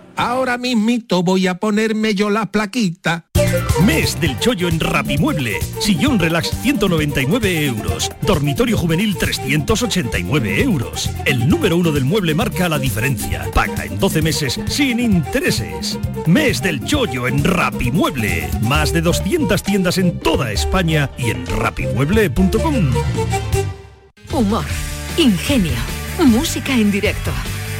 Ahora 0.15 0.57
mismito 0.57 1.23
voy 1.23 1.47
a 1.47 1.55
ponerme 1.55 2.15
yo 2.15 2.29
la 2.29 2.51
plaquita. 2.51 3.25
Mes 3.85 4.19
del 4.21 4.37
chollo 4.39 4.67
en 4.69 4.79
Rapimueble. 4.79 5.59
Sillón 5.79 6.19
relax 6.19 6.51
199 6.61 7.65
euros. 7.65 8.09
Dormitorio 8.21 8.77
juvenil 8.77 9.17
389 9.17 10.61
euros. 10.61 11.09
El 11.25 11.49
número 11.49 11.77
uno 11.77 11.91
del 11.91 12.05
mueble 12.05 12.33
marca 12.33 12.69
la 12.69 12.79
diferencia. 12.79 13.49
Paga 13.53 13.85
en 13.85 13.99
12 13.99 14.21
meses 14.21 14.59
sin 14.67 14.99
intereses. 14.99 15.99
Mes 16.27 16.61
del 16.61 16.83
chollo 16.85 17.27
en 17.27 17.43
Rapimueble. 17.43 18.49
Más 18.61 18.93
de 18.93 19.01
200 19.01 19.61
tiendas 19.63 19.97
en 19.97 20.19
toda 20.19 20.51
España 20.51 21.09
y 21.17 21.31
en 21.31 21.45
rapimueble.com. 21.45 22.91
Humor, 24.31 24.65
ingenio, 25.17 25.73
música 26.19 26.73
en 26.73 26.91
directo 26.91 27.31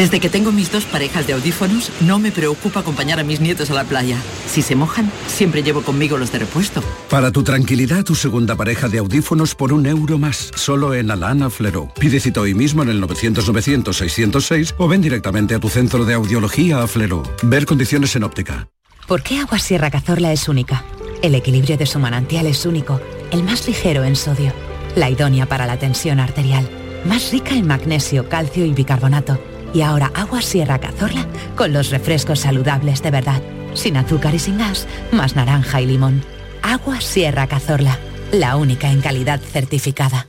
Desde 0.00 0.18
que 0.18 0.30
tengo 0.30 0.50
mis 0.50 0.72
dos 0.72 0.86
parejas 0.86 1.26
de 1.26 1.34
audífonos, 1.34 1.92
no 2.00 2.18
me 2.18 2.32
preocupa 2.32 2.80
acompañar 2.80 3.20
a 3.20 3.22
mis 3.22 3.42
nietos 3.42 3.70
a 3.70 3.74
la 3.74 3.84
playa. 3.84 4.16
Si 4.46 4.62
se 4.62 4.74
mojan, 4.74 5.12
siempre 5.26 5.62
llevo 5.62 5.82
conmigo 5.82 6.16
los 6.16 6.32
de 6.32 6.38
repuesto. 6.38 6.82
Para 7.10 7.30
tu 7.30 7.42
tranquilidad, 7.42 8.02
tu 8.02 8.14
segunda 8.14 8.56
pareja 8.56 8.88
de 8.88 8.96
audífonos 8.96 9.54
por 9.54 9.74
un 9.74 9.84
euro 9.84 10.16
más, 10.16 10.52
solo 10.54 10.94
en 10.94 11.10
Alana 11.10 11.50
Flero. 11.50 11.92
Pide 12.00 12.18
cita 12.18 12.40
hoy 12.40 12.54
mismo 12.54 12.82
en 12.82 12.88
el 12.88 13.02
900-900-606 13.02 14.72
o 14.78 14.88
ven 14.88 15.02
directamente 15.02 15.54
a 15.54 15.60
tu 15.60 15.68
centro 15.68 16.06
de 16.06 16.14
audiología 16.14 16.82
a 16.82 16.86
Flero. 16.86 17.22
Ver 17.42 17.66
condiciones 17.66 18.16
en 18.16 18.24
óptica. 18.24 18.70
¿Por 19.06 19.22
qué 19.22 19.40
Agua 19.40 19.58
Sierra 19.58 19.90
Cazorla 19.90 20.32
es 20.32 20.48
única? 20.48 20.82
El 21.20 21.34
equilibrio 21.34 21.76
de 21.76 21.84
su 21.84 21.98
manantial 21.98 22.46
es 22.46 22.64
único, 22.64 23.02
el 23.32 23.42
más 23.42 23.66
ligero 23.66 24.04
en 24.04 24.16
sodio, 24.16 24.54
la 24.96 25.10
idónea 25.10 25.44
para 25.44 25.66
la 25.66 25.78
tensión 25.78 26.20
arterial, 26.20 26.66
más 27.04 27.30
rica 27.32 27.54
en 27.54 27.66
magnesio, 27.66 28.30
calcio 28.30 28.64
y 28.64 28.72
bicarbonato 28.72 29.38
y 29.72 29.82
ahora 29.82 30.10
agua 30.14 30.42
Sierra 30.42 30.78
Cazorla 30.78 31.26
con 31.56 31.72
los 31.72 31.90
refrescos 31.90 32.40
saludables 32.40 33.02
de 33.02 33.10
verdad. 33.10 33.42
Sin 33.74 33.96
azúcar 33.96 34.34
y 34.34 34.38
sin 34.38 34.58
gas, 34.58 34.86
más 35.12 35.36
naranja 35.36 35.80
y 35.80 35.86
limón. 35.86 36.22
Agua 36.62 37.00
Sierra 37.00 37.46
Cazorla, 37.46 37.98
la 38.32 38.56
única 38.56 38.90
en 38.90 39.00
calidad 39.00 39.40
certificada. 39.40 40.26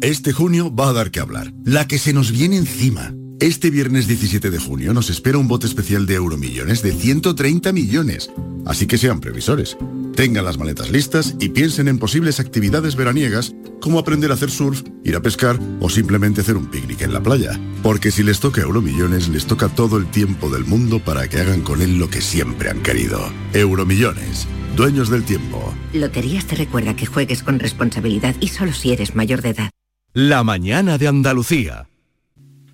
Este 0.00 0.32
junio 0.32 0.74
va 0.74 0.88
a 0.88 0.92
dar 0.92 1.10
que 1.10 1.20
hablar. 1.20 1.52
La 1.64 1.86
que 1.86 1.98
se 1.98 2.12
nos 2.12 2.30
viene 2.30 2.56
encima. 2.56 3.12
Este 3.40 3.70
viernes 3.70 4.08
17 4.08 4.50
de 4.50 4.58
junio 4.58 4.92
nos 4.92 5.10
espera 5.10 5.38
un 5.38 5.46
bote 5.46 5.68
especial 5.68 6.06
de 6.06 6.14
Euromillones 6.14 6.82
de 6.82 6.92
130 6.92 7.72
millones. 7.72 8.32
Así 8.66 8.88
que 8.88 8.98
sean 8.98 9.20
previsores. 9.20 9.76
Tengan 10.16 10.44
las 10.44 10.58
maletas 10.58 10.90
listas 10.90 11.36
y 11.38 11.50
piensen 11.50 11.86
en 11.86 12.00
posibles 12.00 12.40
actividades 12.40 12.96
veraniegas 12.96 13.54
como 13.80 14.00
aprender 14.00 14.32
a 14.32 14.34
hacer 14.34 14.50
surf, 14.50 14.82
ir 15.04 15.14
a 15.14 15.22
pescar 15.22 15.56
o 15.78 15.88
simplemente 15.88 16.40
hacer 16.40 16.56
un 16.56 16.66
picnic 16.66 17.02
en 17.02 17.12
la 17.12 17.22
playa. 17.22 17.60
Porque 17.84 18.10
si 18.10 18.24
les 18.24 18.40
toca 18.40 18.62
Euromillones, 18.62 19.28
les 19.28 19.46
toca 19.46 19.68
todo 19.68 19.98
el 19.98 20.10
tiempo 20.10 20.50
del 20.50 20.64
mundo 20.64 20.98
para 20.98 21.28
que 21.28 21.38
hagan 21.38 21.60
con 21.60 21.80
él 21.80 21.96
lo 21.96 22.10
que 22.10 22.20
siempre 22.20 22.70
han 22.70 22.82
querido. 22.82 23.20
Euromillones. 23.52 24.48
Dueños 24.74 25.10
del 25.10 25.22
tiempo. 25.22 25.72
Loterías 25.92 26.44
te 26.46 26.56
recuerda 26.56 26.96
que 26.96 27.06
juegues 27.06 27.44
con 27.44 27.60
responsabilidad 27.60 28.34
y 28.40 28.48
solo 28.48 28.72
si 28.72 28.92
eres 28.92 29.14
mayor 29.14 29.42
de 29.42 29.50
edad. 29.50 29.70
La 30.12 30.42
mañana 30.42 30.98
de 30.98 31.06
Andalucía. 31.06 31.87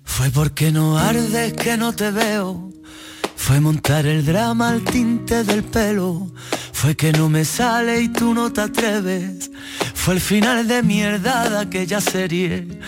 Fue 0.05 0.29
porque 0.29 0.71
no 0.71 0.97
ardes 0.97 1.53
que 1.53 1.75
no 1.75 1.93
te 1.93 2.11
veo. 2.11 2.71
Fue 3.35 3.59
montar 3.59 4.05
el 4.05 4.25
drama 4.25 4.69
al 4.69 4.81
tinte 4.83 5.43
del 5.43 5.63
pelo. 5.63 6.31
Fue 6.71 6.95
que 6.95 7.11
no 7.11 7.29
me 7.29 7.43
sale 7.45 8.01
y 8.01 8.09
tú 8.09 8.33
no 8.33 8.51
te 8.51 8.61
atreves. 8.61 9.51
Fue 9.93 10.13
el 10.13 10.21
final 10.21 10.67
de 10.67 10.81
mierda 10.83 11.49
de 11.49 11.57
aquella 11.57 11.99
serie. 11.99 12.79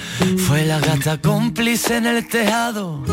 Fue 0.48 0.66
la 0.66 0.80
gata 0.80 1.20
cómplice 1.20 1.98
en 1.98 2.06
el 2.06 2.28
tejado. 2.28 3.04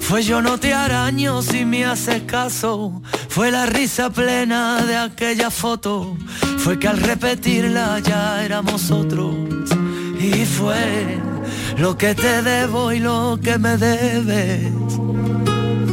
Fue 0.00 0.22
yo 0.22 0.42
no 0.42 0.58
te 0.58 0.74
araño 0.74 1.40
si 1.42 1.64
me 1.64 1.84
haces 1.84 2.24
caso. 2.24 3.02
Fue 3.28 3.50
la 3.50 3.66
risa 3.66 4.10
plena 4.10 4.84
de 4.84 4.96
aquella 4.96 5.50
foto. 5.50 6.18
Fue 6.58 6.78
que 6.78 6.88
al 6.88 6.98
repetirla 6.98 7.98
ya 8.00 8.44
éramos 8.44 8.90
otros. 8.90 9.34
Y 10.20 10.44
fue 10.44 11.20
lo 11.78 11.96
que 11.96 12.14
te 12.14 12.42
debo 12.42 12.92
y 12.92 12.98
lo 12.98 13.38
que 13.42 13.58
me 13.58 13.76
debes. 13.76 14.72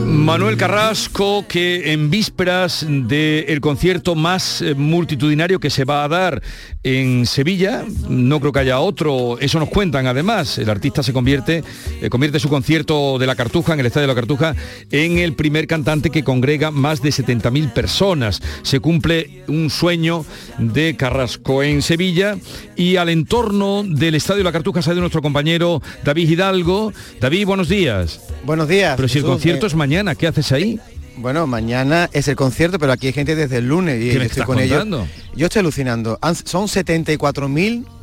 Manuel 0.06 0.58
Carrasco, 0.58 1.46
que 1.48 1.92
en 1.94 2.10
vísperas 2.10 2.86
del 2.88 3.62
concierto 3.62 4.16
más 4.16 4.62
eh, 4.62 4.76
multitudinario 4.76 5.60
que 5.60 5.70
se 5.70 5.86
va 5.86 6.04
a 6.04 6.08
dar 6.08 6.42
en 6.84 7.26
Sevilla, 7.26 7.84
no 8.08 8.40
creo 8.40 8.54
que 8.54 8.60
haya 8.60 8.80
otro, 8.80 9.38
eso 9.40 9.60
nos 9.60 9.70
cuentan 9.70 10.08
además, 10.08 10.58
el 10.58 10.70
artista 10.70 11.04
se 11.04 11.12
convierte, 11.12 11.64
eh, 12.02 12.10
convierte 12.10 12.40
su 12.40 12.48
concierto 12.48 13.20
de 13.20 13.28
la 13.28 13.36
Cartuja, 13.36 13.74
en 13.74 13.82
el 13.82 13.86
Estadio 13.86 14.08
de 14.08 14.14
la 14.14 14.20
Cartuja, 14.20 14.56
en 14.90 15.18
el 15.18 15.34
primer 15.34 15.68
cantante 15.68 16.10
que 16.10 16.24
congrega 16.24 16.72
más 16.72 17.02
de 17.02 17.10
70.000 17.10 17.74
personas. 17.74 18.42
Se 18.62 18.80
cumple 18.80 19.44
un 19.48 19.70
sueño 19.70 20.26
de 20.58 20.96
Carrasco 20.96 21.64
en 21.64 21.82
Sevilla 21.82 22.38
y 22.76 22.96
al 22.96 23.10
entorno 23.10 23.84
del 23.84 24.16
Estadio 24.16 24.40
de 24.40 24.46
la 24.46 24.52
Cartuja 24.54 24.82
sale 24.82 25.02
nuestro 25.02 25.22
compañero 25.22 25.82
David 26.04 26.30
Hidalgo. 26.30 26.94
David, 27.20 27.46
buenos 27.46 27.68
días. 27.68 28.22
Buenos 28.46 28.70
días. 28.70 28.96
Pero 28.96 29.08
si 29.10 29.18
el 29.18 29.26
concierto 29.26 29.66
eh, 29.66 29.68
es 29.68 29.76
mañana, 29.76 30.16
¿qué 30.16 30.28
haces 30.28 30.52
ahí? 30.54 30.80
Bueno, 31.20 31.46
mañana 31.48 32.10
es 32.14 32.28
el 32.30 32.36
concierto, 32.36 32.80
pero 32.80 32.92
aquí 32.94 33.08
hay 33.08 33.14
gente 33.14 33.36
desde 33.36 33.58
el 33.58 33.68
lunes 33.68 34.02
y 34.02 34.08
¿Qué 34.08 34.14
yo 34.14 34.20
me 34.20 34.26
estoy 34.26 34.44
con 34.44 34.58
contando? 34.58 34.98
ellos. 35.02 35.10
Yo 35.36 35.46
estoy 35.48 35.60
alucinando. 35.60 36.18
Han- 36.22 36.36
son 36.36 36.68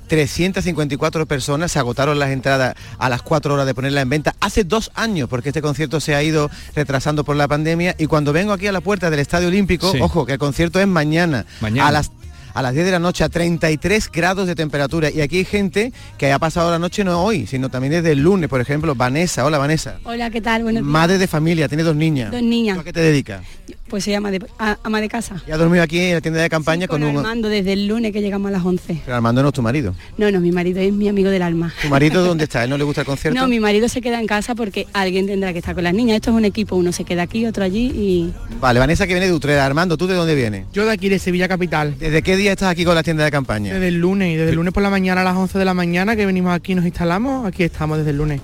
74.354 0.08 1.26
personas. 1.26 1.72
Se 1.72 1.78
agotaron 1.78 2.18
las 2.18 2.30
entradas 2.30 2.74
a 2.98 3.08
las 3.08 3.22
4 3.22 3.54
horas 3.54 3.64
de 3.66 3.74
ponerla 3.74 4.02
en 4.02 4.08
venta 4.10 4.34
hace 4.40 4.64
dos 4.64 4.90
años, 4.94 5.28
porque 5.28 5.48
este 5.50 5.62
concierto 5.62 5.98
se 6.00 6.14
ha 6.14 6.22
ido 6.22 6.50
retrasando 6.74 7.24
por 7.24 7.36
la 7.36 7.48
pandemia. 7.48 7.94
Y 7.98 8.06
cuando 8.06 8.32
vengo 8.32 8.52
aquí 8.52 8.66
a 8.66 8.72
la 8.72 8.80
puerta 8.82 9.08
del 9.10 9.20
Estadio 9.20 9.48
Olímpico, 9.48 9.90
Sí. 9.92 9.98
ojo, 10.00 10.26
que 10.26 10.32
el 10.34 10.38
concierto 10.38 10.78
es 10.80 10.86
mañana, 10.86 11.46
Mañana. 11.60 11.88
a 11.88 11.92
las 11.92 12.10
a 12.56 12.62
las 12.62 12.72
10 12.72 12.86
de 12.86 12.92
la 12.92 12.98
noche 12.98 13.22
a 13.22 13.28
33 13.28 14.10
grados 14.10 14.46
de 14.46 14.54
temperatura 14.54 15.10
y 15.10 15.20
aquí 15.20 15.36
hay 15.36 15.44
gente 15.44 15.92
que 16.16 16.32
ha 16.32 16.38
pasado 16.38 16.70
la 16.70 16.78
noche 16.78 17.04
no 17.04 17.22
hoy, 17.22 17.46
sino 17.46 17.68
también 17.68 17.92
desde 17.92 18.12
el 18.12 18.22
lunes, 18.22 18.48
por 18.48 18.62
ejemplo, 18.62 18.94
Vanessa, 18.94 19.44
hola 19.44 19.58
Vanessa. 19.58 19.98
Hola, 20.04 20.30
¿qué 20.30 20.40
tal? 20.40 20.62
Buenos 20.62 20.82
días. 20.82 20.90
Madre 20.90 21.18
de 21.18 21.26
familia, 21.26 21.68
tiene 21.68 21.82
dos 21.82 21.94
niñas. 21.94 22.32
Dos 22.32 22.42
niñas. 22.42 22.78
¿A 22.78 22.82
qué 22.82 22.94
te 22.94 23.00
dedicas? 23.00 23.42
Pues 23.88 24.02
se 24.04 24.10
llama 24.10 24.30
de- 24.30 24.44
a- 24.58 24.78
ama 24.82 25.00
de 25.00 25.08
casa. 25.08 25.42
Y 25.46 25.52
ha 25.52 25.56
dormido 25.56 25.82
aquí 25.82 25.98
en 26.00 26.14
la 26.14 26.20
tienda 26.20 26.40
de 26.40 26.48
campaña 26.50 26.88
Con 26.88 27.00
con, 27.02 27.10
un... 27.10 27.16
Armando 27.18 27.48
desde 27.48 27.72
el 27.72 27.86
lunes 27.86 28.12
que 28.12 28.20
llegamos 28.20 28.48
a 28.48 28.52
las 28.52 28.64
11. 28.64 29.02
Pero 29.04 29.16
Armando 29.16 29.42
no 29.42 29.48
es 29.48 29.54
tu 29.54 29.62
marido. 29.62 29.94
No, 30.18 30.30
no, 30.30 30.40
mi 30.40 30.50
marido 30.50 30.80
es 30.80 30.92
mi 30.92 31.08
amigo 31.08 31.30
del 31.30 31.42
alma. 31.42 31.72
¿Tu 31.82 31.88
marido 31.88 32.24
dónde 32.24 32.44
está? 32.44 32.64
¿Él 32.64 32.70
no 32.70 32.78
le 32.78 32.84
gusta 32.84 33.02
el 33.02 33.06
concierto? 33.06 33.38
No, 33.40 33.46
mi 33.46 33.60
marido 33.60 33.88
se 33.88 34.00
queda 34.00 34.18
en 34.20 34.26
casa 34.26 34.54
porque 34.54 34.86
alguien 34.92 35.26
tendrá 35.26 35.52
que 35.52 35.60
estar 35.60 35.74
con 35.74 35.84
las 35.84 35.94
niñas. 35.94 36.16
Esto 36.16 36.30
es 36.30 36.36
un 36.36 36.44
equipo, 36.44 36.74
uno 36.76 36.90
se 36.92 37.04
queda 37.04 37.22
aquí, 37.22 37.46
otro 37.46 37.62
allí 37.64 37.86
y 37.94 38.32
Vale, 38.60 38.80
Vanessa 38.80 39.06
que 39.06 39.14
viene 39.14 39.26
de 39.26 39.32
Utrera. 39.32 39.64
Armando, 39.64 39.96
¿tú 39.96 40.06
de 40.06 40.14
dónde 40.14 40.34
vienes? 40.34 40.66
Yo 40.72 40.84
de 40.84 40.92
aquí, 40.92 41.08
de 41.08 41.18
Sevilla 41.18 41.46
Capital. 41.48 41.94
¿Desde 41.98 42.22
qué 42.22 42.36
día 42.36 42.52
estás 42.52 42.68
aquí 42.70 42.84
con 42.84 42.94
la 42.94 43.02
tienda 43.02 43.24
de 43.24 43.30
campaña? 43.30 43.72
Desde 43.74 43.88
el 43.88 44.00
lunes, 44.00 44.32
y 44.32 44.36
desde 44.36 44.50
el 44.50 44.56
lunes 44.56 44.72
por 44.72 44.82
la 44.82 44.90
mañana 44.90 45.20
a 45.20 45.24
las 45.24 45.36
11 45.36 45.58
de 45.58 45.64
la 45.64 45.74
mañana 45.74 46.16
que 46.16 46.26
venimos 46.26 46.52
aquí 46.52 46.72
y 46.72 46.74
nos 46.74 46.84
instalamos, 46.86 47.46
aquí 47.46 47.62
estamos 47.62 47.98
desde 47.98 48.10
el 48.10 48.16
lunes. 48.16 48.40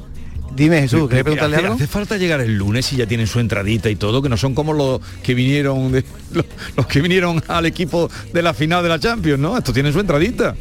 Dime 0.55 0.83
Jesús, 0.83 1.09
¿quieres 1.09 1.25
preguntarle 1.25 1.57
hace, 1.57 1.65
algo? 1.65 1.77
hace 1.77 1.87
falta 1.87 2.17
llegar 2.19 2.41
el 2.41 2.57
lunes 2.57 2.93
y 2.93 2.97
ya 2.97 3.07
tienen 3.07 3.27
su 3.27 3.41
entradita 3.41 3.89
y 3.89 3.97
todo, 3.97 4.21
que 4.21 4.29
no 4.29 4.37
son 4.37 4.55
como 4.55 4.73
los 4.73 5.01
que 5.23 5.35
vinieron 5.35 5.93
de, 5.93 6.05
los, 6.33 6.45
los 6.77 6.87
que 6.87 7.01
vinieron 7.01 7.43
al 7.49 7.67
equipo 7.67 8.11
de 8.33 8.43
la 8.43 8.53
final 8.53 8.83
de 8.83 8.89
la 8.89 8.99
Champions, 8.99 9.41
¿no? 9.41 9.57
Estos 9.57 9.73
tienen 9.73 9.93
su 9.93 10.01
entradita. 10.01 10.55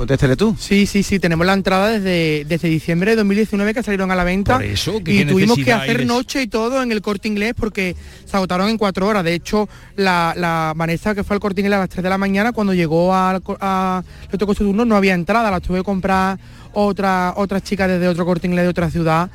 Contéstele 0.00 0.34
tú. 0.34 0.56
Sí, 0.58 0.86
sí, 0.86 1.02
sí, 1.02 1.18
tenemos 1.18 1.46
la 1.46 1.52
entrada 1.52 1.88
desde, 1.90 2.46
desde 2.46 2.68
diciembre 2.70 3.10
de 3.10 3.16
2019 3.16 3.74
que 3.74 3.82
salieron 3.82 4.10
a 4.10 4.14
la 4.16 4.24
venta. 4.24 4.54
Por 4.54 4.64
eso, 4.64 4.98
¿qué- 5.04 5.12
y 5.12 5.24
tuvimos 5.26 5.58
que 5.58 5.74
hacer 5.74 6.06
noche 6.06 6.40
y 6.40 6.46
todo 6.46 6.82
en 6.82 6.90
el 6.90 7.02
corte 7.02 7.28
inglés 7.28 7.52
porque 7.54 7.94
se 8.24 8.34
agotaron 8.34 8.70
en 8.70 8.78
cuatro 8.78 9.06
horas. 9.06 9.24
De 9.24 9.34
hecho, 9.34 9.68
la, 9.96 10.32
la 10.38 10.72
Vanessa 10.74 11.14
que 11.14 11.22
fue 11.22 11.36
al 11.36 11.40
corte 11.40 11.60
inglés 11.60 11.76
a 11.76 11.80
las 11.80 11.90
3 11.90 12.02
de 12.02 12.08
la 12.08 12.16
mañana, 12.16 12.52
cuando 12.52 12.72
llegó 12.72 13.14
al 13.14 13.42
a, 13.60 14.02
le 14.32 14.38
tocó 14.38 14.54
su 14.54 14.64
turno, 14.64 14.86
no 14.86 14.96
había 14.96 15.12
entrada, 15.12 15.50
la 15.50 15.60
tuve 15.60 15.80
que 15.80 15.84
comprar 15.84 16.38
otra, 16.72 17.34
otras 17.36 17.62
chicas 17.62 17.86
desde 17.88 18.08
otro 18.08 18.24
corte 18.24 18.46
inglés 18.46 18.64
de 18.64 18.68
otra 18.70 18.90
ciudad 18.90 19.28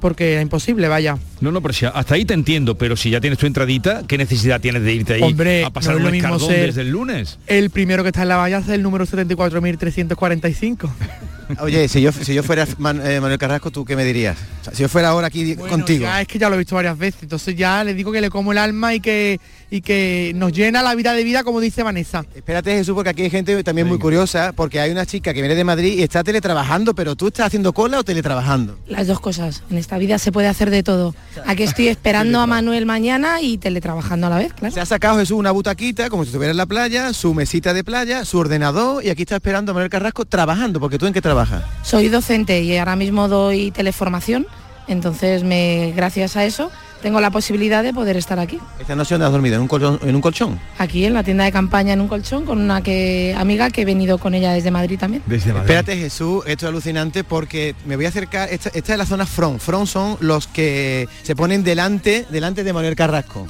porque 0.00 0.32
era 0.32 0.42
imposible, 0.42 0.88
vaya. 0.88 1.16
No, 1.40 1.50
no, 1.52 1.60
pero 1.62 1.72
si 1.74 1.86
hasta 1.86 2.14
ahí 2.14 2.24
te 2.24 2.34
entiendo, 2.34 2.76
pero 2.76 2.96
si 2.96 3.10
ya 3.10 3.20
tienes 3.20 3.38
tu 3.38 3.46
entradita, 3.46 4.02
¿qué 4.06 4.18
necesidad 4.18 4.60
tienes 4.60 4.82
de 4.82 4.94
irte 4.94 5.14
ahí 5.14 5.22
Hombre, 5.22 5.64
a 5.64 5.70
pasar 5.70 5.94
no 5.94 6.00
es 6.00 6.06
un 6.06 6.12
mismo 6.12 6.38
ser- 6.38 6.66
desde 6.66 6.82
el 6.82 6.90
lunes? 6.90 7.38
El 7.46 7.70
primero 7.70 8.02
que 8.02 8.10
está 8.10 8.22
en 8.22 8.28
la 8.28 8.36
valla 8.36 8.58
es 8.58 8.68
el 8.68 8.82
número 8.82 9.06
74.345. 9.06 10.90
Oye, 11.60 11.88
si 11.88 12.00
yo, 12.00 12.12
si 12.12 12.32
yo 12.32 12.42
fuera 12.44 12.66
Man- 12.78 13.00
eh, 13.04 13.20
Manuel 13.20 13.38
Carrasco, 13.38 13.70
¿tú 13.72 13.84
qué 13.84 13.96
me 13.96 14.04
dirías? 14.04 14.36
O 14.60 14.64
sea, 14.64 14.74
si 14.74 14.82
yo 14.82 14.88
fuera 14.88 15.08
ahora 15.08 15.26
aquí 15.26 15.54
Bueno, 15.56 15.70
contigo. 15.76 16.02
Ya 16.04 16.20
es 16.20 16.28
que 16.28 16.38
ya 16.38 16.48
lo 16.48 16.54
he 16.54 16.58
visto 16.58 16.76
varias 16.76 16.96
veces, 16.96 17.22
entonces 17.24 17.56
ya 17.56 17.82
le 17.82 17.92
digo 17.94 18.12
que 18.12 18.20
le 18.20 18.30
como 18.30 18.52
el 18.52 18.58
alma 18.58 18.94
y 18.94 19.00
que 19.00 19.40
y 19.70 19.80
que 19.80 20.32
nos 20.34 20.52
llena 20.52 20.82
la 20.82 20.94
vida 20.94 21.12
de 21.14 21.24
vida 21.24 21.44
como 21.44 21.60
dice 21.60 21.82
Vanessa. 21.82 22.24
Espérate 22.34 22.72
Jesús, 22.72 22.94
porque 22.94 23.10
aquí 23.10 23.22
hay 23.22 23.30
gente 23.30 23.62
también 23.62 23.86
muy 23.86 23.98
curiosa, 23.98 24.52
porque 24.54 24.80
hay 24.80 24.90
una 24.90 25.06
chica 25.06 25.32
que 25.32 25.40
viene 25.40 25.54
de 25.54 25.64
Madrid 25.64 25.98
y 25.98 26.02
está 26.02 26.24
teletrabajando, 26.24 26.94
pero 26.94 27.16
tú 27.16 27.28
estás 27.28 27.46
haciendo 27.46 27.72
cola 27.72 28.00
o 28.00 28.04
teletrabajando. 28.04 28.78
Las 28.86 29.06
dos 29.06 29.20
cosas. 29.20 29.62
En 29.70 29.78
esta 29.78 29.98
vida 29.98 30.18
se 30.18 30.32
puede 30.32 30.48
hacer 30.48 30.70
de 30.70 30.82
todo. 30.82 31.14
Aquí 31.46 31.62
estoy 31.62 31.88
esperando 31.88 32.40
a 32.40 32.46
Manuel 32.50 32.86
mañana 32.86 33.40
y 33.40 33.58
teletrabajando 33.58 34.26
a 34.26 34.30
la 34.30 34.38
vez, 34.38 34.52
claro. 34.52 34.74
Se 34.74 34.80
ha 34.80 34.86
sacado 34.86 35.18
Jesús 35.18 35.38
una 35.38 35.52
butaquita, 35.52 36.10
como 36.10 36.24
si 36.24 36.28
estuviera 36.28 36.50
en 36.50 36.56
la 36.56 36.66
playa, 36.66 37.12
su 37.12 37.34
mesita 37.34 37.72
de 37.72 37.84
playa, 37.84 38.24
su 38.24 38.38
ordenador, 38.38 39.04
y 39.04 39.10
aquí 39.10 39.22
está 39.22 39.36
esperando 39.36 39.72
a 39.72 39.74
Manuel 39.74 39.90
Carrasco 39.90 40.24
trabajando, 40.24 40.80
porque 40.80 40.98
tú 40.98 41.06
en 41.06 41.12
qué 41.12 41.22
trabajas. 41.22 41.62
Soy 41.82 42.08
docente 42.08 42.62
y 42.62 42.76
ahora 42.76 42.96
mismo 42.96 43.28
doy 43.28 43.70
teleformación 43.70 44.46
Entonces, 44.90 45.44
me, 45.44 45.92
gracias 45.94 46.36
a 46.36 46.44
eso, 46.44 46.70
tengo 47.00 47.20
la 47.20 47.30
posibilidad 47.30 47.82
de 47.82 47.92
poder 47.92 48.16
estar 48.16 48.38
aquí. 48.38 48.58
Esta 48.78 48.96
noche 48.96 49.14
dónde 49.14 49.26
has 49.26 49.32
dormido, 49.32 49.54
¿En 49.54 49.62
un, 49.62 49.68
colchón, 49.68 50.00
¿en 50.02 50.14
un 50.14 50.20
colchón? 50.20 50.60
Aquí 50.78 51.04
en 51.04 51.14
la 51.14 51.22
tienda 51.22 51.44
de 51.44 51.52
campaña 51.52 51.92
en 51.92 52.00
un 52.00 52.08
colchón 52.08 52.44
con 52.44 52.60
una 52.60 52.82
que, 52.82 53.34
amiga 53.38 53.70
que 53.70 53.82
he 53.82 53.84
venido 53.84 54.18
con 54.18 54.34
ella 54.34 54.52
desde 54.52 54.70
Madrid 54.70 54.98
también. 54.98 55.22
Espérate 55.30 55.96
Jesús, 55.96 56.44
esto 56.46 56.66
es 56.66 56.70
alucinante 56.70 57.24
porque 57.24 57.74
me 57.86 57.96
voy 57.96 58.06
a 58.06 58.08
acercar, 58.08 58.48
esta, 58.50 58.70
esta 58.70 58.92
es 58.92 58.98
la 58.98 59.06
zona 59.06 59.26
front, 59.26 59.60
front 59.60 59.86
son 59.86 60.16
los 60.20 60.46
que 60.46 61.08
se 61.22 61.36
ponen 61.36 61.62
delante, 61.62 62.26
delante 62.30 62.64
de 62.64 62.72
Manuel 62.72 62.96
Carrasco. 62.96 63.46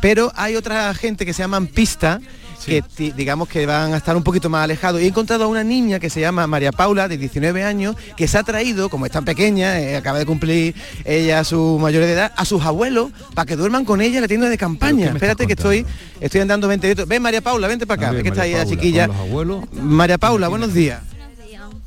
Pero 0.00 0.32
hay 0.36 0.54
otra 0.54 0.92
gente 0.94 1.24
que 1.24 1.32
se 1.32 1.42
llaman 1.42 1.66
pista, 1.66 2.20
que 2.64 2.82
digamos 3.16 3.48
que 3.48 3.66
van 3.66 3.94
a 3.94 3.96
estar 3.96 4.16
un 4.16 4.22
poquito 4.22 4.48
más 4.50 4.64
alejados. 4.64 5.00
Y 5.00 5.04
he 5.04 5.08
encontrado 5.08 5.44
a 5.44 5.46
una 5.46 5.64
niña 5.64 5.98
que 5.98 6.10
se 6.10 6.20
llama 6.20 6.46
María 6.46 6.72
Paula, 6.72 7.08
de 7.08 7.16
19 7.16 7.62
años, 7.64 7.96
que 8.16 8.28
se 8.28 8.38
ha 8.38 8.42
traído, 8.42 8.88
como 8.88 9.06
es 9.06 9.12
tan 9.12 9.24
pequeña, 9.24 9.80
eh, 9.80 9.96
acaba 9.96 10.18
de 10.18 10.26
cumplir 10.26 10.74
ella 11.04 11.44
su 11.44 11.78
mayor 11.80 12.04
de 12.04 12.12
edad, 12.12 12.32
a 12.36 12.44
sus 12.44 12.62
abuelos 12.64 13.10
para 13.34 13.46
que 13.46 13.56
duerman 13.56 13.84
con 13.84 14.00
ella 14.00 14.16
en 14.16 14.22
la 14.22 14.28
tienda 14.28 14.48
de 14.48 14.58
campaña. 14.58 15.12
Espérate 15.12 15.46
que 15.46 15.54
estoy, 15.54 15.86
estoy 16.20 16.40
andando 16.40 16.68
20 16.68 16.86
minutos. 16.86 17.08
Ven 17.08 17.22
María 17.22 17.40
Paula, 17.40 17.68
vente 17.68 17.86
para 17.86 18.02
acá, 18.02 18.10
ver, 18.10 18.18
ve 18.18 18.22
que 18.22 18.28
está 18.30 18.42
ahí 18.42 18.52
la 18.52 18.66
chiquilla. 18.66 19.06
con 19.06 19.16
los 19.16 19.26
abuelos. 19.26 19.64
María 19.72 20.18
Paula, 20.18 20.48
buenos 20.48 20.74
días. 20.74 21.00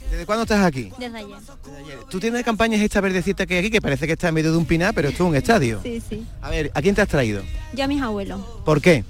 ¿Desde 0.09 0.25
cuándo 0.25 0.43
estás 0.43 0.65
aquí? 0.65 0.89
Desde 0.97 1.17
ayer. 1.17 1.37
Tú 2.09 2.19
tienes 2.19 2.39
de 2.39 2.43
campaña 2.43 2.81
esta 2.81 3.01
verdecita 3.01 3.45
que 3.45 3.55
hay 3.55 3.59
aquí, 3.59 3.69
que 3.69 3.81
parece 3.81 4.07
que 4.07 4.13
está 4.13 4.29
en 4.29 4.35
medio 4.35 4.51
de 4.51 4.57
un 4.57 4.65
pinar, 4.65 4.93
pero 4.93 5.09
esto 5.09 5.23
es 5.23 5.29
un 5.29 5.35
estadio. 5.35 5.81
Sí, 5.83 6.01
sí. 6.07 6.25
A 6.41 6.49
ver, 6.49 6.71
¿a 6.73 6.81
quién 6.81 6.95
te 6.95 7.01
has 7.01 7.07
traído? 7.07 7.41
Yo 7.73 7.83
a 7.83 7.87
mis 7.87 8.01
abuelos. 8.01 8.39
¿Por 8.63 8.81
qué? 8.81 9.03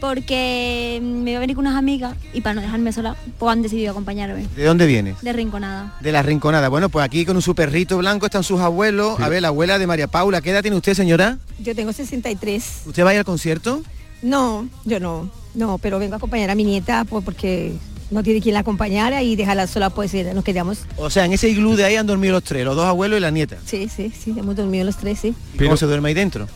Porque 0.00 1.00
me 1.02 1.30
iba 1.32 1.38
a 1.38 1.40
venir 1.40 1.56
con 1.56 1.66
unas 1.66 1.76
amigas 1.76 2.16
y 2.32 2.40
para 2.40 2.54
no 2.54 2.60
dejarme 2.62 2.92
sola, 2.92 3.16
pues 3.38 3.52
han 3.52 3.62
decidido 3.62 3.90
acompañarme. 3.90 4.46
¿De 4.56 4.64
dónde 4.64 4.86
vienes? 4.86 5.20
De 5.20 5.32
Rinconada. 5.32 5.96
De 6.00 6.10
la 6.10 6.22
Rinconada. 6.22 6.68
Bueno, 6.68 6.88
pues 6.88 7.04
aquí 7.04 7.26
con 7.26 7.40
su 7.42 7.54
perrito 7.54 7.98
blanco 7.98 8.26
están 8.26 8.42
sus 8.42 8.60
abuelos. 8.60 9.20
A 9.20 9.28
ver, 9.28 9.42
la 9.42 9.48
abuela 9.48 9.78
de 9.78 9.86
María 9.86 10.08
Paula. 10.08 10.40
¿Qué 10.40 10.50
edad 10.50 10.62
tiene 10.62 10.76
usted, 10.76 10.94
señora? 10.94 11.38
Yo 11.58 11.74
tengo 11.74 11.92
63. 11.92 12.82
¿Usted 12.86 13.04
va 13.04 13.10
a 13.10 13.12
ir 13.12 13.18
al 13.18 13.24
concierto? 13.24 13.82
No, 14.22 14.68
yo 14.84 15.00
no. 15.00 15.30
No, 15.54 15.78
pero 15.78 15.98
vengo 15.98 16.14
a 16.14 16.16
acompañar 16.16 16.50
a 16.50 16.54
mi 16.54 16.64
nieta 16.64 17.04
pues, 17.04 17.24
porque 17.24 17.74
no 18.10 18.22
tiene 18.22 18.40
quien 18.40 18.54
la 18.54 18.60
acompañara 18.60 19.22
y 19.22 19.36
dejarla 19.36 19.66
sola, 19.66 19.90
pues 19.90 20.12
eh, 20.14 20.32
nos 20.34 20.44
quedamos. 20.44 20.80
O 20.96 21.10
sea, 21.10 21.24
en 21.24 21.32
ese 21.32 21.48
iglú 21.48 21.76
de 21.76 21.84
ahí 21.84 21.96
han 21.96 22.06
dormido 22.06 22.32
los 22.34 22.44
tres, 22.44 22.64
los 22.64 22.76
dos 22.76 22.86
abuelos 22.86 23.18
y 23.18 23.20
la 23.20 23.30
nieta. 23.30 23.58
Sí, 23.64 23.88
sí, 23.94 24.12
sí, 24.16 24.34
hemos 24.36 24.56
dormido 24.56 24.84
los 24.84 24.96
tres, 24.96 25.20
sí. 25.20 25.34
¿Y 25.54 25.58
¿Cómo 25.58 25.76
se 25.76 25.86
duerme 25.86 26.08
ahí 26.08 26.14
dentro? 26.14 26.48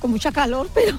Con 0.00 0.10
mucha 0.10 0.32
calor, 0.32 0.68
pero... 0.74 0.98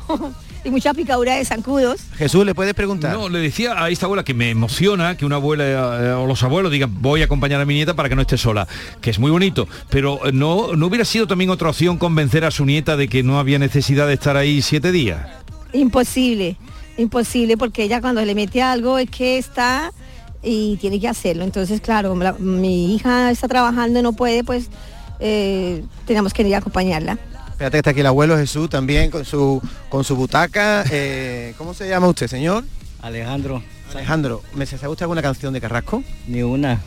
y 0.65 0.71
mucha 0.71 0.93
picadura 0.93 1.35
de 1.35 1.45
zancudos. 1.45 2.01
Jesús, 2.17 2.45
¿le 2.45 2.53
puedes 2.55 2.73
preguntar? 2.73 3.13
No, 3.13 3.29
le 3.29 3.39
decía 3.39 3.81
a 3.81 3.89
esta 3.89 4.07
abuela 4.07 4.23
que 4.23 4.33
me 4.33 4.49
emociona 4.49 5.15
que 5.15 5.25
una 5.25 5.35
abuela 5.35 5.63
eh, 5.63 6.11
o 6.13 6.25
los 6.25 6.41
abuelos 6.43 6.71
digan 6.71 7.01
voy 7.01 7.21
a 7.21 7.25
acompañar 7.25 7.61
a 7.61 7.65
mi 7.65 7.75
nieta 7.75 7.95
para 7.95 8.09
que 8.09 8.15
no 8.15 8.21
esté 8.21 8.37
sola, 8.37 8.67
que 8.99 9.11
es 9.11 9.19
muy 9.19 9.31
bonito, 9.31 9.67
pero 9.89 10.25
eh, 10.27 10.31
no, 10.33 10.73
no 10.75 10.87
hubiera 10.87 11.05
sido 11.05 11.27
también 11.27 11.49
otra 11.51 11.69
opción 11.69 11.97
convencer 11.97 12.43
a 12.45 12.51
su 12.51 12.65
nieta 12.65 12.97
de 12.97 13.07
que 13.07 13.21
no 13.23 13.39
había 13.39 13.59
necesidad 13.59 14.07
de 14.07 14.15
estar 14.15 14.35
ahí 14.37 14.61
siete 14.61 14.91
días. 14.91 15.19
Imposible, 15.73 16.57
imposible, 16.97 17.57
porque 17.57 17.83
ella 17.83 18.01
cuando 18.01 18.23
le 18.25 18.33
mete 18.33 18.61
algo 18.61 18.97
es 18.97 19.09
que 19.09 19.37
está 19.37 19.91
y 20.41 20.77
tiene 20.77 20.99
que 20.99 21.07
hacerlo. 21.07 21.43
Entonces, 21.43 21.81
claro, 21.81 22.15
la- 22.15 22.33
mi 22.33 22.95
hija 22.95 23.29
está 23.31 23.47
trabajando 23.47 23.99
y 23.99 24.01
no 24.01 24.13
puede, 24.13 24.43
pues 24.43 24.69
eh, 25.19 25.83
tenemos 26.05 26.33
que 26.33 26.43
ir 26.43 26.55
a 26.55 26.59
acompañarla. 26.59 27.17
Espérate 27.55 27.75
que 27.75 27.77
está 27.77 27.89
aquí 27.91 28.01
el 28.01 28.07
abuelo 28.07 28.35
Jesús 28.37 28.69
también 28.69 29.09
con 29.09 29.23
su 29.23 29.61
con 29.87 30.03
su 30.03 30.17
butaca. 30.17 30.83
Eh, 30.91 31.53
¿Cómo 31.57 31.73
se 31.73 31.87
llama 31.87 32.09
usted, 32.09 32.27
señor? 32.27 32.65
Alejandro. 33.01 33.63
Alejandro, 33.93 34.43
¿me 34.55 34.65
se 34.65 34.75
gusta 34.85 35.05
alguna 35.05 35.21
canción 35.21 35.53
de 35.53 35.61
Carrasco? 35.61 36.03
Ni 36.27 36.43
una. 36.43 36.81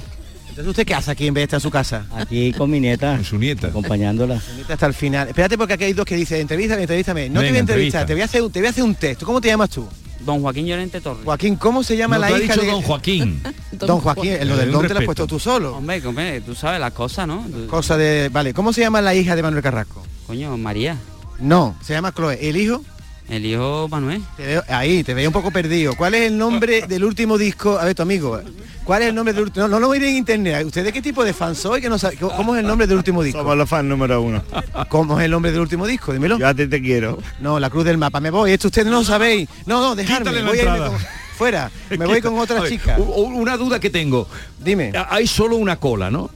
Entonces 0.51 0.67
usted 0.67 0.85
qué 0.85 0.95
hace 0.95 1.11
aquí 1.11 1.27
en 1.27 1.33
vez 1.33 1.41
de 1.41 1.45
estar 1.45 1.57
en 1.57 1.63
su 1.63 1.71
casa? 1.71 2.05
Aquí 2.15 2.53
con 2.53 2.71
mi 2.71 2.81
nieta. 2.81 3.19
su 3.25 3.39
nieta. 3.39 3.69
Acompañándola. 3.69 4.39
Su 4.43 4.57
nieta 4.57 4.75
hasta 4.75 4.85
el 4.85 4.93
final. 4.93 5.29
Espérate 5.29 5.57
porque 5.57 5.73
aquí 5.73 5.85
hay 5.85 5.95
dos 5.95 6.05
que 6.05 6.17
dicen, 6.17 6.43
entrevístame, 6.43 6.83
entrevístame. 6.83 7.31
No 7.31 7.41
te 7.41 7.47
Venga, 7.47 7.51
voy 7.51 7.57
a 7.57 7.61
entrevistar, 7.61 8.01
entrevista. 8.03 8.07
te 8.07 8.13
voy 8.13 8.21
a 8.21 8.25
hacer 8.27 8.43
un, 8.43 8.53
te 8.53 8.59
voy 8.59 8.67
a 8.67 8.71
hacer 8.71 8.85
un 8.85 8.95
test. 8.95 9.21
¿Tú 9.21 9.25
¿Cómo 9.25 9.41
te 9.41 9.49
llamas 9.49 9.71
tú? 9.71 9.89
Don 10.21 10.43
Joaquín 10.43 10.67
Llorente 10.67 11.01
Torres. 11.01 11.25
Joaquín, 11.25 11.57
¿cómo 11.57 11.83
se 11.83 11.97
llama 11.97 12.17
No, 12.17 12.21
la 12.21 12.27
has 12.27 12.43
hija 12.43 12.53
dicho 12.53 12.61
de 12.61 12.71
don 12.73 12.83
Joaquín? 12.83 13.41
Don 13.73 14.01
Joaquín, 14.01 14.37
lo 14.47 14.57
del 14.59 14.71
don 14.71 14.87
te 14.87 14.93
lo 14.93 15.01
has 15.01 15.07
puesto 15.07 15.27
tú 15.27 15.39
solo. 15.39 15.77
Hombre, 15.77 16.05
hombre, 16.05 16.43
tú 16.43 16.55
sabes 16.55 16.79
las 16.79 16.93
cosas, 16.93 17.27
¿no? 17.27 17.47
Cosa 17.71 17.97
de, 17.97 18.29
vale, 18.29 18.53
¿cómo 18.53 18.75
se 18.75 18.83
llama 18.83 19.01
la 19.01 19.15
hija 19.15 19.35
de 19.35 19.43
Manuel 19.43 19.63
Carrasco? 19.63 20.05
Coño, 20.29 20.57
María. 20.57 20.97
No, 21.41 21.75
se 21.83 21.95
llama 21.95 22.13
Chloe. 22.13 22.39
¿El 22.49 22.57
hijo? 22.57 22.85
El 23.29 23.45
hijo 23.45 23.89
Manuel. 23.91 24.23
Te 24.37 24.47
veo, 24.47 24.63
ahí, 24.69 25.03
te 25.05 25.13
veo 25.15 25.29
un 25.29 25.33
poco 25.33 25.51
perdido. 25.51 25.95
¿Cuál 25.97 26.15
es 26.15 26.23
el 26.29 26.39
nombre 26.39 26.83
del 26.89 27.03
último 27.05 27.37
disco? 27.37 27.79
A 27.79 27.85
ver, 27.85 27.95
tu 27.95 28.03
amigo. 28.03 28.41
¿Cuál 28.85 29.03
es 29.03 29.09
el 29.09 29.15
nombre 29.15 29.35
del 29.35 29.45
último? 29.45 29.67
No, 29.67 29.73
no 29.73 29.81
lo 29.81 29.91
miren 29.91 30.11
en 30.11 30.17
internet. 30.17 30.65
¿Usted 30.67 30.85
de 30.85 30.93
qué 30.93 31.03
tipo 31.03 31.25
de 31.25 31.33
fan 31.35 31.55
soy? 31.55 31.81
Que 31.81 31.89
no 31.91 31.99
sabe, 31.99 32.17
¿Cómo 32.17 32.55
es 32.55 32.61
el 32.61 32.67
nombre 32.67 32.87
del 32.87 32.97
último 32.97 33.23
disco? 33.23 33.41
Somos 33.41 33.57
los 33.57 33.69
fans 33.69 33.85
número 33.89 34.23
uno. 34.23 34.43
¿Cómo 34.89 35.19
es 35.19 35.25
el 35.27 35.31
nombre 35.31 35.51
del 35.51 35.61
último 35.61 35.87
disco? 35.87 36.13
Dímelo. 36.13 36.39
Yo 36.39 36.47
a 36.49 36.55
ti 36.55 36.67
te 36.67 36.81
quiero. 36.81 37.19
No, 37.41 37.59
la 37.61 37.69
cruz 37.69 37.85
del 37.85 37.99
mapa. 37.99 38.21
Me 38.21 38.31
voy. 38.31 38.53
Esto 38.53 38.69
ustedes 38.69 38.87
no 38.87 38.99
lo 39.01 39.05
sabéis. 39.05 39.49
No, 39.67 39.81
no, 39.81 39.95
dejadme. 39.95 40.31
Quítale 40.31 40.43
la 40.43 40.49
Voy 40.49 40.59
a 40.59 40.63
irme 40.63 40.79
con- 40.79 40.99
fuera. 41.37 41.71
Me 41.91 42.07
voy 42.07 42.21
con 42.23 42.39
otra 42.39 42.67
chica. 42.69 42.97
Una 42.99 43.57
duda 43.59 43.79
que 43.79 43.91
tengo. 43.91 44.27
Dime. 44.59 44.93
Hay 45.11 45.27
solo 45.27 45.57
una 45.57 45.77
cola, 45.77 46.11
¿no? 46.11 46.31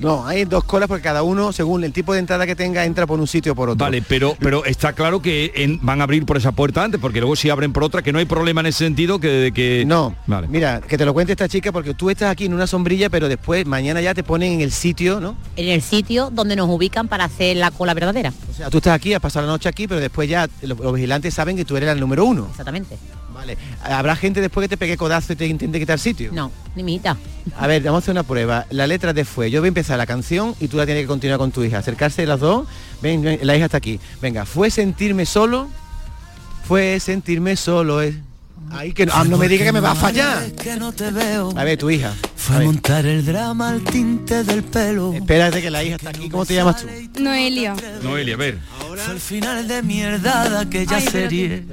No, 0.00 0.26
hay 0.26 0.44
dos 0.44 0.64
colas 0.64 0.88
porque 0.88 1.02
cada 1.02 1.22
uno, 1.22 1.52
según 1.52 1.84
el 1.84 1.92
tipo 1.92 2.12
de 2.12 2.18
entrada 2.18 2.46
que 2.46 2.56
tenga, 2.56 2.84
entra 2.84 3.06
por 3.06 3.20
un 3.20 3.26
sitio 3.26 3.52
o 3.52 3.54
por 3.54 3.68
otro. 3.70 3.84
Vale, 3.84 4.02
pero 4.02 4.36
pero 4.40 4.64
está 4.64 4.92
claro 4.92 5.20
que 5.22 5.52
en- 5.54 5.78
van 5.82 6.00
a 6.00 6.04
abrir 6.04 6.24
por 6.26 6.36
esa 6.36 6.52
puerta 6.52 6.82
antes, 6.84 7.00
porque 7.00 7.20
luego 7.20 7.36
si 7.36 7.50
abren 7.50 7.72
por 7.72 7.84
otra, 7.84 8.02
que 8.02 8.12
no 8.12 8.18
hay 8.18 8.24
problema 8.24 8.60
en 8.60 8.66
ese 8.66 8.78
sentido 8.84 9.18
que 9.20 9.28
de 9.28 9.52
que. 9.52 9.84
No, 9.86 10.14
Vale. 10.26 10.48
mira, 10.48 10.80
que 10.80 10.98
te 10.98 11.04
lo 11.04 11.14
cuente 11.14 11.32
esta 11.32 11.48
chica 11.48 11.70
porque 11.72 11.94
tú 11.94 12.10
estás 12.10 12.30
aquí 12.30 12.46
en 12.46 12.54
una 12.54 12.66
sombrilla, 12.66 13.08
pero 13.10 13.28
después 13.28 13.66
mañana 13.66 14.00
ya 14.00 14.14
te 14.14 14.22
ponen 14.22 14.52
en 14.54 14.60
el 14.60 14.72
sitio, 14.72 15.20
¿no? 15.20 15.36
en 15.56 15.68
el 15.68 15.82
sitio 15.82 16.30
donde 16.30 16.56
nos 16.56 16.68
ubican 16.68 17.08
para 17.08 17.24
hacer 17.24 17.56
la 17.56 17.70
cola 17.70 17.94
verdadera. 17.94 18.32
O 18.50 18.54
sea, 18.54 18.70
tú 18.70 18.78
estás 18.78 18.94
aquí, 18.94 19.14
has 19.14 19.20
pasado 19.20 19.46
la 19.46 19.52
noche 19.52 19.68
aquí, 19.68 19.86
pero 19.86 20.00
después 20.00 20.28
ya 20.28 20.48
los, 20.62 20.78
los 20.78 20.92
vigilantes 20.94 21.32
saben 21.34 21.56
que 21.56 21.64
tú 21.64 21.76
eres 21.76 21.88
el 21.90 22.00
número 22.00 22.24
uno. 22.24 22.46
Exactamente. 22.50 22.96
Vale. 23.44 23.58
¿Habrá 23.82 24.16
gente 24.16 24.40
después 24.40 24.64
que 24.64 24.68
te 24.70 24.76
pegue 24.76 24.96
codazo 24.96 25.34
y 25.34 25.36
te 25.36 25.46
intente 25.46 25.78
quitar 25.78 25.98
sitio? 25.98 26.30
No, 26.32 26.50
ni 26.74 26.82
mi 26.82 26.94
hijita. 26.94 27.16
A 27.58 27.66
ver, 27.66 27.82
vamos 27.82 27.98
a 27.98 28.00
hacer 28.04 28.12
una 28.12 28.22
prueba. 28.22 28.64
La 28.70 28.86
letra 28.86 29.12
de 29.12 29.24
fue. 29.26 29.50
Yo 29.50 29.60
voy 29.60 29.66
a 29.66 29.68
empezar 29.68 29.98
la 29.98 30.06
canción 30.06 30.54
y 30.60 30.68
tú 30.68 30.78
la 30.78 30.86
tienes 30.86 31.02
que 31.02 31.08
continuar 31.08 31.38
con 31.38 31.50
tu 31.52 31.62
hija. 31.62 31.78
Acercarse 31.78 32.24
las 32.26 32.40
dos. 32.40 32.66
Ven, 33.02 33.20
ven, 33.22 33.40
la 33.42 33.54
hija 33.54 33.66
está 33.66 33.76
aquí. 33.76 34.00
Venga, 34.22 34.46
fue 34.46 34.70
sentirme 34.70 35.26
solo. 35.26 35.68
Fue 36.66 36.98
sentirme 37.00 37.56
solo. 37.56 38.00
eh. 38.02 38.18
Ay, 38.76 38.92
que 38.92 39.06
no, 39.06 39.12
ah, 39.14 39.24
no 39.24 39.38
me 39.38 39.48
diga 39.48 39.64
que 39.64 39.72
me 39.72 39.80
va 39.80 39.92
a 39.92 39.94
fallar. 39.94 40.50
Que 40.52 40.76
no 40.76 40.92
te 40.92 41.10
veo. 41.10 41.52
A 41.56 41.64
ver, 41.64 41.78
tu 41.78 41.90
hija. 41.90 42.12
Fue 42.36 42.62
montar 42.64 43.06
el 43.06 43.24
drama 43.24 43.70
al 43.70 43.82
tinte 43.82 44.44
del 44.44 44.62
pelo. 44.64 45.14
Espérate 45.14 45.62
que 45.62 45.70
la 45.70 45.82
hija 45.82 45.96
está 45.96 46.10
aquí. 46.10 46.28
¿Cómo 46.28 46.44
te 46.44 46.54
llamas 46.54 46.82
tú? 46.82 46.88
Noelia. 47.22 47.74
Noelia, 48.02 48.34
a 48.34 48.36
ver. 48.36 48.58
Fue 48.96 49.14
el 49.14 49.20
final 49.20 49.66
de 49.66 49.82
mierda 49.82 50.48
de 50.50 50.58
aquella 50.58 51.00
serie. 51.00 51.64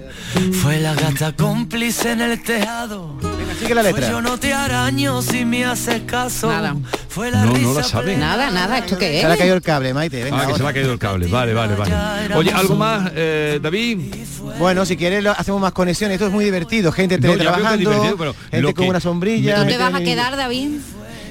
Fue 0.62 0.80
la 0.80 0.94
gata 0.96 1.36
cómplice 1.36 2.12
en 2.14 2.22
el 2.22 2.42
tejado. 2.42 3.18
sigue 3.60 3.76
la 3.76 3.84
letra. 3.84 4.02
Fue 4.04 4.12
yo 4.12 4.22
no 4.22 4.38
te 4.38 4.54
araño 4.54 5.22
si 5.22 5.44
me 5.44 5.66
haces 5.66 6.04
caso. 6.04 6.48
Nada. 6.48 6.76
Fue 7.10 7.30
la 7.30 7.44
No, 7.44 7.58
no 7.58 7.74
la 7.74 7.84
sabe. 7.84 8.16
Nada, 8.16 8.50
nada, 8.52 8.78
¿esto 8.78 8.98
qué 8.98 9.08
Se 9.08 9.18
es? 9.20 9.26
le 9.28 9.34
ha 9.34 9.38
caído 9.38 9.56
el 9.56 9.62
cable, 9.62 9.94
Maite. 9.94 10.24
Venga, 10.24 10.38
Ah, 10.38 10.40
que 10.42 10.46
se 10.46 10.52
ahora. 10.54 10.64
le 10.64 10.70
ha 10.70 10.74
caído 10.74 10.94
el 10.94 11.00
cable. 11.00 11.28
Vale, 11.28 11.54
vale, 11.54 11.76
vale. 11.76 12.34
Oye, 12.36 12.52
¿algo 12.54 12.76
más, 12.76 13.12
eh, 13.14 13.60
David? 13.62 14.00
Bueno, 14.58 14.86
si 14.86 14.96
quieres 14.96 15.22
lo- 15.24 15.32
hacemos 15.32 15.60
más 15.60 15.74
conexiones. 15.74 16.16
Esto 16.16 16.28
es 16.28 16.32
muy 16.34 16.46
divertido. 16.46 16.91
Gente 16.92 17.18
No, 17.18 17.22
teletrabajando, 17.32 17.90
divertido, 17.90 18.18
pero 18.18 18.36
gente 18.52 18.74
con 18.74 18.88
una 18.88 19.00
sombrilla. 19.00 19.56
¿Tú 19.64 19.68
te 19.68 19.78
vas 19.78 19.94
a 19.94 20.02
quedar, 20.02 20.36
David? 20.38 20.70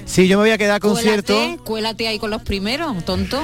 Sí, 0.07 0.27
yo 0.27 0.39
me 0.39 0.45
voy 0.45 0.51
a 0.51 0.59
quedar 0.59 0.81
con 0.81 0.93
concierto. 0.95 1.35
Cuélate, 1.35 1.63
cuélate 1.63 2.09
ahí 2.09 2.19
con 2.19 2.31
los 2.31 2.43
primeros, 2.43 3.05
tonto. 3.05 3.41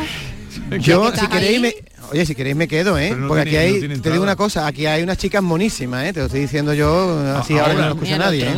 Yo, 0.81 1.13
si 1.15 1.27
queréis, 1.29 1.61
me, 1.61 1.75
oye, 2.11 2.27
si 2.27 2.35
queréis 2.35 2.57
me 2.57 2.67
quedo, 2.67 2.99
¿eh? 2.99 3.15
No 3.17 3.29
Porque 3.29 3.45
tiene- 3.45 3.59
aquí 3.77 3.87
no 3.89 3.95
hay, 3.95 4.01
te 4.01 4.11
digo 4.11 4.23
una 4.23 4.37
cosa, 4.37 4.67
aquí 4.67 4.87
hay 4.87 5.03
unas 5.03 5.19
chicas 5.19 5.43
monísimas, 5.43 6.07
¿eh? 6.07 6.13
Te 6.13 6.21
lo 6.21 6.27
estoy 6.27 6.41
diciendo 6.41 6.75
yo 6.75 7.21
así 7.37 7.57
ahora, 7.59 7.75
que 7.75 7.81
no 7.81 7.87
lo 7.89 7.95
escucha 7.95 8.19
nadie. 8.19 8.49
¿eh? 8.49 8.57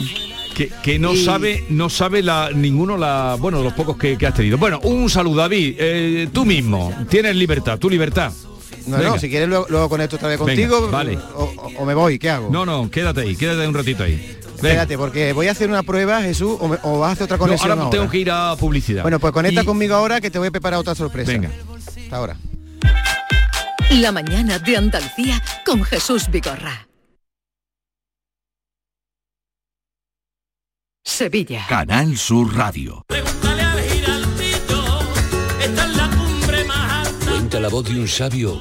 Que, 0.54 0.70
que 0.82 0.98
no 0.98 1.12
Y- 1.12 1.24
sabe, 1.24 1.64
no 1.68 1.88
sabe 1.90 2.22
la 2.22 2.50
ninguno 2.54 2.96
la, 2.96 3.36
bueno, 3.38 3.62
los 3.62 3.72
pocos 3.74 3.96
que, 3.96 4.16
que 4.16 4.26
has 4.26 4.34
tenido. 4.34 4.58
Bueno, 4.58 4.80
un 4.84 5.10
saludo, 5.10 5.36
David. 5.42 5.76
Eh, 5.78 6.28
tú 6.32 6.44
mismo, 6.44 6.92
tienes 7.10 7.36
libertad, 7.36 7.78
tu 7.78 7.90
libertad. 7.90 8.32
No, 8.88 8.96
Venga. 8.96 9.10
no, 9.10 9.18
si 9.18 9.28
quieres 9.28 9.48
luego, 9.48 9.66
luego 9.68 9.88
conecto 9.88 10.16
otra 10.16 10.28
vez 10.28 10.38
Venga, 10.38 10.52
contigo 10.52 10.90
vale. 10.90 11.18
o, 11.34 11.84
me 11.84 11.94
voy, 11.94 12.18
¿qué 12.18 12.30
hago? 12.30 12.48
No, 12.50 12.64
no, 12.66 12.90
quédate 12.90 13.20
ahí, 13.22 13.36
quédate 13.36 13.66
un 13.68 13.74
ratito 13.74 14.02
ahí. 14.04 14.16
Venga. 14.16 14.46
Espérate, 14.56 14.98
porque 14.98 15.32
voy 15.32 15.46
a 15.48 15.52
hacer 15.52 15.68
una 15.68 15.82
prueba, 15.84 16.20
Jesús, 16.22 16.56
o, 16.60 16.66
me- 16.68 16.78
o 16.82 16.98
vas 16.98 17.10
a 17.10 17.12
hacer 17.12 17.24
otra 17.24 17.36
No, 17.36 17.42
conexión 17.44 17.70
ahora 17.70 17.82
ahora. 17.84 17.96
tengo 17.98 18.10
que 18.10 18.18
ir 18.18 18.30
a 18.30 18.56
publicidad. 18.56 19.02
Bueno, 19.02 19.20
pues 19.20 19.32
conecta 19.32 19.62
Y- 19.62 19.64
conmigo 19.64 19.94
ahora 19.94 20.20
que 20.20 20.30
te 20.30 20.38
voy 20.38 20.48
a 20.48 20.50
preparar 20.50 20.80
otra 20.80 20.94
sorpresa. 20.94 21.30
Venga. 21.30 21.50
Hasta 22.02 22.16
ahora. 22.16 22.36
La 23.90 24.10
mañana 24.12 24.58
de 24.58 24.76
Andalucía 24.76 25.42
con 25.64 25.82
Jesús 25.84 26.28
Vigorra. 26.30 26.86
Sevilla. 31.04 31.64
Canal 31.68 32.16
Sur 32.16 32.54
Radio. 32.56 33.04
Cuenta 37.30 37.60
la 37.60 37.68
voz 37.68 37.84
de 37.88 37.98
un 38.00 38.08
sabio 38.08 38.60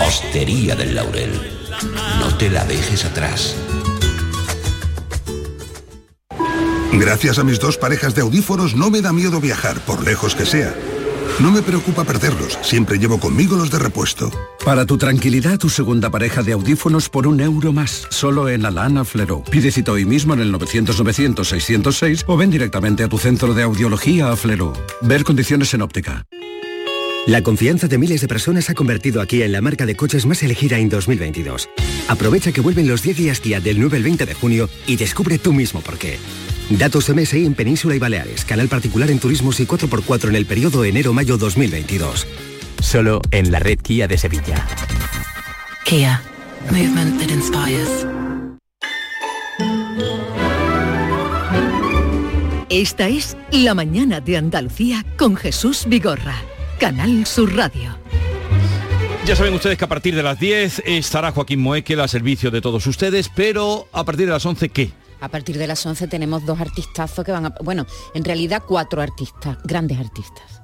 Hostería 0.00 0.74
del 0.74 0.94
Laurel, 0.94 1.32
no 2.20 2.34
te 2.36 2.50
la 2.50 2.64
dejes 2.64 3.04
atrás. 3.04 3.56
Gracias 6.92 7.38
a 7.38 7.44
mis 7.44 7.60
dos 7.60 7.76
parejas 7.76 8.14
de 8.14 8.22
audífonos 8.22 8.74
no 8.74 8.90
me 8.90 9.02
da 9.02 9.12
miedo 9.12 9.40
viajar, 9.40 9.80
por 9.80 10.04
lejos 10.04 10.34
que 10.34 10.46
sea. 10.46 10.74
No 11.40 11.50
me 11.50 11.60
preocupa 11.60 12.04
perderlos, 12.04 12.58
siempre 12.62 12.98
llevo 12.98 13.20
conmigo 13.20 13.56
los 13.56 13.70
de 13.70 13.78
repuesto. 13.78 14.30
Para 14.64 14.86
tu 14.86 14.96
tranquilidad, 14.96 15.58
tu 15.58 15.68
segunda 15.68 16.08
pareja 16.08 16.42
de 16.42 16.52
audífonos 16.52 17.10
por 17.10 17.26
un 17.26 17.40
euro 17.40 17.72
más, 17.74 18.06
solo 18.10 18.48
en 18.48 18.64
Alana 18.64 19.04
Flero. 19.04 19.44
Pide 19.50 19.70
cita 19.70 19.92
hoy 19.92 20.06
mismo 20.06 20.32
en 20.32 20.40
el 20.40 20.52
900-900-606 20.54 22.24
o 22.26 22.36
ven 22.38 22.50
directamente 22.50 23.04
a 23.04 23.08
tu 23.08 23.18
centro 23.18 23.52
de 23.52 23.64
audiología 23.64 24.32
a 24.32 24.36
Flero. 24.36 24.72
Ver 25.02 25.24
condiciones 25.24 25.74
en 25.74 25.82
óptica. 25.82 26.24
La 27.26 27.42
confianza 27.42 27.88
de 27.88 27.98
miles 27.98 28.20
de 28.20 28.28
personas 28.28 28.70
ha 28.70 28.74
convertido 28.74 29.20
aquí 29.20 29.42
en 29.42 29.50
la 29.50 29.60
marca 29.60 29.84
de 29.84 29.96
coches 29.96 30.26
más 30.26 30.44
elegida 30.44 30.78
en 30.78 30.88
2022. 30.88 31.68
Aprovecha 32.06 32.52
que 32.52 32.60
vuelven 32.60 32.86
los 32.86 33.02
10 33.02 33.16
días 33.16 33.40
Kia 33.40 33.60
del 33.60 33.80
9 33.80 33.96
al 33.96 34.04
20 34.04 34.26
de 34.26 34.34
junio 34.34 34.70
y 34.86 34.94
descubre 34.94 35.36
tú 35.38 35.52
mismo 35.52 35.80
por 35.80 35.98
qué. 35.98 36.18
Datos 36.70 37.12
MSI 37.12 37.44
en 37.44 37.54
Península 37.54 37.96
y 37.96 37.98
Baleares, 37.98 38.44
canal 38.44 38.68
particular 38.68 39.10
en 39.10 39.18
turismos 39.18 39.58
y 39.58 39.66
4x4 39.66 40.28
en 40.28 40.36
el 40.36 40.46
periodo 40.46 40.84
enero-mayo 40.84 41.36
2022. 41.36 42.28
Solo 42.80 43.20
en 43.32 43.50
la 43.50 43.58
red 43.58 43.80
Kia 43.80 44.06
de 44.06 44.18
Sevilla. 44.18 44.64
Kia. 45.84 46.22
Movement 46.70 47.20
that 47.20 47.30
inspires. 47.30 48.06
Esta 52.68 53.08
es 53.08 53.36
La 53.50 53.74
mañana 53.74 54.20
de 54.20 54.36
Andalucía 54.36 55.04
con 55.16 55.34
Jesús 55.34 55.86
Vigorra. 55.88 56.55
Canal 56.78 57.24
Sur 57.26 57.54
Radio. 57.56 57.96
Ya 59.26 59.34
saben 59.34 59.54
ustedes 59.54 59.76
que 59.76 59.84
a 59.84 59.88
partir 59.88 60.14
de 60.14 60.22
las 60.22 60.38
10 60.38 60.82
estará 60.86 61.32
Joaquín 61.32 61.60
Moekel 61.60 62.00
a 62.00 62.06
servicio 62.08 62.50
de 62.50 62.60
todos 62.60 62.86
ustedes, 62.86 63.28
pero 63.34 63.88
a 63.92 64.04
partir 64.04 64.26
de 64.26 64.32
las 64.32 64.46
11, 64.46 64.68
¿qué? 64.68 64.90
A 65.20 65.28
partir 65.28 65.58
de 65.58 65.66
las 65.66 65.84
11 65.84 66.06
tenemos 66.06 66.44
dos 66.44 66.60
artistazos 66.60 67.24
que 67.24 67.32
van 67.32 67.46
a... 67.46 67.54
Bueno, 67.62 67.86
en 68.14 68.22
realidad 68.24 68.62
cuatro 68.66 69.00
artistas, 69.02 69.56
grandes 69.64 69.98
artistas. 69.98 70.62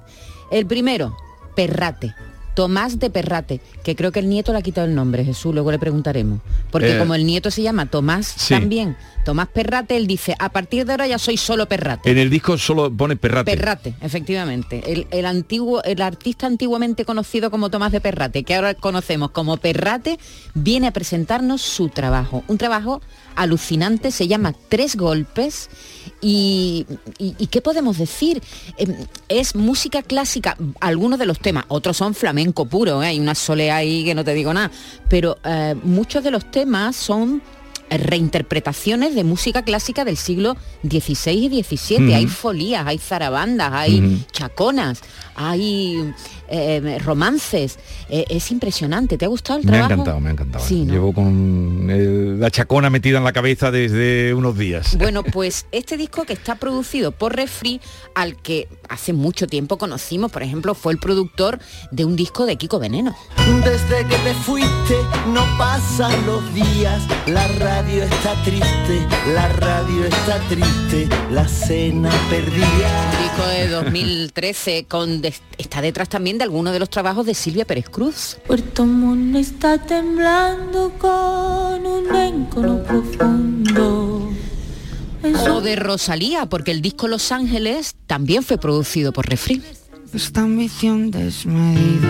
El 0.51 0.65
primero, 0.65 1.17
Perrate. 1.55 2.13
Tomás 2.55 2.99
de 2.99 3.09
Perrate, 3.09 3.61
que 3.83 3.95
creo 3.95 4.11
que 4.11 4.19
el 4.19 4.29
nieto 4.29 4.51
le 4.53 4.59
ha 4.59 4.61
quitado 4.61 4.85
el 4.85 4.93
nombre, 4.93 5.25
Jesús, 5.25 5.53
luego 5.55 5.71
le 5.71 5.79
preguntaremos. 5.79 6.39
Porque 6.69 6.95
Eh, 6.95 6.99
como 6.99 7.15
el 7.15 7.25
nieto 7.25 7.49
se 7.49 7.63
llama 7.63 7.87
Tomás 7.87 8.27
sí. 8.27 8.53
también, 8.53 8.95
Tomás 9.23 9.47
Perrate, 9.47 9.95
él 9.97 10.05
dice, 10.07 10.35
a 10.37 10.49
partir 10.49 10.85
de 10.85 10.93
ahora 10.93 11.07
ya 11.07 11.17
soy 11.17 11.37
solo 11.37 11.67
Perrate. 11.67 12.11
En 12.11 12.17
el 12.17 12.29
disco 12.29 12.57
solo 12.57 12.91
pone 12.91 13.15
Perrate. 13.15 13.51
Perrate, 13.55 13.93
efectivamente. 14.01 14.83
El, 14.91 15.07
el 15.11 15.25
antiguo, 15.25 15.81
el 15.83 16.01
artista 16.01 16.45
antiguamente 16.47 17.05
conocido 17.05 17.49
como 17.49 17.69
Tomás 17.69 17.91
de 17.91 18.01
Perrate, 18.01 18.43
que 18.43 18.55
ahora 18.55 18.73
conocemos 18.73 19.31
como 19.31 19.57
Perrate, 19.57 20.19
viene 20.53 20.87
a 20.87 20.91
presentarnos 20.91 21.61
su 21.61 21.89
trabajo. 21.89 22.43
Un 22.47 22.57
trabajo 22.57 23.01
alucinante, 23.35 24.11
se 24.11 24.27
llama 24.27 24.53
Tres 24.69 24.95
Golpes. 24.95 25.69
Y, 26.21 26.85
y- 27.17 27.35
y 27.37 27.47
qué 27.47 27.61
podemos 27.61 27.97
decir? 27.97 28.41
Em, 28.77 28.93
Es 29.29 29.55
música 29.55 30.01
clásica, 30.03 30.55
algunos 30.79 31.17
de 31.19 31.25
los 31.25 31.39
temas, 31.39 31.65
otros 31.69 31.97
son 31.97 32.13
flamenco 32.13 32.65
puro, 32.65 33.01
¿eh? 33.03 33.07
hay 33.07 33.19
una 33.19 33.35
soleá 33.35 33.77
ahí 33.77 34.03
que 34.05 34.13
no 34.15 34.23
te 34.23 34.33
digo 34.33 34.53
nada, 34.53 34.69
pero 35.09 35.37
eh, 35.43 35.75
muchos 35.83 36.23
de 36.23 36.31
los 36.31 36.49
temas 36.51 36.95
son 36.95 37.41
reinterpretaciones 37.89 39.15
de 39.15 39.23
música 39.23 39.63
clásica 39.63 40.05
del 40.05 40.17
siglo 40.17 40.55
XVI 40.83 41.31
y 41.31 41.63
XVII. 41.63 42.13
Hay 42.13 42.27
folías, 42.27 42.85
hay 42.87 42.97
zarabandas, 42.97 43.71
hay 43.73 44.25
chaconas, 44.31 45.01
hay 45.35 46.13
eh, 46.49 46.99
romances. 47.03 47.77
Eh, 48.09 48.25
es 48.29 48.51
impresionante. 48.51 49.17
¿Te 49.17 49.25
ha 49.25 49.27
gustado 49.27 49.59
el 49.59 49.65
Me 49.65 49.71
ha 49.71 49.73
trabajo? 49.73 49.93
encantado, 49.93 50.19
me 50.19 50.29
ha 50.29 50.31
encantado. 50.33 50.65
Sí, 50.65 50.83
¿no? 50.85 50.93
Llevo 50.93 51.13
con 51.13 51.87
el- 51.89 52.39
la 52.39 52.51
chacona 52.51 52.89
metida 52.89 53.17
en 53.17 53.23
la 53.23 53.33
cabeza 53.33 53.71
desde 53.71 54.33
unos 54.33 54.57
días. 54.57 54.97
Bueno, 54.97 55.23
pues 55.23 55.65
este 55.71 55.97
disco 55.97 56.23
que 56.25 56.33
está 56.33 56.55
producido 56.55 57.11
por 57.11 57.35
Refri, 57.35 57.79
al 58.15 58.35
que 58.35 58.67
hace 58.89 59.13
mucho 59.13 59.47
tiempo 59.47 59.77
conocimos, 59.77 60.31
por 60.31 60.43
ejemplo, 60.43 60.73
fue 60.75 60.93
el 60.93 60.99
productor 60.99 61.59
de 61.91 62.05
un 62.05 62.15
disco 62.15 62.45
de 62.45 62.55
Kiko 62.57 62.79
Veneno. 62.79 63.15
Desde 63.63 64.07
que 64.07 64.15
te 64.17 64.33
fuiste 64.33 64.95
no 65.33 65.45
pasan 65.57 66.25
los 66.25 66.53
días, 66.53 67.01
la 67.27 67.47
radio 67.47 68.03
está 68.03 68.33
triste, 68.43 69.07
la 69.33 69.47
radio 69.49 70.05
está 70.05 70.39
triste, 70.49 71.07
la 71.31 71.47
cena 71.47 72.09
perdida. 72.29 73.11
Un 73.17 73.23
disco 73.23 73.47
de 73.47 73.67
2013 73.69 74.85
con 74.87 75.21
está 75.57 75.81
detrás 75.81 76.09
también 76.09 76.37
de 76.37 76.42
algunos 76.43 76.73
de 76.73 76.79
los 76.79 76.89
trabajos 76.89 77.25
de 77.25 77.33
Silvia 77.33 77.65
Pérez 77.65 77.89
Cruz. 77.89 78.37
Puerto 78.45 78.85
Montt 78.85 79.35
está 79.37 79.77
temblando 79.79 80.91
con 80.99 81.85
un 81.85 82.15
encono 82.15 82.83
profundo. 82.83 84.29
O 85.49 85.61
de 85.61 85.75
Rosalía, 85.77 86.47
porque 86.47 86.71
el 86.71 86.81
disco 86.81 87.07
Los 87.07 87.31
Ángeles 87.31 87.95
también 88.07 88.43
fue 88.43 88.57
producido 88.57 89.13
por 89.13 89.27
Refri. 89.27 89.63
Esta 90.13 90.41
ambición 90.41 91.11
desmedida. 91.11 92.09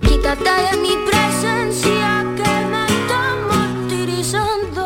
Quítate 0.00 0.44
de 0.44 0.76
mi 0.80 0.94
presencia 1.10 2.24
que 2.36 2.66
me 2.70 2.86
está 2.86 3.34
martirizando. 3.48 4.82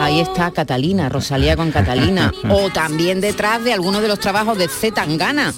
Ahí 0.00 0.20
está 0.20 0.50
Catalina, 0.50 1.08
Rosalía 1.08 1.56
con 1.56 1.72
Catalina. 1.72 2.30
o 2.50 2.68
también 2.70 3.22
detrás 3.22 3.64
de 3.64 3.72
algunos 3.72 4.02
de 4.02 4.08
los 4.08 4.20
trabajos 4.20 4.58
de 4.58 4.68
Z 4.68 4.94
Tangana. 4.94 5.54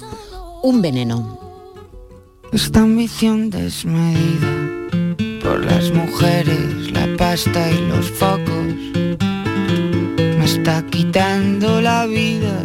Un 0.63 0.81
veneno. 0.81 1.44
Esta 2.55 2.79
ambición 2.79 3.49
desmedida. 3.49 4.53
Por 5.43 5.65
las 5.65 5.91
mujeres, 5.91 6.89
la 6.93 7.05
pasta 7.17 7.69
y 7.69 7.85
los 7.89 8.09
focos. 8.11 8.73
Me 10.17 10.45
está 10.45 10.81
quitando 10.89 11.81
la 11.81 12.05
vida. 12.05 12.63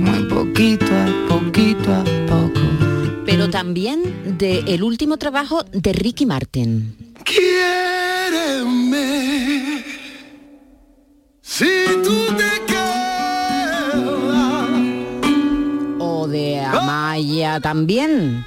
Muy 0.00 0.24
poquito 0.24 0.84
a 0.84 1.06
poquito 1.28 1.94
a 1.94 2.02
poco. 2.26 2.60
Pero 3.24 3.48
también 3.48 4.36
de 4.36 4.64
el 4.66 4.82
último 4.82 5.16
trabajo 5.16 5.62
de 5.70 5.92
Ricky 5.92 6.26
Martin. 6.26 7.14
Quiéreme, 7.22 8.64
si 11.40 11.70
tú 12.02 12.16
te 12.36 12.50
quedas. 12.66 13.94
O 16.00 16.26
de 16.26 16.58
Amaya 16.58 17.60
también. 17.60 18.44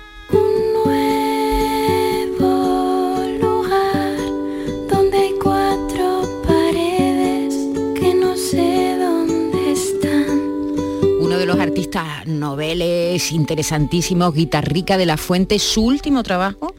De 11.91 12.31
noveles 12.31 13.31
interesantísimos, 13.31 14.33
Guitarrica 14.33 14.97
de 14.97 15.05
la 15.05 15.17
Fuente, 15.17 15.59
su 15.59 15.83
último 15.83 16.23
trabajo, 16.23 16.73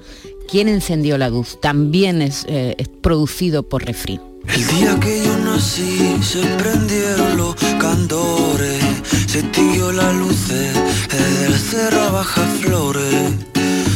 ¿Quién 0.53 0.69
encendió 0.69 1.17
la 1.17 1.31
luz? 1.31 1.59
También 1.63 2.21
es, 2.21 2.45
eh, 2.47 2.75
es 2.77 2.87
producido 2.89 3.63
por 3.63 3.85
Refri. 3.87 4.21
El 4.49 4.67
día 4.67 5.01
que 5.01 5.25
yo 5.25 5.39
nací 5.39 6.19
se 6.23 6.43
prendieron 6.59 7.39
los 7.39 7.55
candores, 7.81 8.85
se 9.29 9.39
extinguió 9.39 9.93
la 9.93 10.13
luz 10.13 10.49
del 10.49 11.55
cerro 11.55 12.13
baja 12.13 12.43
flores. 12.61 13.33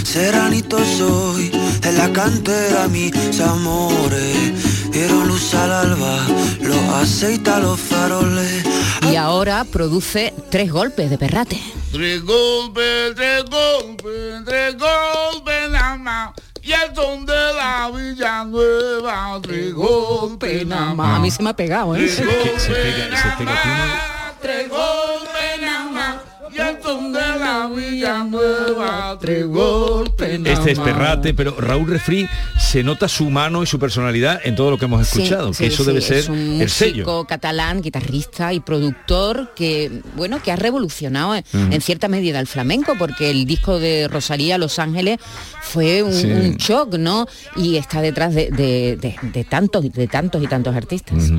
Seranito 0.04 0.78
soy, 0.96 1.50
en 1.82 1.98
la 1.98 2.10
cantera 2.12 2.88
mis 2.88 3.40
amores, 3.40 4.65
dieron 4.96 5.28
luz 5.28 5.52
al 5.54 5.70
alba, 5.70 6.26
los 6.60 6.78
aceita 6.94 7.58
los 7.58 7.78
faroles. 7.78 8.64
Y 9.12 9.16
ahora 9.16 9.64
produce 9.64 10.32
tres 10.50 10.72
golpes 10.72 11.10
de 11.10 11.18
perrate. 11.18 11.60
Tres 11.92 12.22
golpes, 12.24 13.14
tres 13.14 13.44
golpes, 13.44 14.44
tres 14.46 14.76
golpes 14.78 15.70
nada 15.70 15.96
más. 15.98 16.30
Y 16.62 16.72
el 16.72 16.94
son 16.94 17.26
de 17.26 17.34
la 17.34 17.90
Villanueva, 17.94 19.38
tres 19.42 19.74
golpes 19.74 20.66
nada 20.66 20.94
más. 20.94 21.18
A 21.18 21.20
mí 21.20 21.30
se 21.30 21.42
me 21.42 21.50
ha 21.50 21.56
pegado, 21.56 21.94
¿eh? 21.94 22.08
Tres 22.08 22.26
golpes 22.26 23.10
nada 23.10 23.44
más, 23.44 24.40
tres 24.40 24.68
golpes 24.70 25.60
nada 25.60 25.90
más. 25.90 26.16
Y 26.50 26.58
el 26.58 26.82
son 26.82 27.12
de 27.12 27.38
la 27.38 27.66
Villanueva, 27.66 29.18
tres 29.20 29.46
golpes. 29.46 29.95
Este 30.26 30.72
es. 30.72 30.78
Perrate, 30.78 31.34
pero 31.34 31.60
Raúl 31.60 31.88
Refri 31.88 32.28
se 32.60 32.82
nota 32.82 33.08
su 33.08 33.30
mano 33.30 33.62
y 33.62 33.66
su 33.66 33.78
personalidad 33.78 34.40
en 34.44 34.54
todo 34.56 34.70
lo 34.70 34.78
que 34.78 34.84
hemos 34.86 35.02
escuchado, 35.06 35.52
sí, 35.52 35.64
que 35.64 35.66
eso 35.68 35.82
sí, 35.84 35.88
debe 35.88 36.00
ser 36.00 36.16
es 36.18 36.28
un 36.28 36.60
el 36.60 36.68
sello. 36.70 37.04
músico 37.04 37.26
catalán, 37.26 37.80
guitarrista 37.82 38.52
y 38.52 38.60
productor 38.60 39.52
que, 39.54 40.02
bueno, 40.16 40.42
que 40.42 40.52
ha 40.52 40.56
revolucionado 40.56 41.34
en, 41.34 41.80
cierta 41.80 42.08
medida 42.08 42.40
el 42.40 42.46
flamenco, 42.46 42.94
porque 42.98 43.30
el 43.30 43.46
disco 43.46 43.78
de 43.78 44.08
Rosalía 44.08 44.58
Los 44.58 44.78
Ángeles 44.78 45.18
fue 45.62 46.02
un, 46.02 46.12
Sí. 46.12 46.26
un 46.26 46.56
shock, 46.56 46.94
¿no? 46.94 47.26
Y 47.56 47.76
está 47.76 48.00
detrás 48.00 48.34
de, 48.34 48.50
de- 48.50 48.96
de- 49.00 49.16
de 49.22 49.44
tantos, 49.44 49.90
de 49.92 50.06
tantos 50.08 50.42
y 50.42 50.46
tantos 50.46 50.74
artistas. 50.74 51.30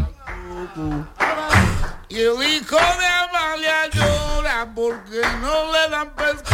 Y 2.10 2.16
el 2.16 2.36
hijo 2.42 2.76
de 2.78 3.06
Amalia 3.06 3.90
llora 3.94 4.72
porque 4.74 5.22
no 5.42 5.72
le 5.74 5.90
dan 5.92 6.10
pescado. 6.16 6.47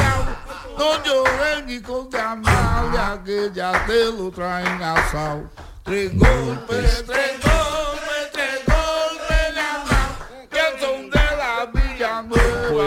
No 0.77 1.03
lloren, 1.03 1.69
hijos 1.69 2.09
de 2.09 2.19
Amalia, 2.19 3.21
que 3.23 3.51
ya 3.53 3.85
te 3.85 4.05
lo 4.05 4.31
traen 4.31 4.81
asado. 4.81 5.49
Tres 5.83 6.17
golpes, 6.17 7.03
tres 7.05 7.39
golpes, 7.41 7.92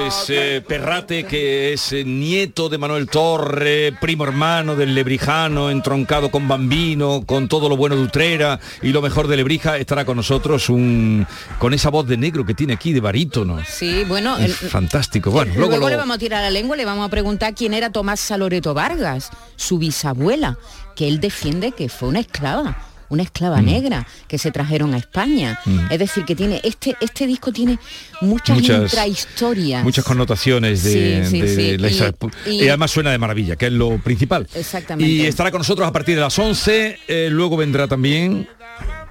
Pues 0.06 0.26
eh, 0.30 0.62
Perrate, 0.64 1.24
que 1.24 1.72
es 1.72 1.92
eh, 1.92 2.04
nieto 2.04 2.68
de 2.68 2.78
Manuel 2.78 3.08
Torre, 3.08 3.92
primo 4.00 4.22
hermano 4.22 4.76
del 4.76 4.94
Lebrijano, 4.94 5.68
entroncado 5.68 6.30
con 6.30 6.46
Bambino, 6.46 7.24
con 7.26 7.48
todo 7.48 7.68
lo 7.68 7.76
bueno 7.76 7.96
de 7.96 8.02
Utrera 8.02 8.60
y 8.82 8.90
lo 8.92 9.02
mejor 9.02 9.26
de 9.26 9.36
Lebrija, 9.36 9.78
estará 9.78 10.04
con 10.04 10.16
nosotros 10.16 10.68
un, 10.68 11.26
con 11.58 11.74
esa 11.74 11.90
voz 11.90 12.06
de 12.06 12.16
negro 12.16 12.46
que 12.46 12.54
tiene 12.54 12.74
aquí, 12.74 12.92
de 12.92 13.00
barítono. 13.00 13.58
Sí, 13.66 14.04
bueno, 14.06 14.38
Es 14.38 14.62
el- 14.62 14.68
fantástico. 14.70 15.32
Bueno, 15.32 15.52
Luego, 15.56 15.88
le 15.88 15.96
vamos 15.96 16.14
a 16.14 16.18
tirar 16.20 16.40
la 16.40 16.50
lengua, 16.50 16.76
le 16.76 16.84
vamos 16.84 17.04
a 17.04 17.10
preguntar 17.10 17.52
quién 17.56 17.74
era 17.74 17.90
Tomás 17.90 18.20
Saloreto 18.20 18.74
Vargas, 18.74 19.30
su 19.56 19.78
bisabuela, 19.78 20.56
que 20.94 21.08
él 21.08 21.18
defiende 21.18 21.72
que 21.72 21.88
fue 21.88 22.08
una 22.10 22.20
esclava, 22.20 22.76
una 23.08 23.22
esclava 23.22 23.62
Mm. 23.62 23.66
negra 23.66 24.06
que 24.26 24.36
se 24.36 24.50
trajeron 24.50 24.92
a 24.92 24.98
España. 24.98 25.60
Mm. 25.64 25.78
Es 25.92 25.98
decir, 26.00 26.24
que 26.24 26.34
tiene 26.34 26.60
este 26.64 26.96
este 27.00 27.24
disco 27.28 27.52
tiene 27.52 27.78
muchas, 28.20 28.56
Muchas- 28.56 28.82
intrahistorias. 28.92 29.84
muchas 29.84 30.04
connotaciones 30.04 30.82
de, 30.84 31.24
Sí, 31.24 31.30
sí, 31.30 31.40
de 31.40 31.48
sí. 31.54 31.78
la 31.78 31.88
Y- 31.88 31.90
historia. 31.90 32.30
y- 32.46 32.64
Y, 32.64 32.68
además 32.68 32.90
suena 32.90 33.10
de 33.10 33.18
maravilla, 33.18 33.56
que 33.56 33.66
es 33.66 33.72
lo 33.72 33.98
principal. 33.98 34.46
Exactamente. 34.54 35.10
Y 35.10 35.26
estará 35.26 35.50
con 35.50 35.60
nosotros 35.60 35.86
a 35.86 35.92
partir 35.92 36.14
de 36.16 36.20
las 36.22 36.38
11, 36.38 36.98
eh, 37.08 37.28
luego 37.30 37.56
vendrá 37.56 37.86
también 37.88 38.48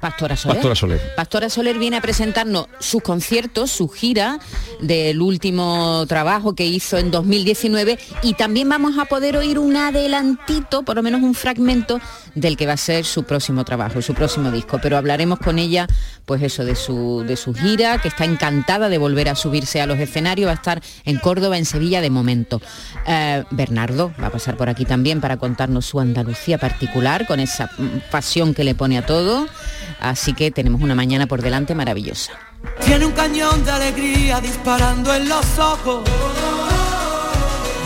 Pastora 0.01 0.35
Soler. 0.37 0.57
Pastora 0.57 0.75
Soler. 0.75 1.01
Pastora 1.15 1.49
Soler 1.49 1.79
viene 1.79 1.97
a 1.97 2.01
presentarnos 2.01 2.67
sus 2.79 3.01
conciertos, 3.01 3.71
su 3.71 3.87
gira 3.87 4.39
del 4.79 5.19
último 5.19 6.05
trabajo 6.07 6.53
que 6.53 6.63
hizo 6.65 6.99
en 6.99 7.09
2019 7.09 7.97
y 8.21 8.33
también 8.35 8.69
vamos 8.69 8.99
a 8.99 9.05
poder 9.05 9.35
oír 9.37 9.57
un 9.57 9.75
adelantito, 9.75 10.83
por 10.83 10.95
lo 10.97 11.01
menos 11.01 11.23
un 11.23 11.33
fragmento 11.33 11.99
del 12.35 12.55
que 12.57 12.67
va 12.67 12.73
a 12.73 12.77
ser 12.77 13.03
su 13.05 13.23
próximo 13.23 13.65
trabajo, 13.65 13.99
su 14.03 14.13
próximo 14.13 14.51
disco. 14.51 14.79
Pero 14.79 14.97
hablaremos 14.97 15.39
con 15.39 15.57
ella, 15.57 15.87
pues 16.25 16.43
eso, 16.43 16.63
de 16.65 16.75
su, 16.75 17.23
de 17.25 17.35
su 17.35 17.55
gira, 17.55 17.97
que 17.99 18.09
está 18.09 18.25
encantada 18.25 18.89
de 18.89 18.94
volver 18.97 19.29
a 19.29 19.35
subirse 19.35 19.81
a 19.81 19.85
los 19.85 19.99
escenarios, 19.99 20.47
va 20.47 20.51
a 20.51 20.55
estar 20.55 20.81
en 21.05 21.17
Córdoba, 21.19 21.57
en 21.57 21.65
Sevilla 21.65 22.01
de 22.01 22.09
momento. 22.09 22.61
Eh, 23.07 23.43
Bernardo 23.51 24.13
va 24.21 24.27
a 24.27 24.31
pasar 24.31 24.57
por 24.57 24.69
aquí 24.69 24.85
también 24.85 25.21
para 25.21 25.37
contarnos 25.37 25.85
su 25.85 25.99
Andalucía 25.99 26.57
particular, 26.57 27.25
con 27.25 27.39
esa 27.39 27.69
mm, 27.77 28.11
pasión 28.11 28.53
que 28.53 28.63
le 28.63 28.75
pone 28.75 28.97
a 28.97 29.05
todo. 29.05 29.47
Así 29.99 30.33
que 30.33 30.51
tenemos 30.51 30.81
una 30.81 30.95
mañana 30.95 31.27
por 31.27 31.41
delante 31.41 31.75
maravillosa. 31.75 32.33
Tiene 32.83 33.05
un 33.05 33.11
cañón 33.11 33.63
de 33.63 33.71
alegría 33.71 34.41
disparando 34.41 35.13
en 35.13 35.29
los 35.29 35.59
ojos. 35.59 36.09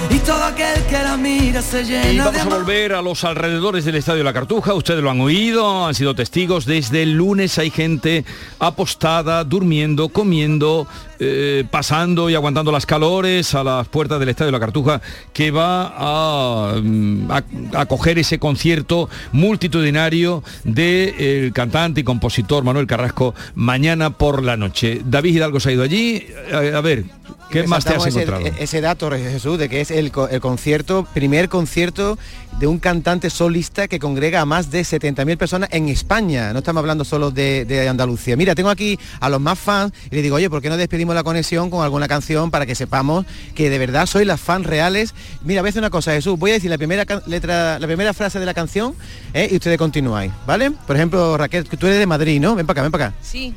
Y 0.10 0.18
todo 0.20 0.44
aquel 0.44 0.84
que 0.88 1.04
la 1.04 1.18
mira 1.18 1.62
se 1.62 1.84
llena 1.84 2.12
Y 2.12 2.18
de 2.18 2.24
vamos 2.24 2.42
a 2.42 2.46
volver 2.46 2.94
a 2.94 3.02
los 3.02 3.24
alrededores 3.24 3.86
del 3.86 3.96
Estadio 3.96 4.24
La 4.24 4.34
Cartuja, 4.34 4.74
ustedes 4.74 5.04
lo 5.04 5.12
han 5.12 5.22
oído, 5.22 5.86
han 5.86 5.94
sido 5.94 6.16
testigos, 6.16 6.66
desde 6.66 7.04
el 7.04 7.14
lunes 7.14 7.58
hay 7.60 7.70
gente 7.70 8.26
apostada, 8.60 9.44
durmiendo, 9.44 10.10
comiendo, 10.10 10.88
eh, 11.20 11.66
pasando 11.70 12.30
y 12.30 12.36
aguantando 12.36 12.72
las 12.72 12.86
calores 12.86 13.54
a 13.56 13.64
las 13.64 13.88
puertas 13.90 14.20
del 14.20 14.30
Estadio 14.30 14.52
La 14.52 14.60
Cartuja, 14.60 15.02
que 15.34 15.52
va 15.52 15.94
a, 15.98 16.76
mm, 16.82 17.32
a- 17.32 17.44
a 17.78 17.82
acoger 17.82 18.18
ese 18.20 18.40
concierto 18.40 19.10
multitudinario 19.32 20.44
del 20.64 21.52
cantante 21.54 22.02
y 22.02 22.04
compositor 22.04 22.64
Manuel 22.64 22.88
Carrasco 22.88 23.36
mañana 23.56 24.12
por 24.12 24.44
la 24.44 24.56
noche. 24.58 25.02
David 25.04 25.36
Hidalgo 25.36 25.60
se 25.60 25.70
ha 25.70 25.72
ido 25.74 25.84
allí, 25.84 26.26
a, 26.54 26.78
a 26.78 26.82
ver, 26.82 27.04
¿qué 27.52 27.68
más 27.68 27.84
te 27.84 27.90
has 27.96 28.04
Resaltamos 28.04 28.08
ese- 28.08 28.22
encontrado? 28.24 28.58
Ese, 28.64 28.82
dato, 28.82 29.10
Jesús, 29.12 29.58
de 29.60 29.68
que 29.70 29.82
es 29.82 29.92
el, 29.92 30.12
el 30.32 30.40
concierto, 30.42 31.08
primer 31.14 31.50
concierto 31.50 32.18
de 32.60 32.68
un 32.68 32.80
cantante 32.80 33.30
solista 33.30 33.88
que 33.88 34.00
congrega 34.00 34.42
a 34.42 34.46
más 34.46 34.70
de 34.72 34.82
70.000 34.82 35.38
personas 35.38 35.70
en 35.72 35.88
España. 35.90 36.52
No 36.54 36.60
estamos 36.60 36.82
hablando 36.82 37.06
solo 37.06 37.32
de, 37.32 37.66
de 37.66 37.88
Andalucía. 37.88 38.36
Mira, 38.36 38.54
tengo 38.56 38.70
aquí 38.70 39.00
a 39.20 39.30
los 39.30 39.40
más 39.40 39.58
fans 39.58 39.94
y 40.12 40.16
le 40.16 40.22
digo, 40.22 40.36
oye, 40.36 40.50
¿por 40.50 40.62
qué 40.62 40.70
no 40.70 40.78
despedimos 40.78 41.09
la 41.16 41.24
conexión 41.24 41.70
con 41.70 41.84
alguna 41.84 42.08
canción 42.08 42.52
para 42.52 42.66
que 42.66 42.76
sepamos 42.76 43.26
que 43.56 43.70
de 43.70 43.78
verdad 43.78 44.06
soy 44.06 44.26
las 44.26 44.40
fans 44.40 44.66
reales? 44.66 45.14
Mira, 45.44 45.62
voy 45.62 45.68
a 45.68 45.72
hacer 45.72 45.82
una 45.82 45.90
cosa, 45.90 46.12
Jesús, 46.12 46.38
voy 46.38 46.52
a 46.52 46.54
decir 46.56 46.70
la 46.70 46.78
primera 46.78 47.06
letra, 47.26 47.80
la 47.80 47.88
primera 47.88 48.14
frase 48.14 48.40
de 48.40 48.46
la 48.46 48.54
canción 48.54 48.96
¿eh? 49.34 49.48
y 49.52 49.56
ustedes 49.56 49.78
continúáis, 49.78 50.32
¿vale? 50.46 50.72
Por 50.72 50.96
ejemplo, 50.96 51.38
Raquel, 51.38 51.66
tú 51.66 51.88
eres 51.88 52.00
de 52.00 52.06
Madrid, 52.06 52.40
¿no? 52.40 52.56
Ven 52.56 52.66
para 52.66 52.80
acá, 52.80 52.82
ven 52.84 52.92
para 52.92 53.06
acá. 53.08 53.16
Sí. 53.22 53.54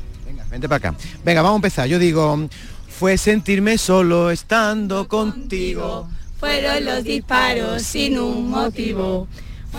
Vente 0.53 0.69
para 0.69 0.89
acá. 0.89 0.97
Venga, 1.25 1.41
vamos 1.41 1.55
a 1.55 1.57
empezar. 1.57 1.87
Yo 1.87 1.97
digo, 1.97 2.47
fue 2.87 3.17
sentirme 3.17 3.79
solo 3.79 4.29
estando 4.29 5.07
contigo. 5.07 6.07
Fueron 6.39 6.85
los 6.85 7.03
disparos 7.03 7.81
sin 7.81 8.19
un 8.19 8.51
motivo. 8.51 9.27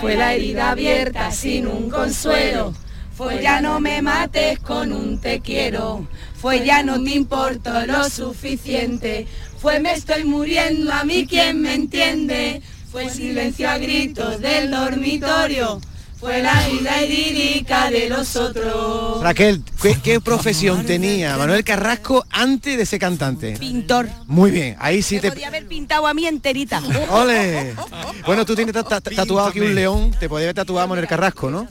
Fue 0.01 0.17
la 0.17 0.35
herida 0.35 0.73
abierta 0.73 1.31
sin 1.31 1.69
un 1.69 1.91
consuelo. 1.91 2.75
Fue 3.17 3.41
ya 3.41 3.61
no 3.61 3.79
me 3.79 4.03
mates 4.03 4.59
con 4.59 4.93
un 4.93 5.21
te 5.21 5.39
quiero. 5.39 6.09
Fue 6.45 6.63
ya 6.63 6.83
no 6.83 7.03
te 7.03 7.11
importo 7.13 7.71
lo 7.87 8.05
suficiente. 8.11 9.27
Fue 9.59 9.81
me 9.81 9.95
estoy 9.95 10.25
muriendo 10.25 10.93
a 10.93 11.03
mí 11.03 11.27
quien 11.27 11.63
me 11.63 11.73
entiende. 11.73 12.61
Fue 12.93 13.09
silencio 13.09 13.67
a 13.71 13.79
gritos 13.79 14.43
del 14.43 14.71
dormitorio. 14.71 15.81
Fue 16.21 16.43
la 16.43 16.69
vida 16.69 17.03
idílica 17.03 17.91
de 17.91 18.11
los 18.11 18.37
otros. 18.37 19.23
Raquel, 19.23 19.63
¿qué, 19.83 19.97
qué 20.03 20.21
profesión 20.21 20.85
tenía 20.85 21.37
Manuel 21.39 21.65
Carrasco 21.65 22.27
antes 22.31 22.77
de 22.77 22.85
ser 22.85 22.99
cantante? 23.01 23.57
Pintor. 23.59 24.07
Muy 24.27 24.51
bien, 24.51 24.77
ahí 24.81 25.01
sí 25.03 25.21
te... 25.21 25.31
Podía 25.31 25.49
haber 25.49 25.67
pintado 25.67 26.07
a 26.07 26.13
mí 26.13 26.27
enterita. 26.27 26.83
¡Ole! 27.11 27.75
Bueno, 28.27 28.45
tú 28.45 28.55
tienes 28.55 28.75
ta- 28.75 28.85
ta- 28.85 29.01
tatuado 29.01 29.49
aquí 29.49 29.61
un 29.61 29.75
león, 29.75 30.15
te 30.21 30.29
podría 30.29 30.47
haber 30.49 30.57
tatuado 30.57 30.83
a 30.83 30.87
Manuel 30.87 31.09
Carrasco, 31.09 31.51
¿no? 31.51 31.67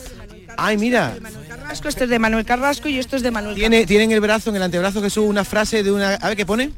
Ay, 0.57 0.77
mira, 0.77 1.15
Carrasco, 1.47 1.87
este 1.87 2.03
es 2.05 2.09
de 2.09 2.19
Manuel 2.19 2.45
Carrasco 2.45 2.87
y 2.89 2.99
esto 2.99 3.15
es 3.15 3.23
de 3.23 3.31
Manuel 3.31 3.55
tiene, 3.55 3.85
tiene 3.85 4.05
en 4.05 4.11
el 4.11 4.21
brazo, 4.21 4.49
en 4.49 4.57
el 4.57 4.63
antebrazo 4.63 5.01
Jesús, 5.01 5.25
una 5.27 5.43
frase 5.43 5.83
de 5.83 5.91
una... 5.91 6.15
A 6.15 6.27
ver, 6.27 6.37
¿qué 6.37 6.45
pone? 6.45 6.71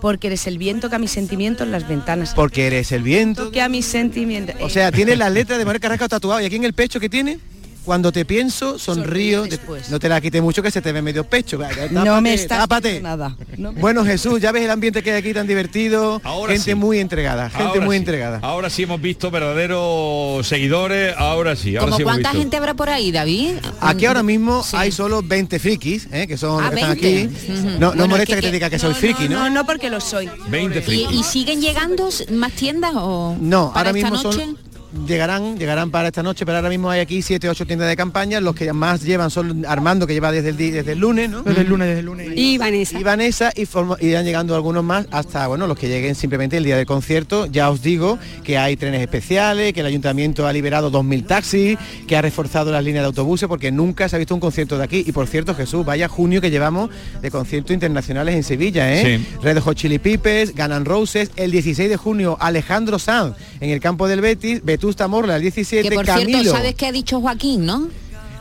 Porque 0.00 0.26
eres 0.28 0.46
el 0.46 0.58
viento 0.58 0.90
que 0.90 0.96
a 0.96 0.98
mis 0.98 1.10
sentimientos 1.12 1.66
las 1.68 1.86
ventanas. 1.86 2.34
Porque 2.34 2.66
eres 2.66 2.92
el 2.92 3.02
viento. 3.02 3.50
Que 3.50 3.62
a 3.62 3.68
mis 3.68 3.86
sentimientos. 3.86 4.56
O 4.60 4.68
sea, 4.68 4.90
tiene 4.90 5.16
la 5.16 5.30
letra 5.30 5.58
de 5.58 5.64
Manuel 5.64 5.80
Carrasco 5.80 6.08
tatuado 6.08 6.40
y 6.40 6.44
aquí 6.44 6.56
en 6.56 6.64
el 6.64 6.72
pecho 6.72 6.98
que 6.98 7.08
tiene. 7.08 7.38
Cuando 7.84 8.12
te 8.12 8.24
pienso, 8.24 8.78
sonrío. 8.78 9.42
de- 9.42 9.58
no 9.90 9.98
te 9.98 10.08
la 10.08 10.20
quite 10.20 10.40
mucho 10.40 10.62
que 10.62 10.70
se 10.70 10.80
te 10.80 10.92
ve 10.92 11.02
medio 11.02 11.24
pecho. 11.24 11.58
Vaya, 11.58 11.88
No 11.90 12.04
tápate, 12.04 12.20
me 12.22 12.34
estás 12.34 12.58
tápate. 12.60 13.00
nada. 13.00 13.36
No 13.56 13.72
me- 13.72 13.80
Bueno, 13.80 14.04
Jesús, 14.04 14.40
ya 14.40 14.52
ves 14.52 14.62
el 14.64 14.70
ambiente 14.70 15.02
que 15.02 15.10
hay 15.12 15.18
aquí 15.18 15.34
tan 15.34 15.46
divertido. 15.48 16.20
Ahora 16.22 16.52
gente 16.52 16.70
sí. 16.70 16.74
muy 16.76 16.98
entregada, 17.00 17.50
gente 17.50 17.64
Ahora 17.64 17.80
muy 17.80 17.96
sí. 17.96 17.98
entregada. 17.98 18.38
Ahora 18.42 18.70
sí 18.70 18.84
hemos 18.84 19.00
visto 19.00 19.30
verdaderos 19.32 20.46
seguidores, 20.46 21.14
ahora 21.18 21.56
sí, 21.56 21.76
ahora 21.76 21.86
¿Como 21.86 21.96
sí 21.96 22.02
cuánta 22.04 22.30
gente 22.30 22.56
habrá 22.56 22.74
por 22.74 22.88
ahí, 22.88 23.10
David? 23.10 23.54
Aquí 23.80 24.06
ahora 24.06 24.22
mismo 24.22 24.62
Sí. 24.62 24.76
hay 24.76 24.92
solo 24.92 25.22
20 25.22 25.58
frikis, 25.58 26.08
¿eh? 26.12 26.26
que 26.26 26.36
son 26.36 26.60
Ah, 26.62 26.66
los 26.70 26.74
que 26.74 26.80
están 26.80 26.98
20. 27.00 27.36
aquí. 27.36 27.52
No, 27.78 27.78
no 27.80 27.88
Bueno, 27.88 28.08
molesta 28.08 28.22
es 28.22 28.26
que, 28.28 28.34
que- 28.36 28.46
te 28.48 28.52
diga 28.52 28.70
que 28.70 28.78
soy 28.78 28.94
friki, 28.94 29.28
¿no? 29.28 29.40
No, 29.40 29.50
no 29.50 29.66
porque 29.66 29.90
lo 29.90 30.00
soy. 30.00 30.28
20 30.48 30.78
¿Y, 30.78 30.82
frikis. 30.82 31.10
y 31.20 31.22
siguen 31.24 31.60
llegando 31.60 32.08
más 32.32 32.52
tiendas 32.52 32.92
o 32.94 33.36
No, 33.40 33.72
para 33.72 33.90
ahora 33.90 33.98
esta 33.98 34.10
mismo 34.12 34.22
noche? 34.30 34.44
son 34.44 34.58
llegarán, 35.06 35.58
llegarán 35.58 35.90
para 35.90 36.08
esta 36.08 36.22
noche, 36.22 36.44
pero 36.44 36.56
ahora 36.58 36.68
mismo 36.68 36.90
hay 36.90 37.00
aquí 37.00 37.22
7 37.22 37.48
8 37.48 37.66
tiendas 37.66 37.88
de 37.88 37.96
campaña, 37.96 38.40
los 38.40 38.54
que 38.54 38.72
más 38.72 39.02
llevan 39.02 39.30
son 39.30 39.64
Armando 39.66 40.06
que 40.06 40.12
lleva 40.14 40.30
desde 40.32 40.50
el 40.50 40.56
desde 40.56 40.92
el 40.92 40.98
lunes, 40.98 41.30
¿no? 41.30 41.42
Desde 41.42 41.62
el 41.62 41.68
lunes, 41.68 41.88
desde 41.88 42.00
el 42.00 42.06
lunes. 42.06 42.28
Y 42.36 42.58
Vanessa. 42.58 42.98
Y 42.98 43.02
Vanessa 43.02 43.52
y 43.54 43.66
forma- 43.66 43.96
irán 44.00 44.24
llegando 44.24 44.54
algunos 44.54 44.84
más 44.84 45.06
hasta 45.10 45.46
bueno 45.46 45.66
los 45.66 45.78
que 45.78 45.88
lleguen 45.88 46.14
simplemente 46.14 46.56
el 46.56 46.64
día 46.64 46.76
del 46.76 46.86
concierto. 46.86 47.46
Ya 47.46 47.70
os 47.70 47.82
digo 47.82 48.18
que 48.44 48.58
hay 48.58 48.76
trenes 48.76 49.00
especiales, 49.00 49.72
que 49.72 49.80
el 49.80 49.86
ayuntamiento 49.86 50.46
ha 50.46 50.52
liberado 50.52 50.90
2.000 50.90 51.26
taxis, 51.26 51.78
que 52.06 52.16
ha 52.16 52.22
reforzado 52.22 52.70
las 52.70 52.84
líneas 52.84 53.02
de 53.02 53.06
autobuses 53.06 53.48
porque 53.48 53.72
nunca 53.72 54.08
se 54.08 54.16
ha 54.16 54.18
visto 54.18 54.34
un 54.34 54.40
concierto 54.40 54.78
de 54.78 54.84
aquí. 54.84 55.04
Y 55.06 55.12
por 55.12 55.26
cierto, 55.26 55.54
Jesús, 55.54 55.84
vaya 55.84 56.08
junio 56.08 56.40
que 56.40 56.50
llevamos 56.50 56.90
de 57.20 57.30
conciertos 57.30 57.72
internacionales 57.72 58.34
en 58.34 58.42
Sevilla, 58.42 58.92
¿eh? 58.92 59.18
Sí. 59.18 59.36
Red 59.42 59.58
Hot 59.60 59.76
Chili 59.76 59.98
Peppers, 59.98 60.54
Ganan 60.54 60.84
Roses, 60.84 61.30
el 61.36 61.50
16 61.50 61.88
de 61.88 61.96
junio 61.96 62.36
Alejandro 62.40 62.98
Sanz 62.98 63.36
en 63.60 63.70
el 63.70 63.80
campo 63.80 64.08
del 64.08 64.20
Betis, 64.20 64.62
Vetusta 64.82 65.06
Morla 65.06 65.36
el 65.36 65.42
17, 65.42 65.88
Que 65.88 65.94
por 65.94 66.04
Camilo. 66.04 66.40
cierto, 66.40 66.50
¿sabes 66.56 66.74
qué 66.74 66.86
ha 66.86 66.92
dicho 66.92 67.20
Joaquín, 67.20 67.64
no? 67.64 67.86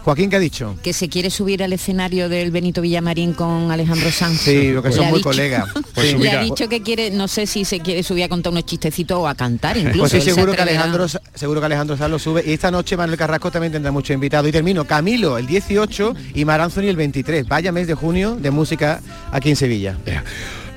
Joaquín, 0.04 0.32
¿qué 0.32 0.38
ha 0.38 0.40
dicho? 0.40 0.76
Que 0.82 0.92
se 0.92 1.08
quiere 1.08 1.30
subir 1.30 1.62
al 1.62 1.72
escenario 1.72 2.30
del 2.30 2.50
Benito 2.50 2.82
Villamarín 2.82 3.34
con 3.34 3.70
Alejandro 3.70 4.12
Sanz. 4.12 4.42
Sí, 4.42 4.72
lo 4.72 4.82
que 4.82 4.90
Le 4.90 4.96
son 4.96 5.06
muy 5.10 5.20
dicho- 5.20 5.30
colegas. 5.30 5.66
Pues 5.94 6.18
Le 6.18 6.32
ha 6.32 6.42
dicho 6.42 6.68
que 6.68 6.82
quiere, 6.82 7.12
no 7.12 7.28
sé 7.28 7.46
si 7.46 7.64
se 7.64 7.80
quiere 7.80 8.02
subir 8.02 8.24
a 8.24 8.28
contar 8.28 8.52
unos 8.52 8.66
chistecitos 8.66 9.20
o 9.20 9.28
a 9.28 9.36
cantar 9.36 9.78
incluso. 9.78 10.00
Pues 10.00 10.12
sí, 10.14 10.18
él 10.18 10.24
se 10.24 10.32
seguro 10.34 10.54
que. 10.54 10.62
Alejandro, 10.64 11.06
seguro 11.36 11.60
que 11.60 11.66
Alejandro 11.68 11.96
Sanz 11.96 12.10
lo 12.10 12.18
sube. 12.18 12.44
Y 12.44 12.54
esta 12.54 12.72
noche 12.72 12.98
Manuel 12.98 13.20
Carrasco 13.20 13.52
también 13.52 13.72
tendrá 13.74 13.92
muchos 13.92 14.16
invitados. 14.16 14.50
Y 14.50 14.52
termino, 14.52 14.86
Camilo 14.86 15.38
el 15.38 15.46
18 15.46 16.16
y 16.34 16.44
Mar 16.44 16.60
Anthony 16.62 16.86
el 16.86 16.96
23. 16.96 17.48
Vaya 17.48 17.72
mes 17.72 17.86
de 17.86 17.94
junio 17.94 18.36
de 18.42 18.50
música 18.50 19.00
aquí 19.32 19.52
en 19.52 19.56
Sevilla. 19.56 19.96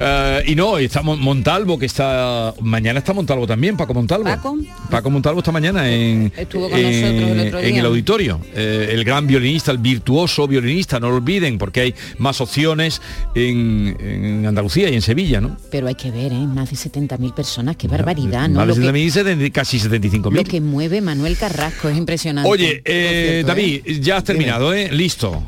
Eh, 0.00 0.42
y 0.48 0.54
no, 0.54 0.78
estamos 0.78 1.18
Montalvo, 1.18 1.78
que 1.78 1.86
está... 1.86 2.52
Mañana 2.60 2.98
está 2.98 3.12
Montalvo 3.12 3.46
también, 3.46 3.76
Paco 3.76 3.94
Montalvo. 3.94 4.24
Paco. 4.24 4.56
Paco 4.90 5.10
Montalvo 5.10 5.38
esta 5.40 5.52
mañana 5.52 5.88
en, 5.90 6.32
Estuvo 6.36 6.68
con 6.68 6.78
en- 6.78 7.00
nosotros 7.00 7.30
el 7.30 7.46
otro 7.48 7.58
en 7.60 7.66
día. 7.72 7.80
el 7.80 7.86
auditorio. 7.86 8.40
Eh, 8.54 8.88
el 8.92 9.04
gran 9.04 9.26
violinista, 9.26 9.70
el 9.70 9.78
virtuoso 9.78 10.46
violinista, 10.48 10.98
no 11.00 11.10
lo 11.10 11.16
olviden, 11.16 11.58
porque 11.58 11.80
hay 11.80 11.94
más 12.18 12.40
opciones 12.40 13.00
en, 13.34 13.96
en 14.00 14.46
Andalucía 14.46 14.88
y 14.90 14.94
en 14.94 15.02
Sevilla, 15.02 15.40
¿no? 15.40 15.56
Pero 15.70 15.86
hay 15.88 15.94
que 15.94 16.10
ver, 16.10 16.32
¿eh? 16.32 16.38
más 16.46 16.70
de 16.70 16.76
70.000 16.76 17.32
personas, 17.34 17.76
qué 17.76 17.88
barbaridad, 17.88 18.48
¿no? 18.48 18.64
Más 18.64 18.76
de 18.76 18.82
que, 18.82 18.88
70.000, 19.08 19.52
casi 19.52 19.78
75.000. 19.78 20.32
lo 20.32 20.44
que 20.44 20.60
mueve 20.60 21.00
Manuel 21.00 21.36
Carrasco 21.36 21.88
es 21.88 21.96
impresionante. 21.96 22.50
Oye, 22.50 22.82
eh, 22.84 23.44
David, 23.46 23.82
ya 24.00 24.16
has 24.18 24.24
terminado, 24.24 24.74
¿eh? 24.74 24.90
Listo. 24.92 25.42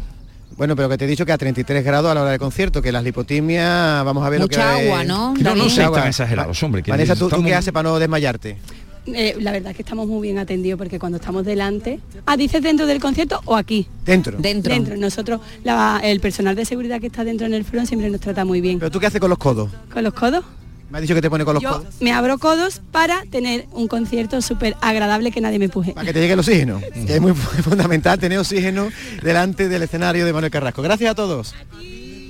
Bueno, 0.57 0.75
pero 0.75 0.89
que 0.89 0.97
te 0.97 1.05
he 1.05 1.09
dicho 1.09 1.27
que 1.27 1.33
a 1.33 1.39
33 1.39 1.85
grados 1.85 2.11
a 2.11 2.15
la 2.15 2.23
hora 2.23 2.31
del 2.31 2.41
concierto, 2.41 2.81
que 2.81 2.91
las 2.91 3.05
lipotimias, 3.05 4.03
vamos 4.05 4.25
a 4.27 4.31
ver 4.31 4.41
lo 4.41 4.49
que 4.49 4.57
Mucha 4.57 4.75
agua, 4.77 5.05
¿no, 5.05 5.35
No, 5.35 5.55
no 5.55 5.65
Agua. 5.85 5.99
tan 6.01 6.09
exagerados, 6.09 6.63
hombre. 6.63 6.83
que 6.83 6.91
Vanessa, 6.91 7.15
¿tú, 7.15 7.29
qué 7.45 7.55
haces 7.55 7.73
para 7.73 7.89
no 7.91 7.99
desmayarte? 7.99 8.57
Eh, 9.07 9.37
la 9.39 9.53
verdad 9.53 9.71
es 9.71 9.77
que 9.77 9.83
estamos 9.83 10.09
muy 10.09 10.21
bien 10.23 10.39
atendidos 10.39 10.79
porque 10.79 10.99
cuando 10.99 11.19
estamos 11.19 11.45
delante... 11.45 12.01
Ah, 12.25 12.37
¿dices 12.37 12.61
dentro 12.61 12.87
del 12.87 13.01
concierto 13.01 13.41
o 13.45 13.55
aquí? 13.55 13.87
Dentro. 14.05 14.37
Dentro. 14.39 14.73
Dentro. 14.73 14.97
Nosotros, 14.97 15.41
la- 15.63 16.01
el 16.03 16.19
personal 16.21 16.57
de 16.57 16.65
seguridad 16.65 17.01
que 17.01 17.07
está 17.07 17.23
dentro 17.23 17.47
en 17.47 17.55
el 17.55 17.65
front 17.65 17.87
siempre 17.87 18.11
nos 18.11 18.21
trata 18.21 18.45
muy 18.45 18.61
bien. 18.61 18.81
¿Pero 18.81 18.91
tú 18.91 18.99
qué 18.99 19.07
haces 19.07 19.21
con 19.21 19.31
los 19.31 19.39
codos? 19.39 19.71
¿Con 19.93 20.03
los 20.03 20.13
codos? 20.13 20.45
Me 20.91 20.99
has 20.99 21.03
dicho 21.03 21.14
que 21.14 21.22
te 21.22 21.28
pone 21.30 21.45
con 21.45 21.55
los 21.55 21.62
Yo 21.62 21.70
codos. 21.72 21.95
me 22.01 22.12
abro 22.12 22.39
codos 22.39 22.80
para 22.93 23.24
tener 23.30 23.66
un 23.72 23.89
concierto 23.89 24.41
súper 24.41 24.76
agradable 24.80 25.32
que 25.32 25.41
nadie 25.41 25.59
me 25.59 25.64
empuje. 25.66 25.93
Para 25.93 26.07
que 26.07 26.12
te 26.12 26.20
llegue 26.20 26.34
el 26.34 26.39
oxígeno. 26.39 26.80
que 26.80 27.14
es 27.14 27.20
muy 27.20 27.34
fundamental 27.62 28.18
tener 28.18 28.39
oxígeno 28.39 28.89
delante 29.22 29.68
del 29.68 29.82
escenario 29.82 30.24
de 30.24 30.32
Manuel 30.32 30.53
Carrasco. 30.53 30.82
Gracias 30.82 31.11
a 31.11 31.14
todos. 31.14 31.55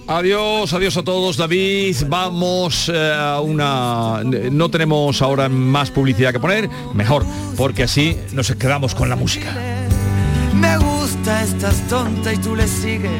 Adiós, 0.08 0.72
adiós 0.72 0.96
a 0.96 1.02
todos, 1.02 1.36
David. 1.36 1.96
Vamos 2.08 2.88
eh, 2.94 3.12
a 3.12 3.40
una... 3.40 4.22
No 4.24 4.70
tenemos 4.70 5.20
ahora 5.20 5.48
más 5.48 5.90
publicidad 5.90 6.32
que 6.32 6.38
poner, 6.38 6.70
mejor, 6.94 7.26
porque 7.56 7.82
así 7.82 8.16
nos 8.32 8.50
quedamos 8.52 8.94
con 8.94 9.08
la 9.08 9.16
música. 9.16 9.52
Me 10.54 10.78
gusta, 10.78 11.42
estás 11.42 11.86
tonta 11.88 12.32
y 12.32 12.38
tú 12.38 12.54
le 12.54 12.68
sigues. 12.68 13.10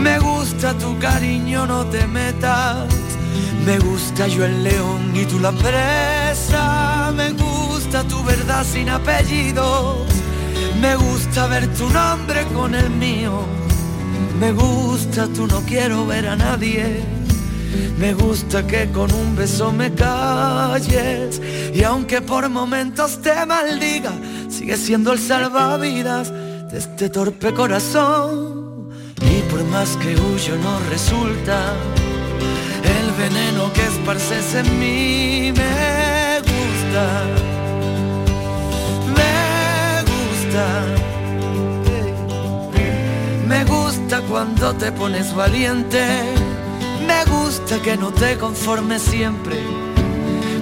Me 0.00 0.18
gusta 0.18 0.74
tu 0.76 0.98
cariño, 0.98 1.66
no 1.66 1.86
te 1.86 2.04
metas. 2.06 2.88
Me 3.66 3.80
gusta 3.80 4.28
yo 4.28 4.44
el 4.44 4.62
león 4.62 5.10
y 5.12 5.24
tú 5.24 5.40
la 5.40 5.50
presa. 5.50 7.12
Me 7.16 7.32
gusta 7.32 8.04
tu 8.04 8.22
verdad 8.22 8.64
sin 8.64 8.88
apellidos. 8.88 10.06
Me 10.80 10.94
gusta 10.94 11.48
ver 11.48 11.66
tu 11.74 11.90
nombre 11.90 12.46
con 12.54 12.76
el 12.76 12.88
mío. 12.90 13.44
Me 14.38 14.52
gusta, 14.52 15.26
tú 15.34 15.48
no 15.48 15.62
quiero 15.62 16.06
ver 16.06 16.28
a 16.28 16.36
nadie. 16.36 17.02
Me 17.98 18.14
gusta 18.14 18.64
que 18.64 18.88
con 18.92 19.12
un 19.12 19.34
beso 19.34 19.72
me 19.72 19.92
calles. 19.92 21.42
Y 21.74 21.82
aunque 21.82 22.20
por 22.20 22.48
momentos 22.48 23.20
te 23.20 23.44
maldiga, 23.46 24.12
sigue 24.48 24.76
siendo 24.76 25.12
el 25.12 25.18
salvavidas 25.18 26.30
de 26.70 26.78
este 26.78 27.08
torpe 27.08 27.52
corazón. 27.52 28.90
Y 29.20 29.40
por 29.50 29.64
más 29.64 29.96
que 29.96 30.14
huyo 30.14 30.56
no 30.62 30.78
resulta 30.88 31.74
veneno 33.16 33.72
que 33.72 33.82
esparces 33.82 34.54
en 34.54 34.78
mí 34.78 35.52
me 35.52 36.40
gusta. 36.40 37.04
Me 39.16 40.02
gusta. 40.12 40.64
Me 43.46 43.64
gusta 43.64 44.20
cuando 44.22 44.74
te 44.74 44.92
pones 44.92 45.34
valiente. 45.34 46.06
Me 47.06 47.24
gusta 47.24 47.80
que 47.80 47.96
no 47.96 48.12
te 48.12 48.36
conformes 48.36 49.02
siempre. 49.02 49.75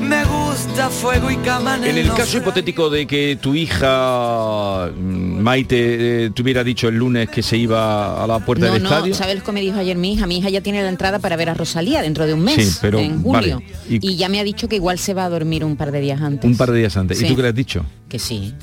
Me 0.05 0.23
gusta 0.25 0.91
fuego 0.91 1.31
y 1.31 1.37
cama 1.39 1.77
En 1.83 1.97
el 1.97 2.13
caso 2.13 2.37
hipotético 2.39 2.91
de 2.91 3.07
que 3.07 3.39
tu 3.41 3.55
hija 3.55 4.91
mm, 4.95 5.41
Maite 5.41 6.25
eh, 6.27 6.31
te 6.31 6.43
hubiera 6.43 6.63
dicho 6.63 6.89
el 6.89 6.97
lunes 6.97 7.29
que 7.31 7.43
se 7.43 7.57
iba 7.57 8.23
a 8.23 8.27
la 8.27 8.39
puerta 8.41 8.67
No, 8.67 8.75
del 8.75 8.83
no, 8.83 8.89
estadio, 8.91 9.15
¿sabes 9.15 9.37
lo 9.39 9.45
que 9.45 9.53
me 9.53 9.61
dijo 9.61 9.79
ayer 9.79 9.97
mi 9.97 10.13
hija? 10.15 10.27
Mi 10.27 10.39
hija 10.39 10.51
ya 10.51 10.61
tiene 10.61 10.83
la 10.83 10.89
entrada 10.89 11.19
para 11.19 11.37
ver 11.37 11.49
a 11.51 11.55
Rosalía 11.55 12.03
dentro 12.03 12.27
de 12.27 12.35
un 12.35 12.41
mes, 12.43 12.55
Sí, 12.73 12.79
pero, 12.81 12.99
en 12.99 13.23
julio. 13.23 13.33
vale, 13.61 13.67
y- 13.89 14.11
Y... 14.13 14.17
ya 14.17 14.29
me 14.29 14.41
ha 14.41 14.45
dicho 14.45 14.69
que 14.69 14.77
igual 14.77 14.99
se 14.99 15.15
va 15.15 15.25
a 15.25 15.29
dormir 15.31 15.65
un 15.65 15.77
par 15.77 15.91
de 15.93 16.01
días 16.01 16.21
antes. 16.21 16.45
un 16.51 16.57
par 16.57 16.71
de 16.71 16.79
días 16.79 16.97
antes. 16.97 17.21
¿Y 17.21 17.27
tú 17.27 17.37
qué 17.37 17.43
le 17.43 17.49
has 17.49 17.55
dicho? 17.55 17.85
Que 18.09 18.19
sí. 18.19 18.55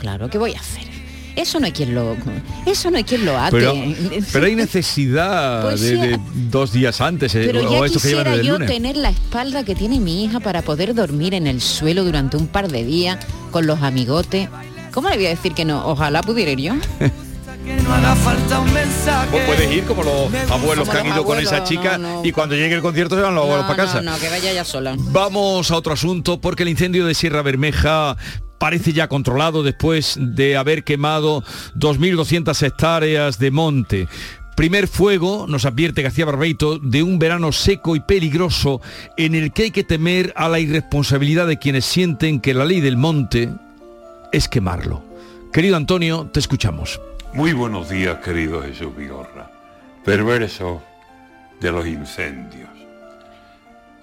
Claro, 0.00 0.30
¿qué 0.30 0.38
voy 0.38 0.54
a 0.54 0.60
hacer? 0.60 0.89
Eso 1.40 1.58
no 1.60 1.66
hay 1.66 1.72
quien 1.72 1.94
lo... 1.94 2.16
Eso 2.66 2.90
no 2.90 2.96
hay 2.98 3.04
quien 3.04 3.24
lo 3.24 3.38
ate. 3.38 3.52
Pero, 3.56 3.74
pero 4.32 4.46
hay 4.46 4.54
necesidad 4.56 5.62
Pues 5.62 5.80
de, 5.80 5.88
sí. 5.88 5.96
de 5.96 6.20
dos 6.50 6.72
días 6.72 7.00
antes 7.00 7.34
eh, 7.34 7.42
Pero 7.46 7.68
o 7.68 7.72
ya 7.72 7.86
que 7.86 7.92
quisiera 7.94 8.34
el 8.34 8.42
yo 8.42 8.52
lunes. 8.54 8.68
tener 8.70 8.96
la 8.96 9.10
espalda 9.10 9.64
que 9.64 9.74
tiene 9.74 10.00
mi 10.00 10.24
hija 10.24 10.40
para 10.40 10.62
poder 10.62 10.94
dormir 10.94 11.34
en 11.34 11.46
el 11.46 11.60
suelo 11.60 12.04
durante 12.04 12.36
un 12.36 12.46
par 12.46 12.68
de 12.70 12.84
días 12.84 13.18
con 13.50 13.66
los 13.66 13.82
amigotes. 13.82 14.48
¿Cómo 14.92 15.08
le 15.08 15.16
voy 15.16 15.26
a 15.26 15.30
decir 15.30 15.54
que 15.54 15.64
no? 15.64 15.86
Ojalá 15.86 16.20
pudiera 16.22 16.50
ir 16.50 16.60
yo. 16.60 16.74
no 16.74 17.94
haga 17.94 18.14
falta 18.16 18.58
un 18.60 18.72
mensaje. 18.72 19.30
Vos 19.30 19.40
puedes 19.46 19.70
ir 19.72 19.84
como 19.84 20.02
los 20.02 20.14
abuelos 20.50 20.88
Como 20.88 20.92
que 20.92 20.98
han 20.98 21.06
los 21.08 21.14
ido 21.16 21.24
con 21.24 21.38
abuelos, 21.38 21.52
esa 21.52 21.64
chica 21.64 21.96
no, 21.98 22.20
no. 22.20 22.24
y 22.24 22.32
cuando 22.32 22.54
llegue 22.56 22.74
el 22.74 22.82
concierto 22.82 23.14
se 23.16 23.22
van 23.22 23.34
los 23.34 23.44
abuelos 23.44 23.66
no, 23.66 23.70
para 23.76 23.84
casa. 23.86 24.02
no, 24.02 24.12
no, 24.12 24.18
que 24.18 24.28
vaya 24.28 24.52
ya 24.52 24.64
sola. 24.64 24.94
Vamos 24.98 25.70
a 25.70 25.76
otro 25.76 25.92
asunto 25.92 26.40
porque 26.40 26.64
el 26.64 26.68
incendio 26.70 27.06
de 27.06 27.14
Sierra 27.14 27.42
Bermeja 27.42 28.16
parece 28.60 28.92
ya 28.92 29.08
controlado 29.08 29.62
después 29.62 30.18
de 30.20 30.58
haber 30.58 30.84
quemado 30.84 31.42
2.200 31.76 32.62
hectáreas 32.62 33.38
de 33.38 33.50
monte. 33.50 34.06
Primer 34.54 34.86
fuego, 34.86 35.46
nos 35.48 35.64
advierte 35.64 36.02
García 36.02 36.26
Barbeito, 36.26 36.78
de 36.78 37.02
un 37.02 37.18
verano 37.18 37.52
seco 37.52 37.96
y 37.96 38.00
peligroso 38.00 38.82
en 39.16 39.34
el 39.34 39.52
que 39.54 39.62
hay 39.62 39.70
que 39.70 39.82
temer 39.82 40.34
a 40.36 40.50
la 40.50 40.60
irresponsabilidad 40.60 41.46
de 41.46 41.58
quienes 41.58 41.86
sienten 41.86 42.38
que 42.38 42.52
la 42.52 42.66
ley 42.66 42.80
del 42.80 42.98
monte 42.98 43.48
es 44.30 44.46
quemarlo. 44.46 45.02
Querido 45.54 45.76
Antonio, 45.76 46.28
te 46.30 46.40
escuchamos. 46.40 47.00
Muy 47.32 47.54
buenos 47.54 47.88
días, 47.88 48.18
querido 48.18 48.60
Jesús 48.62 48.94
Vigorra. 48.94 49.50
Perverso 50.04 50.82
de 51.60 51.72
los 51.72 51.86
incendios. 51.86 52.68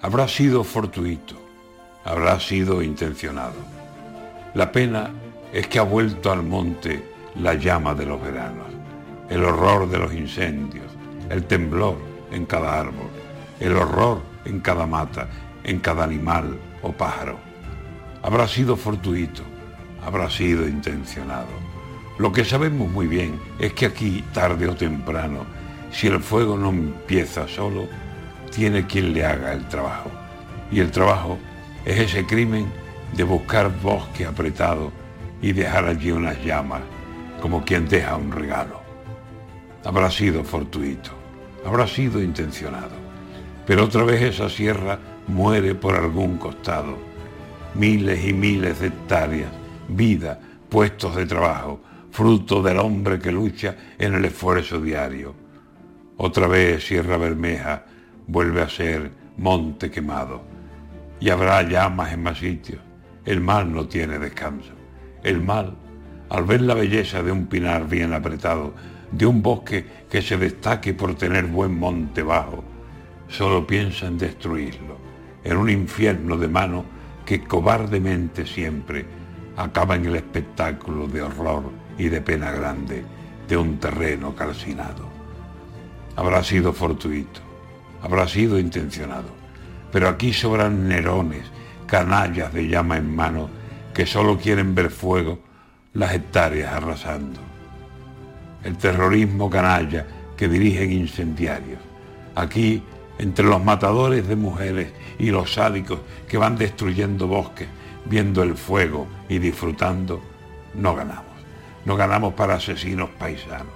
Habrá 0.02 0.26
sido 0.26 0.64
fortuito, 0.64 1.40
habrá 2.04 2.40
sido 2.40 2.82
intencionado. 2.82 3.77
La 4.54 4.72
pena 4.72 5.10
es 5.52 5.68
que 5.68 5.78
ha 5.78 5.82
vuelto 5.82 6.32
al 6.32 6.42
monte 6.42 7.04
la 7.36 7.54
llama 7.54 7.94
de 7.94 8.06
los 8.06 8.20
veranos, 8.20 8.66
el 9.28 9.44
horror 9.44 9.88
de 9.88 9.98
los 9.98 10.14
incendios, 10.14 10.86
el 11.28 11.44
temblor 11.44 11.96
en 12.32 12.46
cada 12.46 12.80
árbol, 12.80 13.10
el 13.60 13.76
horror 13.76 14.22
en 14.46 14.60
cada 14.60 14.86
mata, 14.86 15.28
en 15.64 15.80
cada 15.80 16.04
animal 16.04 16.58
o 16.82 16.92
pájaro. 16.92 17.38
Habrá 18.22 18.48
sido 18.48 18.76
fortuito, 18.76 19.42
habrá 20.04 20.30
sido 20.30 20.66
intencionado. 20.66 21.48
Lo 22.18 22.32
que 22.32 22.44
sabemos 22.44 22.90
muy 22.90 23.06
bien 23.06 23.38
es 23.58 23.74
que 23.74 23.86
aquí, 23.86 24.24
tarde 24.32 24.66
o 24.66 24.74
temprano, 24.74 25.44
si 25.92 26.06
el 26.06 26.20
fuego 26.20 26.56
no 26.56 26.70
empieza 26.70 27.46
solo, 27.46 27.86
tiene 28.50 28.86
quien 28.86 29.12
le 29.12 29.24
haga 29.24 29.52
el 29.52 29.68
trabajo. 29.68 30.10
Y 30.70 30.80
el 30.80 30.90
trabajo 30.90 31.38
es 31.84 31.98
ese 31.98 32.26
crimen 32.26 32.66
de 33.14 33.24
buscar 33.24 33.70
bosque 33.80 34.26
apretado 34.26 34.92
y 35.40 35.52
dejar 35.52 35.86
allí 35.86 36.10
unas 36.10 36.42
llamas, 36.44 36.82
como 37.40 37.64
quien 37.64 37.88
deja 37.88 38.16
un 38.16 38.32
regalo. 38.32 38.80
Habrá 39.84 40.10
sido 40.10 40.44
fortuito, 40.44 41.10
habrá 41.64 41.86
sido 41.86 42.22
intencionado, 42.22 42.96
pero 43.66 43.84
otra 43.84 44.04
vez 44.04 44.22
esa 44.22 44.48
sierra 44.48 44.98
muere 45.28 45.74
por 45.74 45.94
algún 45.94 46.38
costado. 46.38 46.96
Miles 47.74 48.24
y 48.26 48.32
miles 48.32 48.80
de 48.80 48.88
hectáreas, 48.88 49.50
vida, 49.88 50.40
puestos 50.68 51.14
de 51.16 51.26
trabajo, 51.26 51.80
fruto 52.10 52.62
del 52.62 52.78
hombre 52.78 53.18
que 53.18 53.30
lucha 53.30 53.76
en 53.98 54.14
el 54.14 54.24
esfuerzo 54.24 54.80
diario. 54.80 55.34
Otra 56.16 56.48
vez 56.48 56.84
Sierra 56.84 57.16
Bermeja 57.16 57.84
vuelve 58.26 58.62
a 58.62 58.68
ser 58.68 59.12
monte 59.36 59.90
quemado 59.90 60.42
y 61.20 61.30
habrá 61.30 61.62
llamas 61.62 62.12
en 62.12 62.22
más 62.22 62.38
sitios. 62.38 62.87
El 63.28 63.42
mal 63.42 63.70
no 63.70 63.86
tiene 63.86 64.18
descanso. 64.18 64.72
El 65.22 65.42
mal, 65.42 65.76
al 66.30 66.44
ver 66.44 66.62
la 66.62 66.72
belleza 66.72 67.22
de 67.22 67.30
un 67.30 67.44
pinar 67.44 67.86
bien 67.86 68.14
apretado, 68.14 68.72
de 69.12 69.26
un 69.26 69.42
bosque 69.42 69.84
que 70.08 70.22
se 70.22 70.38
destaque 70.38 70.94
por 70.94 71.14
tener 71.14 71.44
buen 71.44 71.78
monte 71.78 72.22
bajo, 72.22 72.64
solo 73.28 73.66
piensa 73.66 74.06
en 74.06 74.16
destruirlo, 74.16 74.96
en 75.44 75.58
un 75.58 75.68
infierno 75.68 76.38
de 76.38 76.48
mano 76.48 76.86
que 77.26 77.44
cobardemente 77.44 78.46
siempre 78.46 79.04
acaba 79.58 79.96
en 79.96 80.06
el 80.06 80.16
espectáculo 80.16 81.06
de 81.06 81.20
horror 81.20 81.64
y 81.98 82.08
de 82.08 82.22
pena 82.22 82.50
grande 82.50 83.04
de 83.46 83.56
un 83.58 83.76
terreno 83.76 84.34
calcinado. 84.34 85.06
Habrá 86.16 86.42
sido 86.42 86.72
fortuito, 86.72 87.40
habrá 88.00 88.26
sido 88.26 88.58
intencionado, 88.58 89.28
pero 89.92 90.08
aquí 90.08 90.32
sobran 90.32 90.88
nerones, 90.88 91.57
canallas 91.88 92.52
de 92.52 92.68
llama 92.68 92.98
en 92.98 93.14
mano 93.16 93.48
que 93.92 94.06
solo 94.06 94.38
quieren 94.38 94.76
ver 94.76 94.90
fuego 94.90 95.40
las 95.94 96.14
hectáreas 96.14 96.72
arrasando. 96.72 97.40
El 98.62 98.76
terrorismo 98.76 99.50
canalla 99.50 100.06
que 100.36 100.46
dirigen 100.48 100.92
incendiarios. 100.92 101.80
Aquí, 102.36 102.82
entre 103.18 103.44
los 103.44 103.64
matadores 103.64 104.28
de 104.28 104.36
mujeres 104.36 104.92
y 105.18 105.30
los 105.30 105.54
sádicos 105.54 105.98
que 106.28 106.38
van 106.38 106.56
destruyendo 106.56 107.26
bosques, 107.26 107.66
viendo 108.04 108.44
el 108.44 108.56
fuego 108.56 109.08
y 109.28 109.38
disfrutando, 109.38 110.22
no 110.74 110.94
ganamos. 110.94 111.24
No 111.84 111.96
ganamos 111.96 112.34
para 112.34 112.54
asesinos 112.54 113.10
paisanos. 113.18 113.72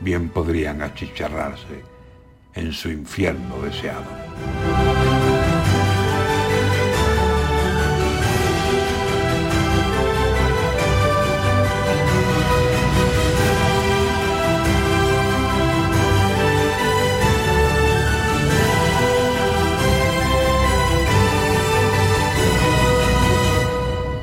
Bien 0.00 0.30
podrían 0.30 0.82
achicharrarse 0.82 1.84
en 2.54 2.72
su 2.72 2.90
infierno 2.90 3.62
deseado. 3.62 4.71